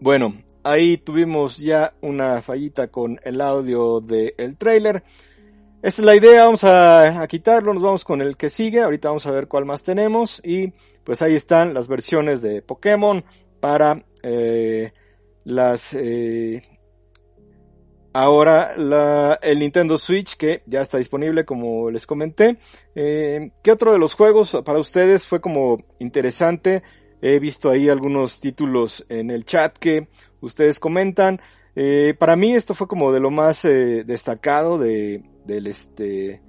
Bueno, 0.00 0.34
ahí 0.64 0.96
tuvimos 0.96 1.58
ya 1.58 1.92
una 2.00 2.40
fallita 2.40 2.88
con 2.88 3.20
el 3.22 3.38
audio 3.42 4.00
del 4.00 4.56
trailer. 4.56 5.02
Esa 5.82 6.00
es 6.00 6.06
la 6.06 6.16
idea, 6.16 6.44
vamos 6.44 6.64
a, 6.64 7.20
a, 7.20 7.26
quitarlo, 7.28 7.74
nos 7.74 7.82
vamos 7.82 8.04
con 8.04 8.22
el 8.22 8.38
que 8.38 8.48
sigue, 8.48 8.80
ahorita 8.80 9.08
vamos 9.08 9.26
a 9.26 9.30
ver 9.30 9.46
cuál 9.46 9.66
más 9.66 9.82
tenemos 9.82 10.40
y 10.42 10.72
pues 11.04 11.20
ahí 11.20 11.34
están 11.34 11.74
las 11.74 11.86
versiones 11.86 12.40
de 12.40 12.62
Pokémon 12.62 13.24
para 13.60 14.02
eh, 14.22 14.90
las 15.44 15.92
eh, 15.92 16.62
ahora 18.12 18.76
la, 18.76 19.38
el 19.42 19.58
Nintendo 19.58 19.98
Switch 19.98 20.36
que 20.36 20.62
ya 20.66 20.80
está 20.80 20.96
disponible 20.96 21.44
como 21.44 21.90
les 21.90 22.06
comenté. 22.06 22.58
Eh, 22.94 23.50
¿Qué 23.62 23.72
otro 23.72 23.92
de 23.92 23.98
los 23.98 24.14
juegos 24.14 24.56
para 24.64 24.78
ustedes 24.78 25.26
fue 25.26 25.40
como 25.40 25.84
interesante? 25.98 26.82
He 27.22 27.38
visto 27.38 27.70
ahí 27.70 27.88
algunos 27.88 28.40
títulos 28.40 29.04
en 29.08 29.30
el 29.30 29.44
chat 29.44 29.76
que 29.76 30.08
ustedes 30.40 30.80
comentan. 30.80 31.40
Eh, 31.76 32.14
para 32.18 32.36
mí 32.36 32.52
esto 32.52 32.74
fue 32.74 32.88
como 32.88 33.12
de 33.12 33.20
lo 33.20 33.30
más 33.30 33.64
eh, 33.64 34.04
destacado 34.04 34.78
de, 34.78 35.22
del 35.44 35.66
este 35.66 36.42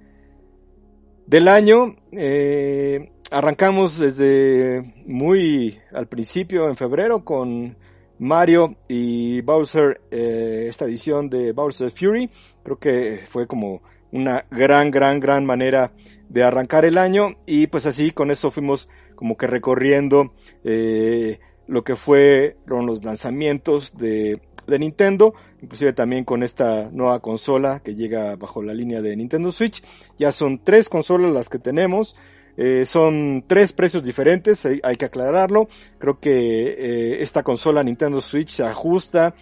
del 1.26 1.48
año. 1.48 1.94
Eh, 2.12 3.12
arrancamos 3.30 3.98
desde 3.98 4.94
muy 5.06 5.78
al 5.92 6.08
principio 6.08 6.68
en 6.68 6.76
febrero 6.76 7.24
con 7.24 7.76
Mario 8.18 8.76
y 8.88 9.40
Bowser, 9.42 10.00
esta 10.10 10.84
edición 10.84 11.28
de 11.28 11.52
Bowser 11.52 11.90
Fury. 11.90 12.30
Creo 12.62 12.78
que 12.78 13.20
fue 13.28 13.46
como 13.46 13.82
una 14.12 14.44
gran, 14.50 14.90
gran, 14.90 15.20
gran 15.20 15.44
manera 15.44 15.92
de 16.28 16.42
arrancar 16.42 16.84
el 16.84 16.98
año 16.98 17.36
y 17.46 17.66
pues 17.66 17.86
así 17.86 18.10
con 18.10 18.30
eso 18.30 18.50
fuimos 18.50 18.88
como 19.14 19.36
que 19.36 19.46
recorriendo 19.46 20.32
eh, 20.64 21.38
lo 21.66 21.84
que 21.84 21.96
fueron 21.96 22.86
los 22.86 23.04
lanzamientos 23.04 23.96
de, 23.96 24.40
de 24.66 24.78
Nintendo, 24.78 25.34
inclusive 25.60 25.92
también 25.92 26.24
con 26.24 26.42
esta 26.42 26.90
nueva 26.90 27.20
consola 27.20 27.80
que 27.80 27.94
llega 27.94 28.36
bajo 28.36 28.62
la 28.62 28.74
línea 28.74 29.00
de 29.00 29.16
Nintendo 29.16 29.52
Switch. 29.52 29.82
Ya 30.18 30.32
son 30.32 30.62
tres 30.62 30.88
consolas 30.88 31.32
las 31.32 31.48
que 31.48 31.58
tenemos. 31.58 32.16
Eh, 32.56 32.84
son 32.84 33.44
tres 33.46 33.72
precios 33.72 34.02
diferentes, 34.02 34.66
hay, 34.66 34.96
que 34.96 35.04
aclararlo. 35.06 35.68
Creo 35.98 36.20
que 36.20 36.68
eh, 36.68 37.22
esta 37.22 37.42
consola 37.42 37.82
Nintendo 37.82 38.20
Switch 38.20 38.50
se 38.50 38.64
ajusta 38.64 39.34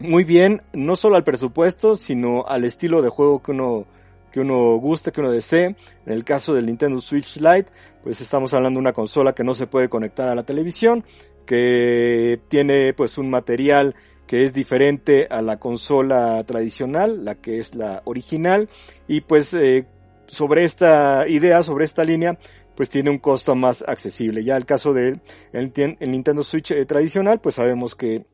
muy 0.00 0.24
bien, 0.24 0.60
no 0.74 0.96
solo 0.96 1.16
al 1.16 1.24
presupuesto, 1.24 1.96
sino 1.96 2.46
al 2.46 2.64
estilo 2.64 3.00
de 3.00 3.08
juego 3.08 3.42
que 3.42 3.52
uno 3.52 3.86
que 4.30 4.40
uno 4.40 4.76
guste, 4.76 5.12
que 5.12 5.22
uno 5.22 5.32
desee. 5.32 5.76
En 6.04 6.12
el 6.12 6.22
caso 6.22 6.52
del 6.52 6.66
Nintendo 6.66 7.00
Switch 7.00 7.36
Lite, 7.38 7.72
pues 8.06 8.20
estamos 8.20 8.54
hablando 8.54 8.78
de 8.78 8.82
una 8.82 8.92
consola 8.92 9.34
que 9.34 9.42
no 9.42 9.52
se 9.52 9.66
puede 9.66 9.88
conectar 9.88 10.28
a 10.28 10.36
la 10.36 10.44
televisión, 10.44 11.04
que 11.44 12.38
tiene 12.46 12.94
pues 12.94 13.18
un 13.18 13.28
material 13.28 13.96
que 14.28 14.44
es 14.44 14.52
diferente 14.52 15.26
a 15.28 15.42
la 15.42 15.58
consola 15.58 16.44
tradicional, 16.44 17.24
la 17.24 17.34
que 17.34 17.58
es 17.58 17.74
la 17.74 18.02
original, 18.04 18.68
y 19.08 19.22
pues 19.22 19.52
eh, 19.54 19.88
sobre 20.28 20.62
esta 20.62 21.26
idea, 21.26 21.64
sobre 21.64 21.84
esta 21.84 22.04
línea, 22.04 22.38
pues 22.76 22.90
tiene 22.90 23.10
un 23.10 23.18
costo 23.18 23.56
más 23.56 23.82
accesible. 23.82 24.44
Ya 24.44 24.56
el 24.56 24.66
caso 24.66 24.94
del 24.94 25.20
el, 25.52 25.72
Nintendo 25.98 26.44
Switch 26.44 26.70
eh, 26.70 26.86
tradicional, 26.86 27.40
pues 27.40 27.56
sabemos 27.56 27.96
que 27.96 28.24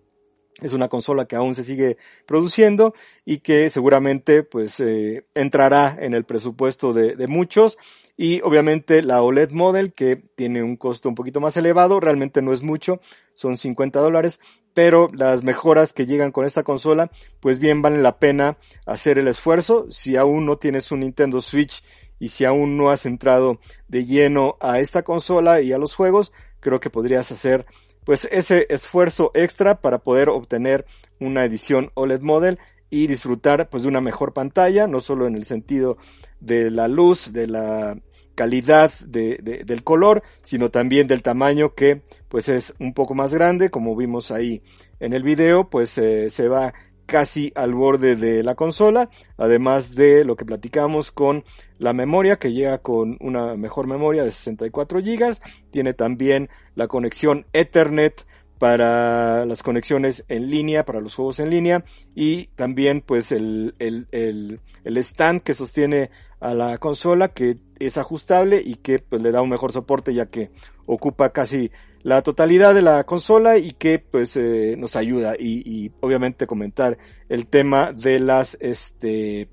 es 0.61 0.75
una 0.75 0.89
consola 0.89 1.25
que 1.25 1.37
aún 1.37 1.55
se 1.55 1.62
sigue 1.62 1.97
produciendo 2.27 2.93
y 3.25 3.39
que 3.39 3.70
seguramente 3.70 4.43
pues 4.43 4.81
eh, 4.81 5.25
entrará 5.35 5.97
en 5.99 6.12
el 6.12 6.25
presupuesto 6.25 6.93
de, 6.93 7.16
de, 7.16 7.27
muchos 7.27 7.79
y 8.23 8.41
obviamente 8.45 9.03
la 9.03 9.20
OLED 9.20 9.51
Model 9.51 9.93
que 9.93 10.14
tiene 10.14 10.62
un 10.62 10.77
costo 10.77 11.09
un 11.09 11.16
poquito 11.16 11.41
más 11.41 11.57
elevado, 11.57 11.99
realmente 11.99 12.41
no 12.41 12.53
es 12.53 12.62
mucho, 12.62 13.01
son 13.35 13.59
50 13.59 13.99
dólares, 13.99 14.39
pero 14.75 15.11
las 15.12 15.43
mejoras 15.43 15.93
que 15.93 16.07
llegan 16.07 16.31
con 16.31 16.45
esta 16.45 16.62
consola 16.62 17.11
pues 17.41 17.59
bien 17.59 17.83
valen 17.83 18.05
la 18.05 18.20
pena 18.20 18.57
hacer 18.87 19.18
el 19.18 19.27
esfuerzo. 19.27 19.91
Si 19.91 20.14
aún 20.14 20.47
no 20.47 20.57
tienes 20.57 20.93
un 20.93 21.01
Nintendo 21.01 21.41
Switch 21.41 21.83
y 22.20 22.29
si 22.29 22.45
aún 22.45 22.77
no 22.77 22.91
has 22.91 23.07
entrado 23.07 23.59
de 23.89 24.07
lleno 24.07 24.57
a 24.61 24.79
esta 24.79 25.03
consola 25.03 25.61
y 25.61 25.73
a 25.73 25.79
los 25.79 25.97
juegos, 25.97 26.33
creo 26.61 26.79
que 26.79 26.91
podrías 26.91 27.33
hacer 27.33 27.66
pues 28.05 28.29
ese 28.31 28.68
esfuerzo 28.70 29.33
extra 29.35 29.81
para 29.81 29.99
poder 29.99 30.29
obtener 30.29 30.87
una 31.18 31.45
edición 31.45 31.91
OLED 31.95 32.20
model 32.20 32.61
y 32.93 33.07
disfrutar 33.07 33.70
pues 33.70 33.84
de 33.84 33.88
una 33.88 34.03
mejor 34.03 34.34
pantalla, 34.34 34.86
no 34.86 35.01
solo 35.01 35.26
en 35.26 35.34
el 35.34 35.47
sentido 35.47 35.97
de 36.40 36.70
la 36.70 36.88
luz, 36.88 37.32
de 37.32 37.47
la 37.47 37.97
calidad 38.34 38.93
de, 39.07 39.38
del 39.64 39.82
color, 39.82 40.22
sino 40.43 40.70
también 40.70 41.07
del 41.07 41.22
tamaño 41.22 41.74
que 41.74 42.03
pues 42.28 42.51
es 42.51 42.74
un 42.80 42.93
poco 42.93 43.14
más 43.14 43.32
grande, 43.32 43.70
como 43.70 43.97
vimos 43.97 44.30
ahí 44.30 44.61
en 45.01 45.14
el 45.14 45.22
video, 45.22 45.70
pues 45.70 45.97
eh, 45.97 46.28
se 46.28 46.49
va 46.49 46.74
casi 47.07 47.51
al 47.55 47.74
borde 47.74 48.14
de 48.14 48.43
la 48.43 48.57
consola, 48.57 49.09
además 49.38 49.95
de 49.95 50.26
lo 50.26 50.36
que 50.36 50.45
platicamos 50.45 51.12
con 51.12 51.45
la 51.78 51.95
memoria 51.95 52.38
que 52.38 52.53
llega 52.53 52.82
con 52.82 53.16
una 53.20 53.55
mejor 53.55 53.86
memoria 53.86 54.22
de 54.22 54.30
64 54.30 55.01
GB, 55.01 55.38
tiene 55.70 55.95
también 55.95 56.51
la 56.74 56.88
conexión 56.88 57.47
Ethernet 57.55 58.26
para 58.63 59.45
las 59.45 59.65
conexiones 59.65 60.25
en 60.29 60.49
línea, 60.49 60.85
para 60.85 61.01
los 61.01 61.17
juegos 61.17 61.41
en 61.41 61.51
línea 61.51 61.85
y 62.15 62.47
también 62.55 63.01
pues 63.01 63.33
el, 63.33 63.75
el, 63.81 64.07
el, 64.13 64.61
el 64.85 64.97
stand 64.99 65.43
que 65.43 65.53
sostiene 65.53 66.11
a 66.39 66.55
la 66.55 66.79
consola 66.79 67.27
que 67.27 67.57
es 67.81 67.99
ajustable 67.99 68.63
y 68.65 68.77
que 68.77 69.01
pues 69.01 69.21
le 69.21 69.33
da 69.33 69.43
un 69.43 69.51
mejor 69.51 69.73
soporte 69.73 70.15
ya 70.15 70.27
que 70.27 70.53
ocupa 70.87 71.33
casi 71.33 71.73
la 72.05 72.23
totalidad 72.23 72.73
de 72.73 72.83
la 72.83 73.03
consola 73.03 73.59
y 73.59 73.73
que 73.73 73.99
pues 73.99 74.37
eh, 74.37 74.77
nos 74.79 74.95
ayuda. 74.95 75.35
Y, 75.37 75.69
y, 75.69 75.91
obviamente 75.99 76.47
comentar 76.47 76.99
el 77.29 77.49
tema 77.49 77.93
de 77.93 78.21
las 78.21 78.57
este 78.61 79.49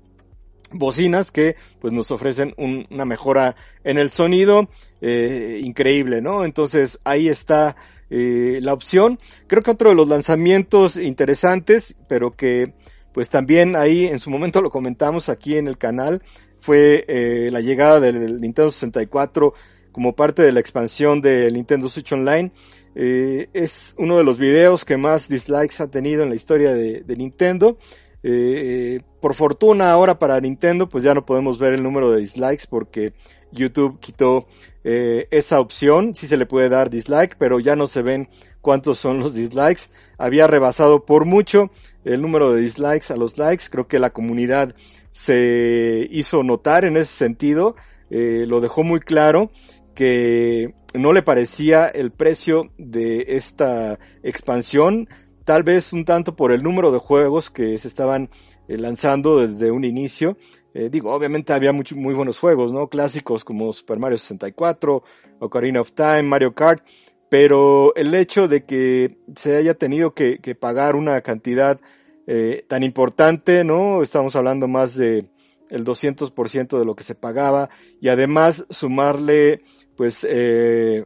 bocinas 0.72 1.32
que 1.32 1.56
pues 1.80 1.92
nos 1.92 2.12
ofrecen 2.12 2.54
un, 2.56 2.86
una 2.92 3.06
mejora 3.06 3.56
en 3.82 3.98
el 3.98 4.12
sonido 4.12 4.68
eh, 5.00 5.60
increíble 5.64 6.22
no 6.22 6.44
entonces 6.44 7.00
ahí 7.02 7.26
está 7.26 7.74
eh, 8.10 8.58
la 8.62 8.72
opción 8.72 9.18
creo 9.46 9.62
que 9.62 9.70
otro 9.70 9.90
de 9.90 9.96
los 9.96 10.08
lanzamientos 10.08 10.96
interesantes 10.96 11.94
pero 12.08 12.32
que 12.32 12.74
pues 13.12 13.30
también 13.30 13.76
ahí 13.76 14.06
en 14.06 14.18
su 14.18 14.30
momento 14.30 14.60
lo 14.62 14.70
comentamos 14.70 15.28
aquí 15.28 15.56
en 15.56 15.66
el 15.66 15.78
canal 15.78 16.22
fue 16.60 17.04
eh, 17.08 17.48
la 17.50 17.60
llegada 17.60 18.00
del 18.00 18.40
Nintendo 18.40 18.70
64 18.70 19.54
como 19.92 20.14
parte 20.14 20.42
de 20.42 20.52
la 20.52 20.60
expansión 20.60 21.20
del 21.20 21.54
Nintendo 21.54 21.88
Switch 21.88 22.12
Online. 22.12 22.52
Eh, 22.94 23.48
es 23.52 23.94
uno 23.98 24.18
de 24.18 24.24
los 24.24 24.38
videos 24.38 24.84
que 24.84 24.96
más 24.96 25.28
dislikes 25.28 25.82
ha 25.82 25.90
tenido 25.90 26.22
en 26.22 26.28
la 26.28 26.34
historia 26.34 26.72
de, 26.72 27.16
Nintendo. 27.16 27.78
Eh, 28.22 29.00
por 29.20 29.34
fortuna 29.34 29.90
ahora 29.90 30.18
para 30.18 30.38
Nintendo 30.40 30.90
pues 30.90 31.02
ya 31.02 31.14
no 31.14 31.24
podemos 31.24 31.58
ver 31.58 31.72
el 31.72 31.82
número 31.82 32.10
de 32.10 32.20
dislikes 32.20 32.64
porque 32.68 33.14
YouTube 33.52 33.98
quitó 34.00 34.46
eh, 34.84 35.28
esa 35.30 35.60
opción. 35.60 36.14
Sí 36.14 36.26
se 36.26 36.36
le 36.36 36.46
puede 36.46 36.68
dar 36.68 36.90
dislike, 36.90 37.36
pero 37.38 37.60
ya 37.60 37.76
no 37.76 37.86
se 37.86 38.02
ven 38.02 38.28
cuántos 38.60 38.98
son 38.98 39.18
los 39.18 39.34
dislikes. 39.34 39.90
Había 40.18 40.46
rebasado 40.46 41.04
por 41.04 41.24
mucho 41.24 41.70
el 42.04 42.22
número 42.22 42.52
de 42.52 42.62
dislikes 42.62 43.12
a 43.12 43.16
los 43.16 43.38
likes. 43.38 43.64
Creo 43.70 43.88
que 43.88 43.98
la 43.98 44.10
comunidad 44.10 44.74
se 45.12 46.08
hizo 46.10 46.42
notar 46.42 46.84
en 46.84 46.96
ese 46.96 47.12
sentido. 47.12 47.76
Eh, 48.10 48.44
lo 48.46 48.60
dejó 48.60 48.82
muy 48.82 49.00
claro 49.00 49.50
que 49.94 50.74
no 50.94 51.12
le 51.12 51.22
parecía 51.22 51.86
el 51.86 52.10
precio 52.10 52.72
de 52.78 53.36
esta 53.36 53.98
expansión, 54.22 55.08
tal 55.44 55.62
vez 55.62 55.92
un 55.92 56.04
tanto 56.04 56.36
por 56.36 56.52
el 56.52 56.62
número 56.62 56.90
de 56.90 56.98
juegos 56.98 57.50
que 57.50 57.76
se 57.78 57.88
estaban 57.88 58.30
eh, 58.68 58.76
lanzando 58.76 59.46
desde 59.46 59.70
un 59.70 59.84
inicio. 59.84 60.36
Eh, 60.74 60.88
digo, 60.90 61.12
obviamente 61.12 61.52
había 61.52 61.72
muy, 61.72 61.84
muy 61.94 62.14
buenos 62.14 62.38
juegos, 62.38 62.72
¿no? 62.72 62.88
Clásicos 62.88 63.44
como 63.44 63.72
Super 63.72 63.98
Mario 63.98 64.18
64, 64.18 65.02
Ocarina 65.40 65.80
of 65.80 65.92
Time, 65.92 66.22
Mario 66.24 66.54
Kart, 66.54 66.84
pero 67.28 67.94
el 67.96 68.14
hecho 68.14 68.48
de 68.48 68.64
que 68.64 69.18
se 69.36 69.56
haya 69.56 69.74
tenido 69.74 70.14
que, 70.14 70.38
que 70.38 70.54
pagar 70.54 70.96
una 70.96 71.20
cantidad 71.22 71.80
eh, 72.26 72.64
tan 72.68 72.82
importante, 72.82 73.64
¿no? 73.64 74.02
Estamos 74.02 74.36
hablando 74.36 74.68
más 74.68 74.94
de 74.94 75.26
el 75.70 75.84
200% 75.84 76.78
de 76.78 76.84
lo 76.84 76.94
que 76.94 77.04
se 77.04 77.14
pagaba 77.14 77.70
y 78.00 78.08
además 78.08 78.66
sumarle 78.70 79.62
pues 79.96 80.26
eh, 80.28 81.04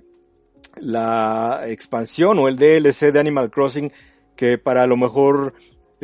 la 0.76 1.64
expansión 1.66 2.38
o 2.38 2.48
el 2.48 2.56
DLC 2.56 3.12
de 3.12 3.20
Animal 3.20 3.50
Crossing 3.50 3.92
que 4.36 4.58
para 4.58 4.86
lo 4.86 4.96
mejor 4.96 5.54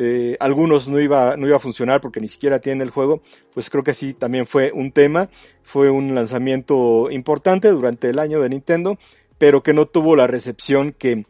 eh, 0.03 0.35
algunos 0.41 0.89
no 0.89 0.99
iba, 0.99 1.37
no 1.37 1.47
iba 1.47 1.57
a 1.57 1.61
funcionar 1.61 2.01
porque 2.01 2.21
ni 2.21 2.29
siquiera 2.29 2.59
tienen 2.59 2.81
el 2.81 2.89
juego, 2.89 3.21
pues 3.53 3.69
creo 3.69 3.85
que 3.85 3.93
sí 3.93 4.15
también 4.15 4.47
fue 4.47 4.73
un 4.73 4.93
tema, 4.93 5.29
fue 5.63 5.91
un 5.91 6.15
lanzamiento 6.15 7.11
importante 7.11 7.69
durante 7.69 8.09
el 8.09 8.19
año 8.19 8.41
de 8.41 8.49
Nintendo, 8.49 8.99
pero 9.37 9.63
que 9.63 9.75
no 9.75 9.85
tuvo 9.85 10.17
la 10.17 10.27
recepción 10.27 10.95
que 10.97 11.27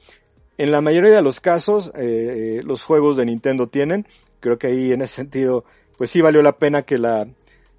en 0.57 0.71
la 0.71 0.81
mayoría 0.81 1.17
de 1.17 1.23
los 1.23 1.41
casos 1.41 1.91
eh, 1.97 2.61
los 2.63 2.85
juegos 2.85 3.17
de 3.17 3.27
Nintendo 3.27 3.67
tienen. 3.67 4.07
Creo 4.39 4.57
que 4.57 4.69
ahí 4.69 4.93
en 4.93 5.03
ese 5.03 5.17
sentido, 5.17 5.65
pues 5.99 6.11
sí 6.11 6.21
valió 6.21 6.41
la 6.41 6.57
pena 6.57 6.83
que 6.83 6.97
la 6.97 7.27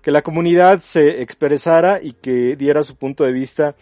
que 0.02 0.12
la 0.12 0.24
comunidad 0.24 0.82
se 0.82 1.22
expresara 1.22 2.00
y 2.02 2.12
que 2.12 2.58
diera 2.58 2.84
su 2.84 2.98
punto 2.98 3.24
de 3.24 3.32
vista 3.32 3.76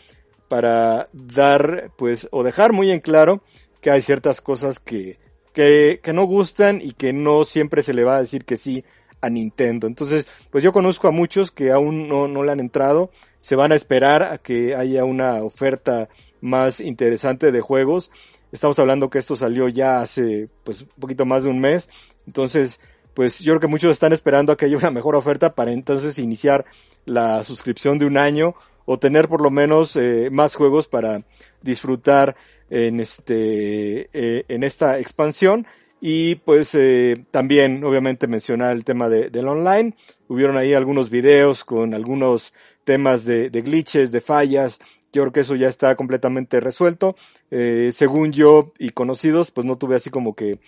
para 0.47 1.07
dar, 1.13 1.91
pues, 1.97 2.27
o 2.31 2.43
dejar 2.43 2.73
muy 2.73 2.91
en 2.91 2.99
claro 2.99 3.41
que 3.81 3.89
hay 3.89 4.01
ciertas 4.01 4.41
cosas 4.41 4.79
que, 4.79 5.17
que, 5.53 5.99
que 6.03 6.13
no 6.13 6.23
gustan 6.25 6.79
y 6.81 6.93
que 6.93 7.13
no 7.13 7.45
siempre 7.45 7.81
se 7.81 7.93
le 7.93 8.03
va 8.03 8.17
a 8.17 8.21
decir 8.21 8.45
que 8.45 8.57
sí 8.57 8.83
a 9.21 9.29
Nintendo. 9.29 9.87
Entonces, 9.87 10.27
pues 10.49 10.63
yo 10.63 10.71
conozco 10.71 11.07
a 11.07 11.11
muchos 11.11 11.51
que 11.51 11.71
aún 11.71 12.07
no, 12.07 12.27
no 12.27 12.43
le 12.43 12.51
han 12.51 12.59
entrado, 12.59 13.11
se 13.41 13.55
van 13.55 13.71
a 13.71 13.75
esperar 13.75 14.23
a 14.23 14.37
que 14.37 14.75
haya 14.75 15.05
una 15.05 15.43
oferta 15.43 16.09
más 16.41 16.79
interesante 16.79 17.51
de 17.51 17.61
juegos. 17.61 18.11
Estamos 18.51 18.79
hablando 18.79 19.09
que 19.09 19.19
esto 19.19 19.35
salió 19.35 19.67
ya 19.69 20.01
hace 20.01 20.49
pues 20.63 20.81
un 20.81 20.89
poquito 20.99 21.25
más 21.25 21.43
de 21.43 21.49
un 21.49 21.59
mes. 21.59 21.89
Entonces, 22.25 22.79
pues 23.13 23.39
yo 23.39 23.53
creo 23.53 23.59
que 23.59 23.67
muchos 23.67 23.91
están 23.91 24.13
esperando 24.13 24.51
a 24.51 24.57
que 24.57 24.65
haya 24.65 24.77
una 24.77 24.91
mejor 24.91 25.15
oferta 25.15 25.53
para 25.53 25.71
entonces 25.71 26.19
iniciar 26.19 26.65
la 27.05 27.43
suscripción 27.43 27.97
de 27.97 28.05
un 28.05 28.17
año 28.17 28.55
o 28.85 28.97
tener 28.97 29.27
por 29.27 29.41
lo 29.41 29.51
menos 29.51 29.95
eh, 29.95 30.29
más 30.31 30.55
juegos 30.55 30.87
para 30.87 31.23
disfrutar 31.61 32.35
en 32.69 32.99
este 32.99 34.09
eh, 34.13 34.45
en 34.47 34.63
esta 34.63 34.99
expansión. 34.99 35.67
Y 36.01 36.35
pues 36.35 36.75
eh, 36.75 37.25
también 37.29 37.83
obviamente 37.83 38.27
mencionar 38.27 38.75
el 38.75 38.85
tema 38.85 39.09
de, 39.09 39.29
del 39.29 39.47
online. 39.47 39.95
Hubieron 40.27 40.57
ahí 40.57 40.73
algunos 40.73 41.09
videos 41.09 41.65
con 41.65 41.93
algunos 41.93 42.53
temas 42.85 43.25
de, 43.25 43.49
de 43.49 43.61
glitches 43.61 44.11
de 44.11 44.21
fallas. 44.21 44.79
Yo 45.11 45.23
creo 45.23 45.33
que 45.33 45.39
eso 45.41 45.55
ya 45.55 45.67
está 45.67 45.95
completamente 45.95 46.59
resuelto. 46.59 47.15
Según 47.49 48.31
yo 48.31 48.73
y 48.77 48.91
conocidos 48.91 49.51
pues 49.51 49.65
no 49.65 49.77
tuve 49.77 49.95
así 49.95 50.09
como 50.09 50.35
que 50.35 50.59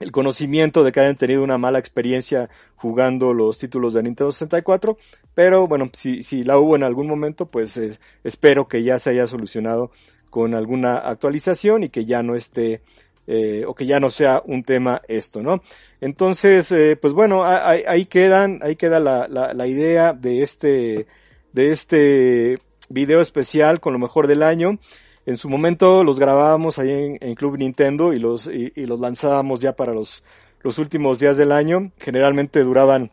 el 0.00 0.12
conocimiento 0.12 0.82
de 0.82 0.92
que 0.92 1.00
hayan 1.00 1.16
tenido 1.16 1.42
una 1.42 1.58
mala 1.58 1.78
experiencia 1.78 2.50
jugando 2.76 3.32
los 3.32 3.58
títulos 3.58 3.94
de 3.94 4.02
Nintendo 4.02 4.32
64, 4.32 4.98
pero 5.34 5.66
bueno, 5.66 5.90
si, 5.92 6.22
si 6.22 6.44
la 6.44 6.58
hubo 6.58 6.76
en 6.76 6.82
algún 6.82 7.06
momento, 7.06 7.46
pues 7.46 7.76
eh, 7.76 7.98
espero 8.24 8.66
que 8.68 8.82
ya 8.82 8.98
se 8.98 9.10
haya 9.10 9.26
solucionado 9.26 9.90
con 10.34 10.52
alguna 10.52 10.96
actualización 10.98 11.84
y 11.84 11.90
que 11.90 12.06
ya 12.06 12.24
no 12.24 12.34
esté 12.34 12.82
eh, 13.28 13.62
o 13.68 13.72
que 13.72 13.86
ya 13.86 14.00
no 14.00 14.10
sea 14.10 14.42
un 14.44 14.64
tema 14.64 15.00
esto, 15.06 15.44
¿no? 15.44 15.62
Entonces, 16.00 16.72
eh, 16.72 16.96
pues 16.96 17.14
bueno, 17.14 17.44
ahí, 17.44 17.84
ahí, 17.86 18.06
quedan, 18.06 18.58
ahí 18.60 18.74
queda 18.74 18.98
la, 18.98 19.28
la, 19.28 19.54
la 19.54 19.66
idea 19.68 20.12
de 20.12 20.42
este, 20.42 21.06
de 21.52 21.70
este 21.70 22.58
video 22.88 23.20
especial 23.20 23.78
con 23.78 23.92
lo 23.92 24.00
mejor 24.00 24.26
del 24.26 24.42
año. 24.42 24.80
En 25.24 25.36
su 25.36 25.48
momento 25.48 26.02
los 26.02 26.18
grabábamos 26.18 26.80
ahí 26.80 27.16
en, 27.20 27.34
Club 27.36 27.56
Nintendo 27.56 28.12
y 28.12 28.18
los, 28.18 28.48
y, 28.48 28.72
los 28.86 28.98
lanzábamos 28.98 29.60
ya 29.60 29.76
para 29.76 29.94
los, 29.94 30.24
los 30.62 30.80
últimos 30.80 31.20
días 31.20 31.36
del 31.36 31.52
año. 31.52 31.92
Generalmente 32.00 32.64
duraban 32.64 33.12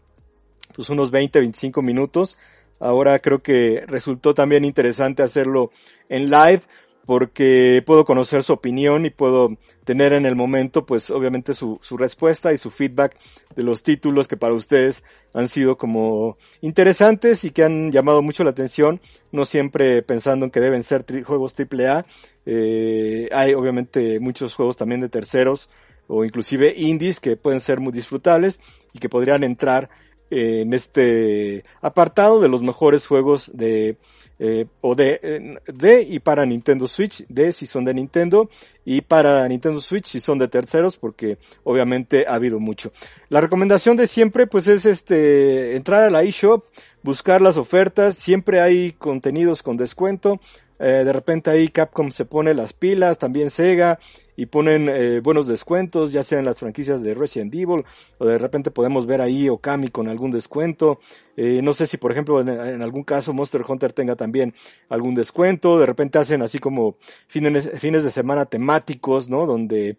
pues 0.76 0.89
unos 0.89 1.11
20, 1.11 1.38
25 1.38 1.84
minutos. 1.84 2.36
Ahora 2.80 3.19
creo 3.19 3.43
que 3.43 3.84
resultó 3.86 4.34
también 4.34 4.65
interesante 4.65 5.22
hacerlo 5.22 5.69
en 6.09 6.32
live 6.32 6.63
porque 7.06 7.84
puedo 7.86 8.06
conocer 8.06 8.43
su 8.43 8.54
opinión 8.54 9.06
y 9.06 9.10
puedo 9.10 9.58
tener 9.84 10.14
en 10.14 10.26
el 10.26 10.36
momento, 10.36 10.86
pues 10.86 11.10
obviamente 11.10 11.54
su, 11.54 11.80
su 11.82 11.97
respuesta 11.97 12.54
y 12.54 12.58
su 12.58 12.70
feedback 12.70 13.18
de 13.56 13.64
los 13.64 13.84
títulos 13.84 14.28
que 14.28 14.38
para 14.38 14.54
ustedes 14.54 15.04
han 15.34 15.47
sido 15.47 15.78
como 15.78 16.38
interesantes 16.62 17.43
y 17.43 17.52
que 17.52 17.64
han 17.64 17.91
llamado 17.91 18.22
mucho 18.22 18.43
la 18.43 18.52
atención, 18.52 19.02
no 19.32 19.45
siempre 19.45 20.04
pensando 20.04 20.45
en 20.45 20.52
que 20.52 20.60
deben 20.60 20.84
ser 20.84 21.06
juegos 21.24 21.56
AAA. 21.58 22.06
Eh, 22.45 23.30
hay 23.32 23.54
obviamente 23.54 24.20
muchos 24.20 24.56
juegos 24.56 24.78
también 24.78 25.02
de 25.02 25.10
terceros 25.10 25.70
o 26.08 26.26
inclusive 26.26 26.74
indies 26.76 27.20
que 27.20 27.38
pueden 27.38 27.62
ser 27.62 27.80
muy 27.80 27.93
disfrutables 27.93 28.60
y 28.93 28.99
que 28.99 29.10
podrían 29.10 29.43
entrar 29.43 29.89
en 30.32 30.73
este 30.73 31.63
apartado 31.82 32.39
de 32.39 32.49
los 32.49 32.63
mejores 32.63 33.05
juegos 33.05 33.51
de 33.53 33.97
eh, 34.39 34.65
o 34.82 34.95
de, 34.95 35.59
de 35.71 36.01
y 36.01 36.19
para 36.19 36.47
Nintendo 36.47 36.88
Switch, 36.88 37.23
de 37.27 37.51
si 37.51 37.67
son 37.67 37.86
de 37.86 37.93
Nintendo 37.93 38.49
y 38.84 39.01
para 39.01 39.47
Nintendo 39.47 39.79
Switch 39.79 40.07
si 40.07 40.19
son 40.19 40.39
de 40.39 40.47
terceros 40.47 40.97
porque 40.97 41.38
obviamente 41.63 42.25
ha 42.27 42.34
habido 42.36 42.59
mucho. 42.59 42.91
La 43.29 43.39
recomendación 43.39 43.97
de 43.97 44.07
siempre 44.07 44.47
pues 44.47 44.65
es 44.65 44.88
este 44.88 45.75
entrar 45.75 46.05
a 46.05 46.09
la 46.09 46.23
eShop, 46.23 46.63
buscar 47.03 47.41
las 47.41 47.57
ofertas, 47.57 48.15
siempre 48.15 48.61
hay 48.61 48.93
contenidos 48.93 49.61
con 49.61 49.77
descuento, 49.77 50.39
eh, 50.82 51.03
de 51.05 51.13
repente 51.13 51.51
ahí 51.51 51.67
Capcom 51.67 52.09
se 52.09 52.25
pone 52.25 52.55
las 52.55 52.73
pilas, 52.73 53.19
también 53.19 53.51
Sega, 53.51 53.99
y 54.36 54.47
ponen 54.47 54.89
eh, 54.89 55.19
buenos 55.19 55.45
descuentos, 55.45 56.11
ya 56.11 56.23
sean 56.23 56.43
las 56.43 56.57
franquicias 56.57 57.03
de 57.03 57.13
Resident 57.13 57.53
Evil, 57.53 57.86
o 58.17 58.25
de 58.25 58.39
repente 58.39 58.71
podemos 58.71 59.05
ver 59.05 59.21
ahí 59.21 59.47
Okami 59.47 59.89
con 59.89 60.09
algún 60.09 60.32
descuento. 60.32 60.99
Eh, 61.38 61.61
no 61.61 61.73
sé 61.73 61.86
si, 61.86 61.97
por 61.97 62.11
ejemplo, 62.11 62.41
en, 62.41 62.82
algún 62.82 63.03
caso 63.03 63.32
Monster 63.32 63.63
Hunter 63.67 63.93
tenga 63.93 64.15
también 64.15 64.55
algún 64.89 65.13
descuento. 65.13 65.77
De 65.77 65.86
repente 65.86 66.17
hacen 66.17 66.41
así 66.41 66.57
como 66.57 66.97
fines, 67.27 67.79
fines 67.79 68.03
de 68.03 68.09
semana 68.09 68.45
temáticos, 68.45 69.29
¿no? 69.29 69.45
Donde 69.45 69.97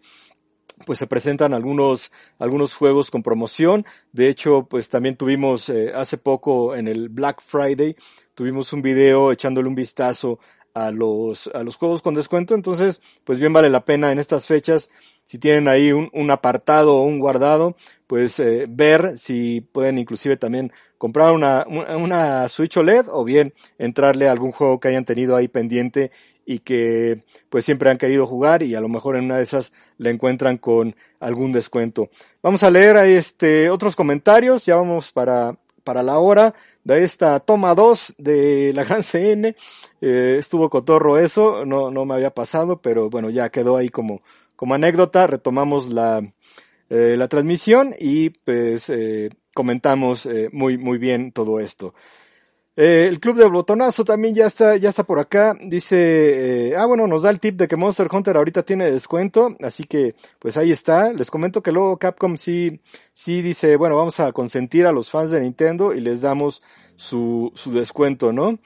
pues 0.85 0.99
se 0.99 1.07
presentan 1.07 1.53
algunos 1.53 2.11
algunos 2.39 2.73
juegos 2.73 3.09
con 3.09 3.23
promoción. 3.23 3.85
De 4.11 4.27
hecho, 4.27 4.67
pues 4.69 4.89
también 4.89 5.15
tuvimos 5.15 5.71
hace 5.95 6.17
poco 6.17 6.75
en 6.75 6.89
el 6.89 7.07
Black 7.07 7.41
Friday 7.41 7.95
tuvimos 8.33 8.73
un 8.73 8.81
video 8.81 9.31
echándole 9.31 9.67
un 9.67 9.75
vistazo 9.75 10.39
a 10.73 10.91
los, 10.91 11.47
a 11.53 11.63
los 11.63 11.75
juegos 11.77 12.01
con 12.01 12.13
descuento. 12.13 12.55
Entonces, 12.55 13.01
pues 13.23 13.39
bien 13.39 13.53
vale 13.53 13.69
la 13.69 13.85
pena 13.85 14.11
en 14.11 14.19
estas 14.19 14.47
fechas, 14.47 14.89
si 15.23 15.37
tienen 15.39 15.67
ahí 15.67 15.91
un, 15.91 16.09
un 16.13 16.31
apartado 16.31 16.95
o 16.95 17.03
un 17.03 17.19
guardado, 17.19 17.75
pues 18.07 18.39
eh, 18.39 18.65
ver 18.69 19.17
si 19.17 19.61
pueden 19.61 19.97
inclusive 19.97 20.37
también 20.37 20.71
comprar 20.97 21.33
una, 21.33 21.65
una 21.67 22.47
Switch 22.47 22.77
OLED 22.77 23.07
o 23.09 23.23
bien 23.23 23.53
entrarle 23.77 24.27
a 24.27 24.31
algún 24.31 24.51
juego 24.51 24.79
que 24.79 24.87
hayan 24.87 25.05
tenido 25.05 25.35
ahí 25.35 25.47
pendiente 25.47 26.11
y 26.45 26.59
que 26.59 27.23
pues 27.49 27.65
siempre 27.65 27.89
han 27.89 27.97
querido 27.97 28.25
jugar 28.25 28.63
y 28.63 28.75
a 28.75 28.81
lo 28.81 28.89
mejor 28.89 29.15
en 29.15 29.25
una 29.25 29.37
de 29.37 29.43
esas 29.43 29.73
le 29.97 30.09
encuentran 30.09 30.57
con 30.57 30.95
algún 31.19 31.51
descuento. 31.51 32.09
Vamos 32.41 32.63
a 32.63 32.71
leer 32.71 32.97
ahí 32.97 33.13
este 33.13 33.69
otros 33.69 33.95
comentarios, 33.95 34.65
ya 34.65 34.75
vamos 34.75 35.11
para 35.11 35.57
para 35.83 36.03
la 36.03 36.19
hora 36.19 36.53
de 36.83 37.03
esta 37.03 37.39
toma 37.39 37.75
2 37.75 38.15
de 38.17 38.71
la 38.73 38.83
Gran 38.85 39.03
CN. 39.03 39.55
Eh, 40.01 40.35
estuvo 40.39 40.69
cotorro 40.69 41.17
eso, 41.17 41.65
no, 41.65 41.91
no 41.91 42.05
me 42.05 42.15
había 42.15 42.33
pasado, 42.33 42.81
pero 42.81 43.09
bueno, 43.09 43.29
ya 43.29 43.49
quedó 43.49 43.77
ahí 43.77 43.89
como, 43.89 44.21
como 44.55 44.73
anécdota. 44.73 45.27
Retomamos 45.27 45.89
la, 45.89 46.21
eh, 46.89 47.15
la 47.17 47.27
transmisión 47.27 47.93
y 47.99 48.29
pues 48.29 48.89
eh, 48.89 49.29
comentamos 49.53 50.25
eh, 50.25 50.49
muy, 50.51 50.77
muy 50.77 50.97
bien 50.97 51.31
todo 51.31 51.59
esto. 51.59 51.93
Eh, 52.75 53.05
el 53.07 53.19
club 53.19 53.37
de 53.37 53.47
botonazo 53.47 54.03
también 54.03 54.33
ya 54.33 54.47
está, 54.47 54.77
ya 54.77 54.89
está 54.89 55.03
por 55.03 55.19
acá. 55.19 55.55
Dice, 55.61 56.69
eh, 56.69 56.75
ah 56.75 56.87
bueno, 56.87 57.05
nos 57.05 57.21
da 57.21 57.29
el 57.29 57.39
tip 57.39 57.55
de 57.55 57.67
que 57.67 57.75
Monster 57.75 58.07
Hunter 58.11 58.35
ahorita 58.35 58.63
tiene 58.63 58.89
descuento, 58.89 59.55
así 59.61 59.83
que 59.83 60.15
pues 60.39 60.57
ahí 60.57 60.71
está. 60.71 61.13
Les 61.13 61.29
comento 61.29 61.61
que 61.61 61.71
luego 61.71 61.97
Capcom 61.97 62.35
sí, 62.37 62.81
sí 63.13 63.43
dice, 63.43 63.75
bueno, 63.75 63.95
vamos 63.95 64.19
a 64.19 64.31
consentir 64.31 64.87
a 64.87 64.91
los 64.91 65.11
fans 65.11 65.29
de 65.29 65.41
Nintendo 65.41 65.93
y 65.93 66.01
les 66.01 66.21
damos 66.21 66.63
su, 66.95 67.51
su 67.55 67.71
descuento, 67.71 68.33
¿no? 68.33 68.57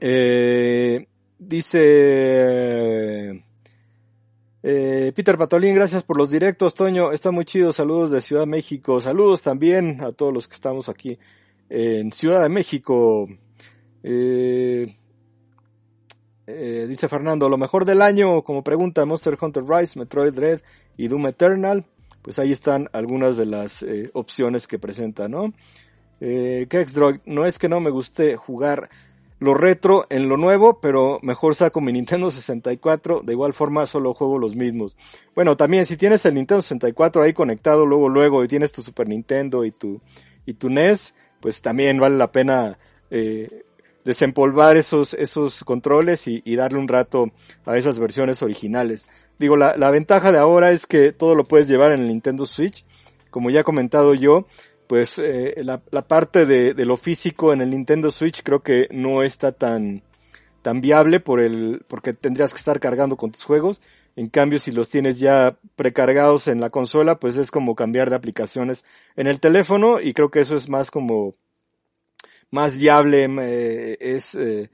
Eh, 0.00 1.06
dice, 1.38 3.42
eh, 4.62 5.12
Peter 5.14 5.38
Patolín, 5.38 5.74
gracias 5.76 6.02
por 6.02 6.18
los 6.18 6.30
directos, 6.30 6.74
Toño, 6.74 7.12
está 7.12 7.30
muy 7.30 7.44
chido, 7.44 7.72
saludos 7.72 8.10
de 8.10 8.20
Ciudad 8.20 8.46
México, 8.46 9.00
saludos 9.00 9.42
también 9.42 10.00
a 10.02 10.12
todos 10.12 10.34
los 10.34 10.48
que 10.48 10.54
estamos 10.54 10.88
aquí 10.88 11.18
en 11.68 12.12
Ciudad 12.12 12.42
de 12.42 12.48
México. 12.48 13.28
Eh, 14.02 14.92
eh, 16.50 16.86
dice 16.88 17.08
Fernando, 17.08 17.48
lo 17.50 17.58
mejor 17.58 17.84
del 17.84 18.00
año, 18.00 18.42
como 18.42 18.64
pregunta 18.64 19.04
Monster 19.04 19.36
Hunter 19.38 19.64
Rise, 19.64 19.98
Metroid 19.98 20.32
Dread 20.32 20.60
y 20.96 21.08
Doom 21.08 21.26
Eternal. 21.26 21.84
Pues 22.22 22.38
ahí 22.38 22.52
están 22.52 22.88
algunas 22.94 23.36
de 23.36 23.46
las 23.46 23.82
eh, 23.82 24.10
opciones 24.14 24.66
que 24.66 24.78
presenta, 24.78 25.28
¿no? 25.28 25.52
Eh, 26.20 26.66
Kexdrog, 26.70 27.20
no 27.26 27.44
es 27.44 27.58
que 27.58 27.68
no 27.68 27.80
me 27.80 27.90
guste 27.90 28.36
jugar 28.36 28.88
lo 29.40 29.54
retro 29.54 30.06
en 30.08 30.28
lo 30.28 30.36
nuevo, 30.36 30.80
pero 30.80 31.18
mejor 31.22 31.54
saco 31.54 31.80
mi 31.82 31.92
Nintendo 31.92 32.30
64, 32.30 33.20
de 33.22 33.32
igual 33.32 33.52
forma 33.52 33.84
solo 33.84 34.14
juego 34.14 34.38
los 34.38 34.56
mismos. 34.56 34.96
Bueno, 35.34 35.56
también 35.56 35.86
si 35.86 35.96
tienes 35.96 36.24
el 36.26 36.34
Nintendo 36.34 36.62
64 36.62 37.22
ahí 37.22 37.34
conectado 37.34 37.84
luego 37.86 38.08
luego 38.08 38.42
y 38.42 38.48
tienes 38.48 38.72
tu 38.72 38.82
Super 38.82 39.06
Nintendo 39.06 39.64
y 39.64 39.70
tu 39.70 40.00
y 40.46 40.54
tu 40.54 40.70
NES, 40.70 41.14
pues 41.40 41.60
también 41.62 41.98
vale 41.98 42.16
la 42.16 42.32
pena 42.32 42.78
eh, 43.10 43.64
desempolvar 44.04 44.76
esos, 44.76 45.14
esos 45.14 45.64
controles 45.64 46.26
y, 46.26 46.56
darle 46.56 46.78
un 46.78 46.88
rato 46.88 47.30
a 47.66 47.76
esas 47.76 47.98
versiones 47.98 48.42
originales. 48.42 49.06
Digo, 49.38 49.56
la, 49.56 49.76
la 49.76 49.90
ventaja 49.90 50.32
de 50.32 50.38
ahora 50.38 50.72
es 50.72 50.86
que 50.86 51.12
todo 51.12 51.34
lo 51.34 51.44
puedes 51.44 51.68
llevar 51.68 51.92
en 51.92 52.00
el 52.00 52.08
Nintendo 52.08 52.46
Switch. 52.46 52.84
Como 53.30 53.50
ya 53.50 53.60
he 53.60 53.64
comentado 53.64 54.14
yo, 54.14 54.46
pues 54.86 55.18
eh, 55.18 55.54
la, 55.62 55.82
la, 55.90 56.08
parte 56.08 56.46
de, 56.46 56.74
de, 56.74 56.84
lo 56.86 56.96
físico 56.96 57.52
en 57.52 57.60
el 57.60 57.70
Nintendo 57.70 58.10
Switch 58.10 58.42
creo 58.42 58.62
que 58.62 58.88
no 58.90 59.22
está 59.22 59.52
tan, 59.52 60.02
tan 60.62 60.80
viable 60.80 61.20
por 61.20 61.40
el, 61.40 61.82
porque 61.86 62.14
tendrías 62.14 62.52
que 62.52 62.58
estar 62.58 62.80
cargando 62.80 63.16
con 63.16 63.30
tus 63.30 63.44
juegos. 63.44 63.82
En 64.18 64.28
cambio, 64.30 64.58
si 64.58 64.72
los 64.72 64.88
tienes 64.90 65.20
ya 65.20 65.60
precargados 65.76 66.48
en 66.48 66.58
la 66.60 66.70
consola, 66.70 67.20
pues 67.20 67.36
es 67.36 67.52
como 67.52 67.76
cambiar 67.76 68.10
de 68.10 68.16
aplicaciones 68.16 68.84
en 69.14 69.28
el 69.28 69.38
teléfono 69.38 70.00
y 70.00 70.12
creo 70.12 70.28
que 70.28 70.40
eso 70.40 70.56
es 70.56 70.68
más 70.68 70.90
como 70.90 71.36
más 72.50 72.76
viable, 72.76 73.28
eh, 73.40 73.96
es 74.00 74.34
eh, 74.34 74.70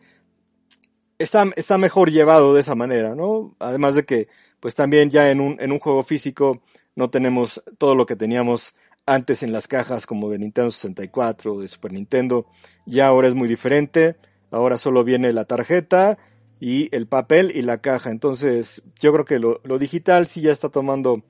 está, 1.19 1.45
está 1.57 1.77
mejor 1.77 2.11
llevado 2.11 2.55
de 2.55 2.61
esa 2.61 2.75
manera, 2.75 3.15
¿no? 3.15 3.55
Además 3.59 3.95
de 3.97 4.07
que, 4.07 4.29
pues 4.61 4.75
también 4.75 5.11
ya 5.11 5.31
en 5.31 5.43
un, 5.43 5.59
en 5.61 5.73
un 5.73 5.79
juego 5.79 6.05
físico 6.05 6.63
no 6.97 7.11
tenemos 7.11 7.63
todo 7.77 7.95
lo 7.95 8.07
que 8.07 8.17
teníamos 8.17 8.75
antes 9.05 9.43
en 9.43 9.53
las 9.53 9.69
cajas 9.69 10.07
como 10.07 10.31
de 10.31 10.39
Nintendo 10.39 10.71
64 10.71 11.53
o 11.53 11.61
de 11.61 11.69
Super 11.69 11.93
Nintendo. 11.93 12.47
Ya 12.87 13.09
ahora 13.09 13.29
es 13.29 13.35
muy 13.35 13.49
diferente. 13.49 14.17
Ahora 14.51 14.79
solo 14.79 15.05
viene 15.05 15.35
la 15.35 15.45
tarjeta 15.45 16.17
y 16.61 16.95
el 16.95 17.07
papel 17.07 17.53
y 17.55 17.63
la 17.63 17.79
caja. 17.79 18.11
Entonces, 18.11 18.83
yo 19.01 19.13
creo 19.13 19.25
que 19.25 19.39
lo, 19.39 19.79
digital 19.79 20.27
sí 20.27 20.41
ya 20.41 20.53
está 20.53 20.69
tomando 20.69 21.23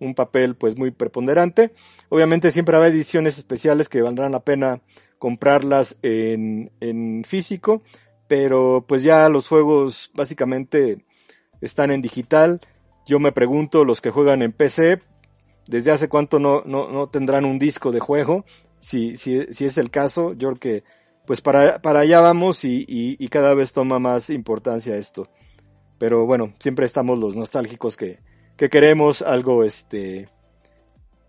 un 0.00 0.14
papel 0.14 0.56
pues 0.56 0.76
muy 0.76 0.90
preponderante. 0.90 1.72
Obviamente 2.08 2.50
siempre 2.50 2.76
habrá 2.76 2.88
ediciones 2.88 3.38
especiales 3.38 3.88
que 3.88 4.02
valdrán 4.02 4.32
la 4.32 4.40
pena 4.40 4.80
comprarlas 5.18 5.98
en, 6.02 6.72
en 6.80 7.22
físico, 7.24 7.82
pero 8.26 8.84
pues 8.88 9.02
ya 9.02 9.28
los 9.28 9.48
juegos 9.48 10.10
básicamente 10.14 11.04
están 11.60 11.90
en 11.92 12.02
digital. 12.02 12.60
Yo 13.06 13.20
me 13.20 13.32
pregunto, 13.32 13.84
los 13.84 14.00
que 14.00 14.10
juegan 14.10 14.42
en 14.42 14.52
PC, 14.52 15.00
desde 15.66 15.92
hace 15.92 16.08
cuánto 16.08 16.38
no, 16.38 16.62
no, 16.64 16.90
no 16.90 17.08
tendrán 17.08 17.44
un 17.44 17.58
disco 17.58 17.92
de 17.92 18.00
juego. 18.00 18.44
Si, 18.80 19.16
si, 19.16 19.44
si 19.54 19.64
es 19.64 19.78
el 19.78 19.90
caso, 19.90 20.32
yo 20.32 20.48
creo 20.48 20.60
que 20.60 20.84
pues 21.26 21.40
para, 21.40 21.80
para 21.80 22.00
allá 22.00 22.20
vamos 22.20 22.64
y, 22.64 22.84
y, 22.88 23.16
y, 23.18 23.28
cada 23.28 23.54
vez 23.54 23.72
toma 23.72 23.98
más 23.98 24.30
importancia 24.30 24.96
esto. 24.96 25.28
Pero 25.98 26.26
bueno, 26.26 26.52
siempre 26.58 26.86
estamos 26.86 27.18
los 27.18 27.36
nostálgicos 27.36 27.96
que, 27.96 28.18
que 28.56 28.68
queremos 28.68 29.22
algo, 29.22 29.62
este, 29.64 30.28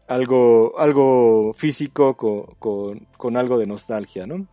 algo, 0.07 0.73
algo 0.77 1.53
físico 1.53 2.17
con, 2.17 2.45
con, 2.57 3.07
con 3.17 3.37
algo 3.37 3.57
de 3.57 3.67
nostalgia, 3.67 4.25
¿no? 4.25 4.47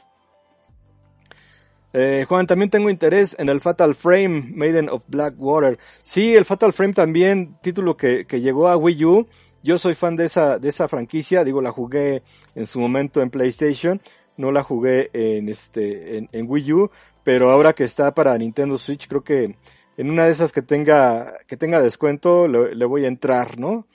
Eh, 1.92 2.24
Juan, 2.28 2.46
también 2.46 2.70
tengo 2.70 2.88
interés 2.88 3.34
en 3.38 3.48
el 3.48 3.60
Fatal 3.60 3.94
Frame, 3.96 4.52
Maiden 4.54 4.88
of 4.88 5.02
Blackwater. 5.08 5.78
Sí, 6.02 6.36
el 6.36 6.44
Fatal 6.44 6.72
Frame 6.72 6.92
también, 6.92 7.56
título 7.62 7.96
que, 7.96 8.26
que 8.26 8.40
llegó 8.40 8.68
a 8.68 8.76
Wii 8.76 9.04
U. 9.04 9.26
Yo 9.62 9.76
soy 9.76 9.94
fan 9.94 10.16
de 10.16 10.24
esa, 10.24 10.58
de 10.58 10.68
esa 10.68 10.88
franquicia, 10.88 11.44
digo, 11.44 11.60
la 11.60 11.70
jugué 11.70 12.22
en 12.54 12.64
su 12.64 12.78
momento 12.80 13.20
en 13.20 13.30
PlayStation 13.30 14.00
no 14.40 14.50
la 14.50 14.64
jugué 14.64 15.10
en 15.12 15.48
este, 15.48 16.18
en, 16.18 16.50
Wii 16.50 16.72
U, 16.72 16.90
pero 17.22 17.50
ahora 17.50 17.74
que 17.74 17.84
está 17.84 18.14
para 18.14 18.36
Nintendo 18.38 18.78
Switch, 18.78 19.06
creo 19.06 19.22
que 19.22 19.56
en 19.96 20.10
una 20.10 20.24
de 20.24 20.32
esas 20.32 20.52
que 20.52 20.62
tenga, 20.62 21.32
que 21.46 21.56
tenga 21.56 21.82
descuento, 21.82 22.48
le, 22.48 22.84
voy 22.86 23.04
a 23.04 23.08
entrar, 23.08 23.58
¿no? 23.58 23.86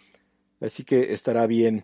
Así 0.62 0.84
que 0.84 1.14
estará 1.14 1.48
bien. 1.48 1.84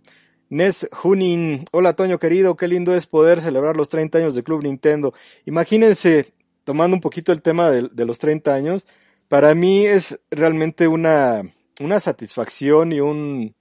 Nes 0.50 0.88
Hunin, 1.04 1.66
hola 1.72 1.94
Toño 1.94 2.20
querido, 2.20 2.56
qué 2.56 2.68
lindo 2.68 2.96
es 2.96 3.08
poder 3.08 3.42
celebrar 3.42 3.76
los 3.78 3.90
30 3.90 4.20
años 4.20 4.36
de 4.36 4.44
Club 4.44 4.64
Nintendo. 4.64 5.14
Imagínense, 5.46 6.34
tomando 6.64 6.96
un 6.96 7.02
poquito 7.02 7.32
el 7.32 7.42
tema 7.42 7.72
de, 7.72 7.90
de 7.92 8.06
los 8.06 8.20
30 8.20 8.54
años, 8.54 8.88
para 9.28 9.56
mí 9.56 9.86
es 9.86 10.20
realmente 10.30 10.88
una, 10.88 11.42
una 11.80 12.00
satisfacción 12.00 12.92
y 12.92 13.00
un, 13.00 13.56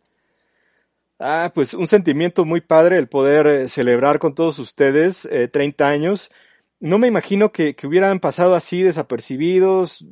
ah, 1.21 1.53
pues 1.55 1.75
un 1.75 1.87
sentimiento 1.87 2.45
muy 2.45 2.61
padre 2.61 2.99
el 2.99 3.09
poder 3.09 3.47
eh, 3.47 3.69
celebrar 3.69 4.19
con 4.19 4.35
todos 4.35 4.59
ustedes 4.59 5.25
eh, 5.27 5.49
30 5.49 5.89
años. 5.89 6.31
No 6.81 6.99
me 6.99 7.07
imagino 7.07 7.53
que, 7.53 7.77
que 7.77 7.87
hubieran 7.87 8.21
pasado 8.21 8.55
así 8.55 8.83
desapercibidos. 8.83 10.07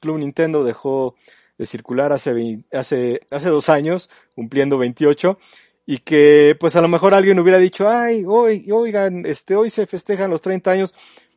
Club 0.00 0.18
Nintendo 0.18 0.64
dejó 0.64 1.16
de 1.58 1.66
circular 1.66 2.12
hace, 2.12 2.64
hace, 2.72 3.20
hace 3.30 3.48
dos 3.48 3.68
años, 3.68 4.08
cumpliendo 4.34 4.78
28 4.78 5.38
y 5.86 5.98
que 5.98 6.56
pues 6.58 6.76
a 6.76 6.80
lo 6.80 6.88
mejor 6.88 7.14
alguien 7.14 7.38
hubiera 7.38 7.58
dicho, 7.58 7.88
ay, 7.88 8.24
hoy, 8.26 8.70
oigan, 8.70 9.26
este, 9.26 9.56
hoy 9.56 9.70
se 9.70 9.86
festejan 9.86 10.30
los 10.30 10.40
30 10.40 10.70
años, 10.70 10.94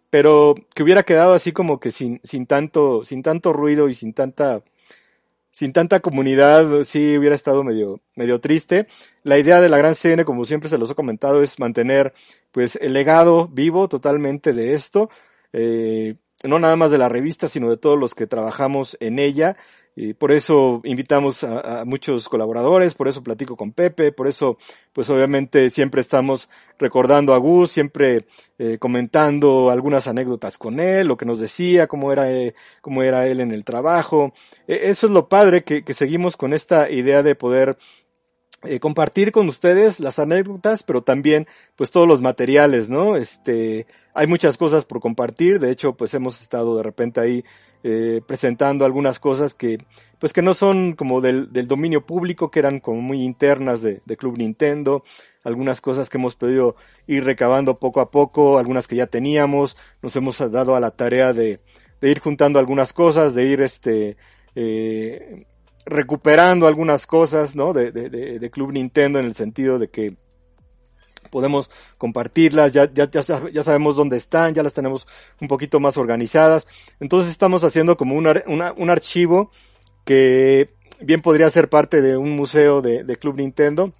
pero 0.09 0.55
que 0.73 0.83
hubiera 0.83 1.03
quedado 1.03 1.33
así 1.33 1.51
como 1.51 1.79
que 1.79 1.91
sin, 1.91 2.21
sin 2.23 2.45
tanto, 2.45 3.03
sin 3.03 3.23
tanto 3.23 3.53
ruido 3.53 3.89
y 3.89 3.93
sin 3.93 4.13
tanta, 4.13 4.63
sin 5.55 5.71
tanta 5.71 6.01
comunidad, 6.01 6.83
sí 6.83 7.17
hubiera 7.17 7.33
estado 7.33 7.63
medio, 7.63 8.01
medio 8.13 8.41
triste. 8.41 8.87
La 9.23 9.37
idea 9.37 9.61
de 9.61 9.69
la 9.69 9.77
gran 9.77 9.95
CN, 9.95 10.25
como 10.25 10.43
siempre 10.43 10.67
se 10.69 10.77
los 10.77 10.91
he 10.91 10.95
comentado, 10.95 11.41
es 11.41 11.59
mantener 11.59 12.13
pues 12.51 12.77
el 12.81 12.91
legado 12.91 13.47
vivo 13.47 13.87
totalmente 13.87 14.51
de 14.51 14.73
esto, 14.73 15.09
eh, 15.53 16.15
no 16.43 16.59
nada 16.59 16.75
más 16.75 16.91
de 16.91 16.97
la 16.97 17.07
revista, 17.07 17.47
sino 17.47 17.69
de 17.69 17.77
todos 17.77 17.97
los 17.97 18.15
que 18.15 18.27
trabajamos 18.27 18.97
en 18.99 19.17
ella, 19.17 19.55
y 19.95 20.13
por 20.13 20.33
eso 20.33 20.81
invitamos 20.83 21.43
a, 21.45 21.85
muchos 21.85 22.27
colaboradores, 22.27 22.93
por 22.93 23.07
eso 23.07 23.23
platico 23.23 23.55
con 23.55 23.71
Pepe, 23.71 24.11
por 24.11 24.27
eso, 24.27 24.57
pues 24.91 25.09
obviamente 25.09 25.69
siempre 25.69 26.01
estamos 26.01 26.49
recordando 26.77 27.33
a 27.33 27.37
Gus, 27.37 27.71
siempre 27.71 28.25
eh, 28.59 28.77
comentando 28.77 29.69
algunas 29.69 30.07
anécdotas 30.07 30.57
con 30.57 30.81
él, 30.81 31.07
lo 31.07 31.15
que 31.15 31.25
nos 31.25 31.39
decía, 31.39 31.87
cómo 31.87 32.11
era, 32.11 32.29
eh, 32.29 32.55
cómo 32.81 33.03
era 33.03 33.25
él 33.27 33.39
en 33.39 33.53
el 33.53 33.63
trabajo. 33.63 34.33
E, 34.67 34.89
eso 34.89 35.07
es 35.07 35.13
lo 35.13 35.29
padre 35.29 35.63
que, 35.63 35.85
que 35.85 35.93
seguimos 35.93 36.35
con 36.35 36.51
esta 36.51 36.91
idea 36.91 37.23
de 37.23 37.35
poder 37.35 37.77
eh, 38.67 38.79
compartir 38.79 39.31
con 39.31 39.47
ustedes 39.47 39.99
las 39.99 40.17
anécdotas, 40.17 40.81
pero 40.81 41.03
también 41.03 41.45
pues 41.75 41.91
todos 41.91 42.07
los 42.07 42.21
materiales, 42.21 42.89
¿no? 42.89 43.15
Este, 43.15 43.85
hay 44.13 44.27
muchas 44.27 44.57
cosas 44.57 44.85
por 44.85 44.99
compartir, 44.99 45.59
de 45.59 45.71
hecho 45.71 45.93
pues 45.93 46.13
hemos 46.13 46.41
estado 46.41 46.75
de 46.77 46.83
repente 46.83 47.19
ahí 47.19 47.45
eh, 47.87 48.21
presentando 48.25 48.83
algunas 48.83 49.19
cosas 49.19 49.53
que, 49.53 49.77
pues 50.17 50.33
que 50.33 50.41
no 50.41 50.55
son 50.55 50.93
como 50.93 51.21
del, 51.21 51.53
del 51.53 51.67
dominio 51.67 52.03
público, 52.03 52.49
que 52.49 52.57
eran 52.57 52.79
como 52.79 52.99
muy 52.99 53.21
internas 53.21 53.83
de, 53.83 54.01
de, 54.03 54.17
Club 54.17 54.39
Nintendo, 54.39 55.03
algunas 55.43 55.81
cosas 55.81 56.09
que 56.09 56.17
hemos 56.17 56.35
podido 56.35 56.75
ir 57.05 57.23
recabando 57.23 57.77
poco 57.77 58.01
a 58.01 58.09
poco, 58.09 58.57
algunas 58.57 58.87
que 58.87 58.95
ya 58.95 59.05
teníamos, 59.05 59.77
nos 60.01 60.15
hemos 60.15 60.39
dado 60.51 60.75
a 60.75 60.79
la 60.79 60.89
tarea 60.89 61.31
de, 61.31 61.59
de 62.01 62.09
ir 62.09 62.17
juntando 62.17 62.57
algunas 62.57 62.91
cosas, 62.91 63.35
de 63.35 63.45
ir 63.45 63.61
este, 63.61 64.17
eh, 64.55 65.45
recuperando 65.85 66.65
algunas 66.65 67.05
cosas, 67.05 67.55
¿no? 67.55 67.71
De, 67.71 67.91
de, 67.91 68.09
de, 68.09 68.49
Club 68.49 68.71
Nintendo 68.71 69.19
en 69.19 69.25
el 69.25 69.35
sentido 69.35 69.77
de 69.77 69.89
que 69.89 70.15
podemos 71.29 71.69
compartirlas, 71.97 72.71
ya, 72.71 72.91
ya, 72.91 73.09
ya, 73.09 73.21
ya, 73.51 73.63
sabemos 73.63 73.95
dónde 73.95 74.17
están, 74.17 74.53
ya 74.53 74.63
las 74.63 74.73
tenemos 74.73 75.07
un 75.41 75.47
poquito 75.47 75.79
más 75.79 75.97
organizadas. 75.97 76.67
Entonces 76.99 77.31
estamos 77.31 77.63
haciendo 77.63 77.97
como 77.97 78.15
una, 78.15 78.33
una, 78.47 78.73
un 78.73 78.89
archivo 78.89 79.51
que 80.03 80.73
bien 81.01 81.21
podría 81.21 81.49
ser 81.49 81.69
parte 81.69 82.01
de 82.01 82.17
un 82.17 82.31
museo 82.31 82.81
de, 82.81 83.03
de 83.03 83.17
Club 83.17 83.37
Nintendo. 83.37 83.93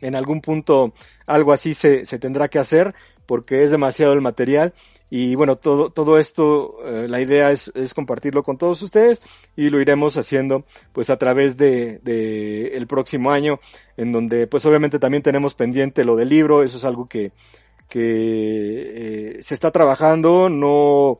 En 0.00 0.14
algún 0.14 0.40
punto 0.40 0.92
algo 1.26 1.52
así 1.52 1.74
se, 1.74 2.04
se 2.04 2.18
tendrá 2.18 2.48
que 2.48 2.58
hacer 2.58 2.94
porque 3.26 3.62
es 3.62 3.70
demasiado 3.70 4.12
el 4.12 4.20
material 4.20 4.72
y 5.10 5.34
bueno, 5.34 5.56
todo, 5.56 5.90
todo 5.90 6.18
esto, 6.18 6.78
eh, 6.84 7.08
la 7.08 7.20
idea 7.20 7.50
es, 7.50 7.72
es, 7.74 7.94
compartirlo 7.94 8.42
con 8.42 8.58
todos 8.58 8.82
ustedes 8.82 9.22
y 9.56 9.70
lo 9.70 9.80
iremos 9.80 10.16
haciendo 10.16 10.64
pues 10.92 11.08
a 11.08 11.16
través 11.16 11.56
de, 11.56 11.98
de 12.00 12.76
el 12.76 12.86
próximo 12.86 13.30
año, 13.30 13.58
en 13.96 14.12
donde 14.12 14.46
pues 14.46 14.66
obviamente 14.66 14.98
también 14.98 15.22
tenemos 15.22 15.54
pendiente 15.54 16.04
lo 16.04 16.16
del 16.16 16.28
libro, 16.28 16.62
eso 16.62 16.76
es 16.76 16.84
algo 16.84 17.08
que, 17.08 17.32
que 17.88 19.38
eh, 19.38 19.42
se 19.42 19.54
está 19.54 19.70
trabajando, 19.70 20.48
no, 20.48 21.18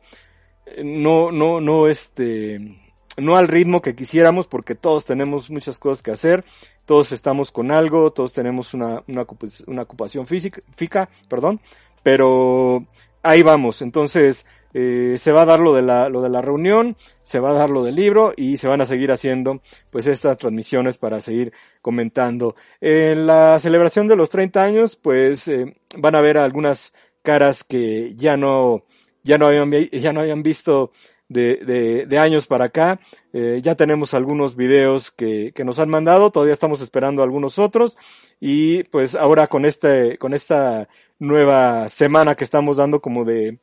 no, 0.83 1.31
no, 1.31 1.59
no 1.59 1.87
este, 1.87 2.77
no 3.17 3.35
al 3.35 3.47
ritmo 3.47 3.81
que 3.81 3.95
quisiéramos 3.95 4.47
porque 4.47 4.75
todos 4.75 5.05
tenemos 5.05 5.49
muchas 5.49 5.79
cosas 5.79 6.03
que 6.03 6.11
hacer, 6.11 6.43
todos 6.85 7.11
estamos 7.11 7.51
con 7.51 7.71
algo, 7.71 8.11
todos 8.11 8.33
tenemos 8.33 8.73
una, 8.73 9.03
una, 9.07 9.81
ocupación 9.81 10.25
física, 10.25 10.61
física, 10.75 11.09
perdón, 11.27 11.59
pero 12.03 12.85
ahí 13.23 13.43
vamos. 13.43 13.81
Entonces, 13.81 14.45
eh, 14.73 15.15
se 15.17 15.31
va 15.31 15.41
a 15.41 15.45
dar 15.45 15.59
lo 15.59 15.73
de 15.73 15.81
la, 15.81 16.09
lo 16.09 16.21
de 16.21 16.29
la 16.29 16.41
reunión, 16.41 16.95
se 17.23 17.39
va 17.39 17.51
a 17.51 17.53
dar 17.53 17.69
lo 17.69 17.83
del 17.83 17.95
libro 17.95 18.33
y 18.35 18.57
se 18.57 18.67
van 18.67 18.81
a 18.81 18.85
seguir 18.85 19.11
haciendo 19.11 19.61
pues 19.89 20.05
estas 20.05 20.37
transmisiones 20.37 20.97
para 20.97 21.21
seguir 21.21 21.53
comentando. 21.81 22.55
En 22.79 23.25
la 23.25 23.57
celebración 23.59 24.07
de 24.07 24.15
los 24.15 24.29
30 24.29 24.63
años, 24.63 24.95
pues 24.95 25.47
eh, 25.47 25.75
van 25.97 26.15
a 26.15 26.21
ver 26.21 26.37
algunas 26.37 26.93
caras 27.23 27.63
que 27.63 28.15
ya 28.15 28.37
no, 28.37 28.85
ya 29.23 29.37
no 29.37 29.47
habían, 29.47 29.71
ya 29.71 30.13
no 30.13 30.21
habían 30.21 30.43
visto 30.43 30.91
de, 31.29 31.57
de, 31.57 32.05
de 32.05 32.19
años 32.19 32.47
para 32.47 32.65
acá. 32.65 32.99
Eh, 33.31 33.61
ya 33.63 33.75
tenemos 33.75 34.13
algunos 34.13 34.55
videos 34.55 35.11
que, 35.11 35.53
que 35.53 35.63
nos 35.63 35.79
han 35.79 35.89
mandado, 35.89 36.31
todavía 36.31 36.53
estamos 36.53 36.81
esperando 36.81 37.23
algunos 37.23 37.59
otros 37.59 37.97
y 38.41 38.83
pues 38.85 39.15
ahora 39.15 39.47
con 39.47 39.63
este, 39.65 40.17
con 40.17 40.33
esta 40.33 40.89
nueva 41.19 41.87
semana 41.87 42.35
que 42.35 42.43
estamos 42.43 42.77
dando 42.77 42.99
como 43.01 43.23
de, 43.23 43.59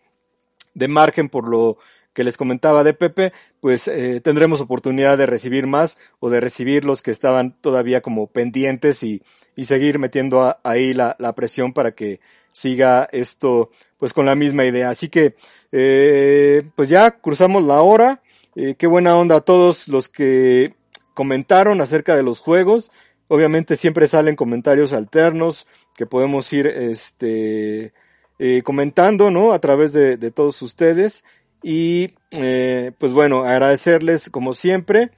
de 0.74 0.88
margen 0.88 1.28
por 1.28 1.48
lo 1.48 1.78
que 2.16 2.24
les 2.24 2.38
comentaba 2.38 2.82
de 2.82 2.94
Pepe, 2.94 3.34
pues 3.60 3.88
eh, 3.88 4.22
tendremos 4.22 4.62
oportunidad 4.62 5.18
de 5.18 5.26
recibir 5.26 5.66
más 5.66 5.98
o 6.18 6.30
de 6.30 6.40
recibir 6.40 6.86
los 6.86 7.02
que 7.02 7.10
estaban 7.10 7.60
todavía 7.60 8.00
como 8.00 8.28
pendientes 8.28 9.02
y, 9.02 9.22
y 9.54 9.66
seguir 9.66 9.98
metiendo 9.98 10.56
ahí 10.64 10.94
la, 10.94 11.14
la, 11.18 11.34
presión 11.34 11.74
para 11.74 11.92
que 11.92 12.20
siga 12.56 13.06
esto 13.12 13.70
pues 13.98 14.14
con 14.14 14.24
la 14.24 14.34
misma 14.34 14.64
idea. 14.64 14.88
Así 14.88 15.10
que 15.10 15.36
eh, 15.72 16.62
pues 16.74 16.88
ya 16.88 17.10
cruzamos 17.10 17.62
la 17.62 17.82
hora. 17.82 18.22
Eh, 18.54 18.74
qué 18.78 18.86
buena 18.86 19.16
onda 19.16 19.36
a 19.36 19.40
todos 19.42 19.88
los 19.88 20.08
que 20.08 20.74
comentaron 21.12 21.82
acerca 21.82 22.16
de 22.16 22.22
los 22.22 22.40
juegos. 22.40 22.90
Obviamente 23.28 23.76
siempre 23.76 24.08
salen 24.08 24.36
comentarios 24.36 24.94
alternos 24.94 25.66
que 25.94 26.06
podemos 26.06 26.50
ir 26.54 26.66
este, 26.66 27.92
eh, 28.38 28.62
comentando, 28.64 29.30
¿no? 29.30 29.52
A 29.52 29.58
través 29.58 29.92
de, 29.92 30.16
de 30.16 30.30
todos 30.30 30.62
ustedes. 30.62 31.24
Y 31.62 32.14
eh, 32.30 32.92
pues 32.98 33.12
bueno, 33.12 33.42
agradecerles 33.44 34.30
como 34.30 34.54
siempre 34.54 35.10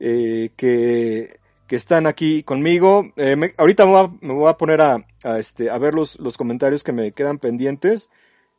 eh, 0.00 0.50
que, 0.56 1.38
que 1.70 1.76
están 1.76 2.08
aquí 2.08 2.42
conmigo. 2.42 3.12
Eh, 3.16 3.36
ahorita 3.56 3.86
me 3.86 4.34
voy, 4.34 4.50
a, 4.50 4.56
poner 4.56 4.80
a, 4.80 5.06
este, 5.38 5.70
a 5.70 5.78
ver 5.78 5.94
los, 5.94 6.18
los 6.18 6.36
comentarios 6.36 6.82
que 6.82 6.90
me 6.90 7.12
quedan 7.12 7.38
pendientes. 7.38 8.10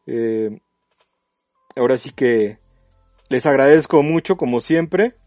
Eh, 0.07 0.61
ahora 1.75 1.97
sí 1.97 2.11
que 2.11 2.59
les 3.27 3.45
agradezco 3.45 4.01
mucho 4.01 4.37
como 4.37 4.61
siempre. 4.61 5.17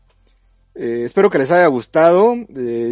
Eh, 0.74 1.02
espero 1.04 1.28
que 1.28 1.36
les 1.36 1.50
haya 1.50 1.66
gustado. 1.66 2.34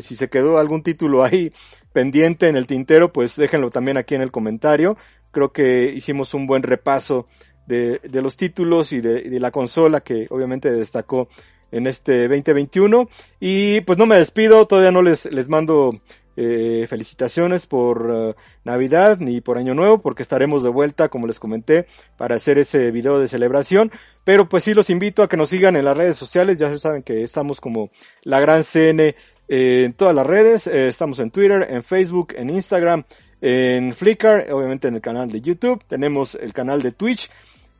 Si 0.02 0.14
se 0.14 0.28
quedó 0.28 0.58
algún 0.58 0.82
título 0.82 1.24
ahí 1.24 1.54
pendiente 1.94 2.48
en 2.48 2.56
el 2.56 2.66
tintero, 2.66 3.14
pues 3.14 3.36
déjenlo 3.36 3.70
también 3.70 3.96
aquí 3.96 4.14
en 4.14 4.20
el 4.20 4.30
comentario. 4.30 4.98
Creo 5.30 5.54
que 5.54 5.90
hicimos 5.96 6.34
un 6.34 6.46
buen 6.46 6.62
repaso 6.62 7.26
de, 7.66 7.98
de 8.00 8.20
los 8.20 8.36
títulos 8.36 8.92
y 8.92 9.00
de, 9.00 9.40
la 9.40 9.52
consola 9.52 10.02
que 10.02 10.26
obviamente 10.28 10.70
destacó 10.70 11.30
en 11.72 11.88
este 11.88 12.28
2021. 12.28 13.08
Y 13.40 13.80
pues 13.80 13.98
no 13.98 14.06
me 14.06 14.16
despido, 14.16 14.66
todavía 14.66 14.92
no 14.92 15.02
les, 15.02 15.26
les 15.26 15.48
mando 15.48 16.00
eh, 16.34 16.86
felicitaciones 16.88 17.66
por 17.66 18.06
uh, 18.06 18.34
Navidad 18.64 19.18
ni 19.18 19.40
por 19.42 19.58
Año 19.58 19.74
Nuevo, 19.74 19.98
porque 19.98 20.22
estaremos 20.22 20.62
de 20.62 20.70
vuelta, 20.70 21.08
como 21.08 21.26
les 21.26 21.38
comenté, 21.38 21.86
para 22.16 22.36
hacer 22.36 22.58
ese 22.58 22.90
video 22.90 23.18
de 23.18 23.28
celebración. 23.28 23.90
Pero 24.24 24.48
pues 24.48 24.64
sí 24.64 24.72
los 24.72 24.88
invito 24.88 25.22
a 25.22 25.28
que 25.28 25.36
nos 25.36 25.50
sigan 25.50 25.76
en 25.76 25.84
las 25.84 25.96
redes 25.96 26.16
sociales, 26.16 26.58
ya 26.58 26.74
saben 26.76 27.02
que 27.02 27.22
estamos 27.22 27.60
como 27.60 27.90
la 28.22 28.40
Gran 28.40 28.62
CN 28.64 29.14
eh, 29.48 29.84
en 29.84 29.92
todas 29.92 30.14
las 30.14 30.26
redes, 30.26 30.66
eh, 30.66 30.88
estamos 30.88 31.18
en 31.18 31.30
Twitter, 31.30 31.66
en 31.68 31.82
Facebook, 31.82 32.32
en 32.36 32.48
Instagram, 32.48 33.04
en 33.40 33.92
Flickr, 33.92 34.50
obviamente 34.52 34.88
en 34.88 34.94
el 34.94 35.00
canal 35.00 35.30
de 35.30 35.40
YouTube, 35.40 35.84
tenemos 35.86 36.36
el 36.36 36.52
canal 36.52 36.80
de 36.80 36.92
Twitch, 36.92 37.28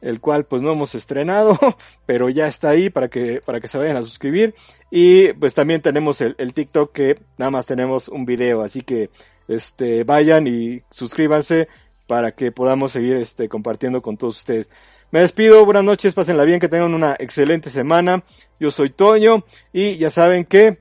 el 0.03 0.21
cual 0.21 0.45
pues 0.45 0.61
no 0.61 0.73
hemos 0.73 0.95
estrenado, 0.95 1.59
pero 2.07 2.29
ya 2.29 2.47
está 2.47 2.71
ahí 2.71 2.91
para 2.91 3.09
que, 3.09 3.41
para 3.41 3.61
que 3.61 3.69
se 3.69 3.79
vayan 3.79 3.97
a 3.97 4.03
suscribir. 4.03 4.55
Y 4.91 5.33
pues 5.35 5.55
también 5.55 5.81
tenemos 5.81 6.21
el, 6.21 6.35
el 6.39 6.53
TikTok 6.53 6.93
que 6.93 7.19
nada 7.39 7.51
más 7.51 7.65
tenemos 7.65 8.09
un 8.09 8.27
video, 8.27 8.61
así 8.61 8.83
que 8.83 9.09
este 9.49 10.05
vayan 10.05 10.47
y 10.47 10.83
suscríbanse 10.91 11.69
para 12.07 12.33
que 12.33 12.53
podamos 12.53 12.93
seguir 12.93 13.17
este 13.17 13.49
compartiendo 13.49 14.03
con 14.03 14.17
todos 14.17 14.39
ustedes. 14.39 14.71
Me 15.13 15.21
despido, 15.21 15.65
buenas 15.65 15.85
noches, 15.85 16.15
pásenla 16.15 16.45
bien, 16.45 16.59
que 16.59 16.69
tengan 16.69 16.95
una 16.95 17.15
excelente 17.19 17.69
semana. 17.71 18.25
Yo 18.59 18.71
soy 18.71 18.91
Toño 18.91 19.45
y 19.73 19.97
ya 19.99 20.09
saben 20.09 20.47
que 20.47 20.79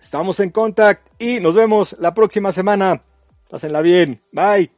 estamos 0.00 0.38
en 0.40 0.50
contact 0.50 1.08
y 1.18 1.40
nos 1.40 1.56
vemos 1.56 1.96
la 1.98 2.14
próxima 2.14 2.52
semana. 2.52 3.02
Pásenla 3.50 3.82
bien, 3.82 4.22
bye. 4.32 4.77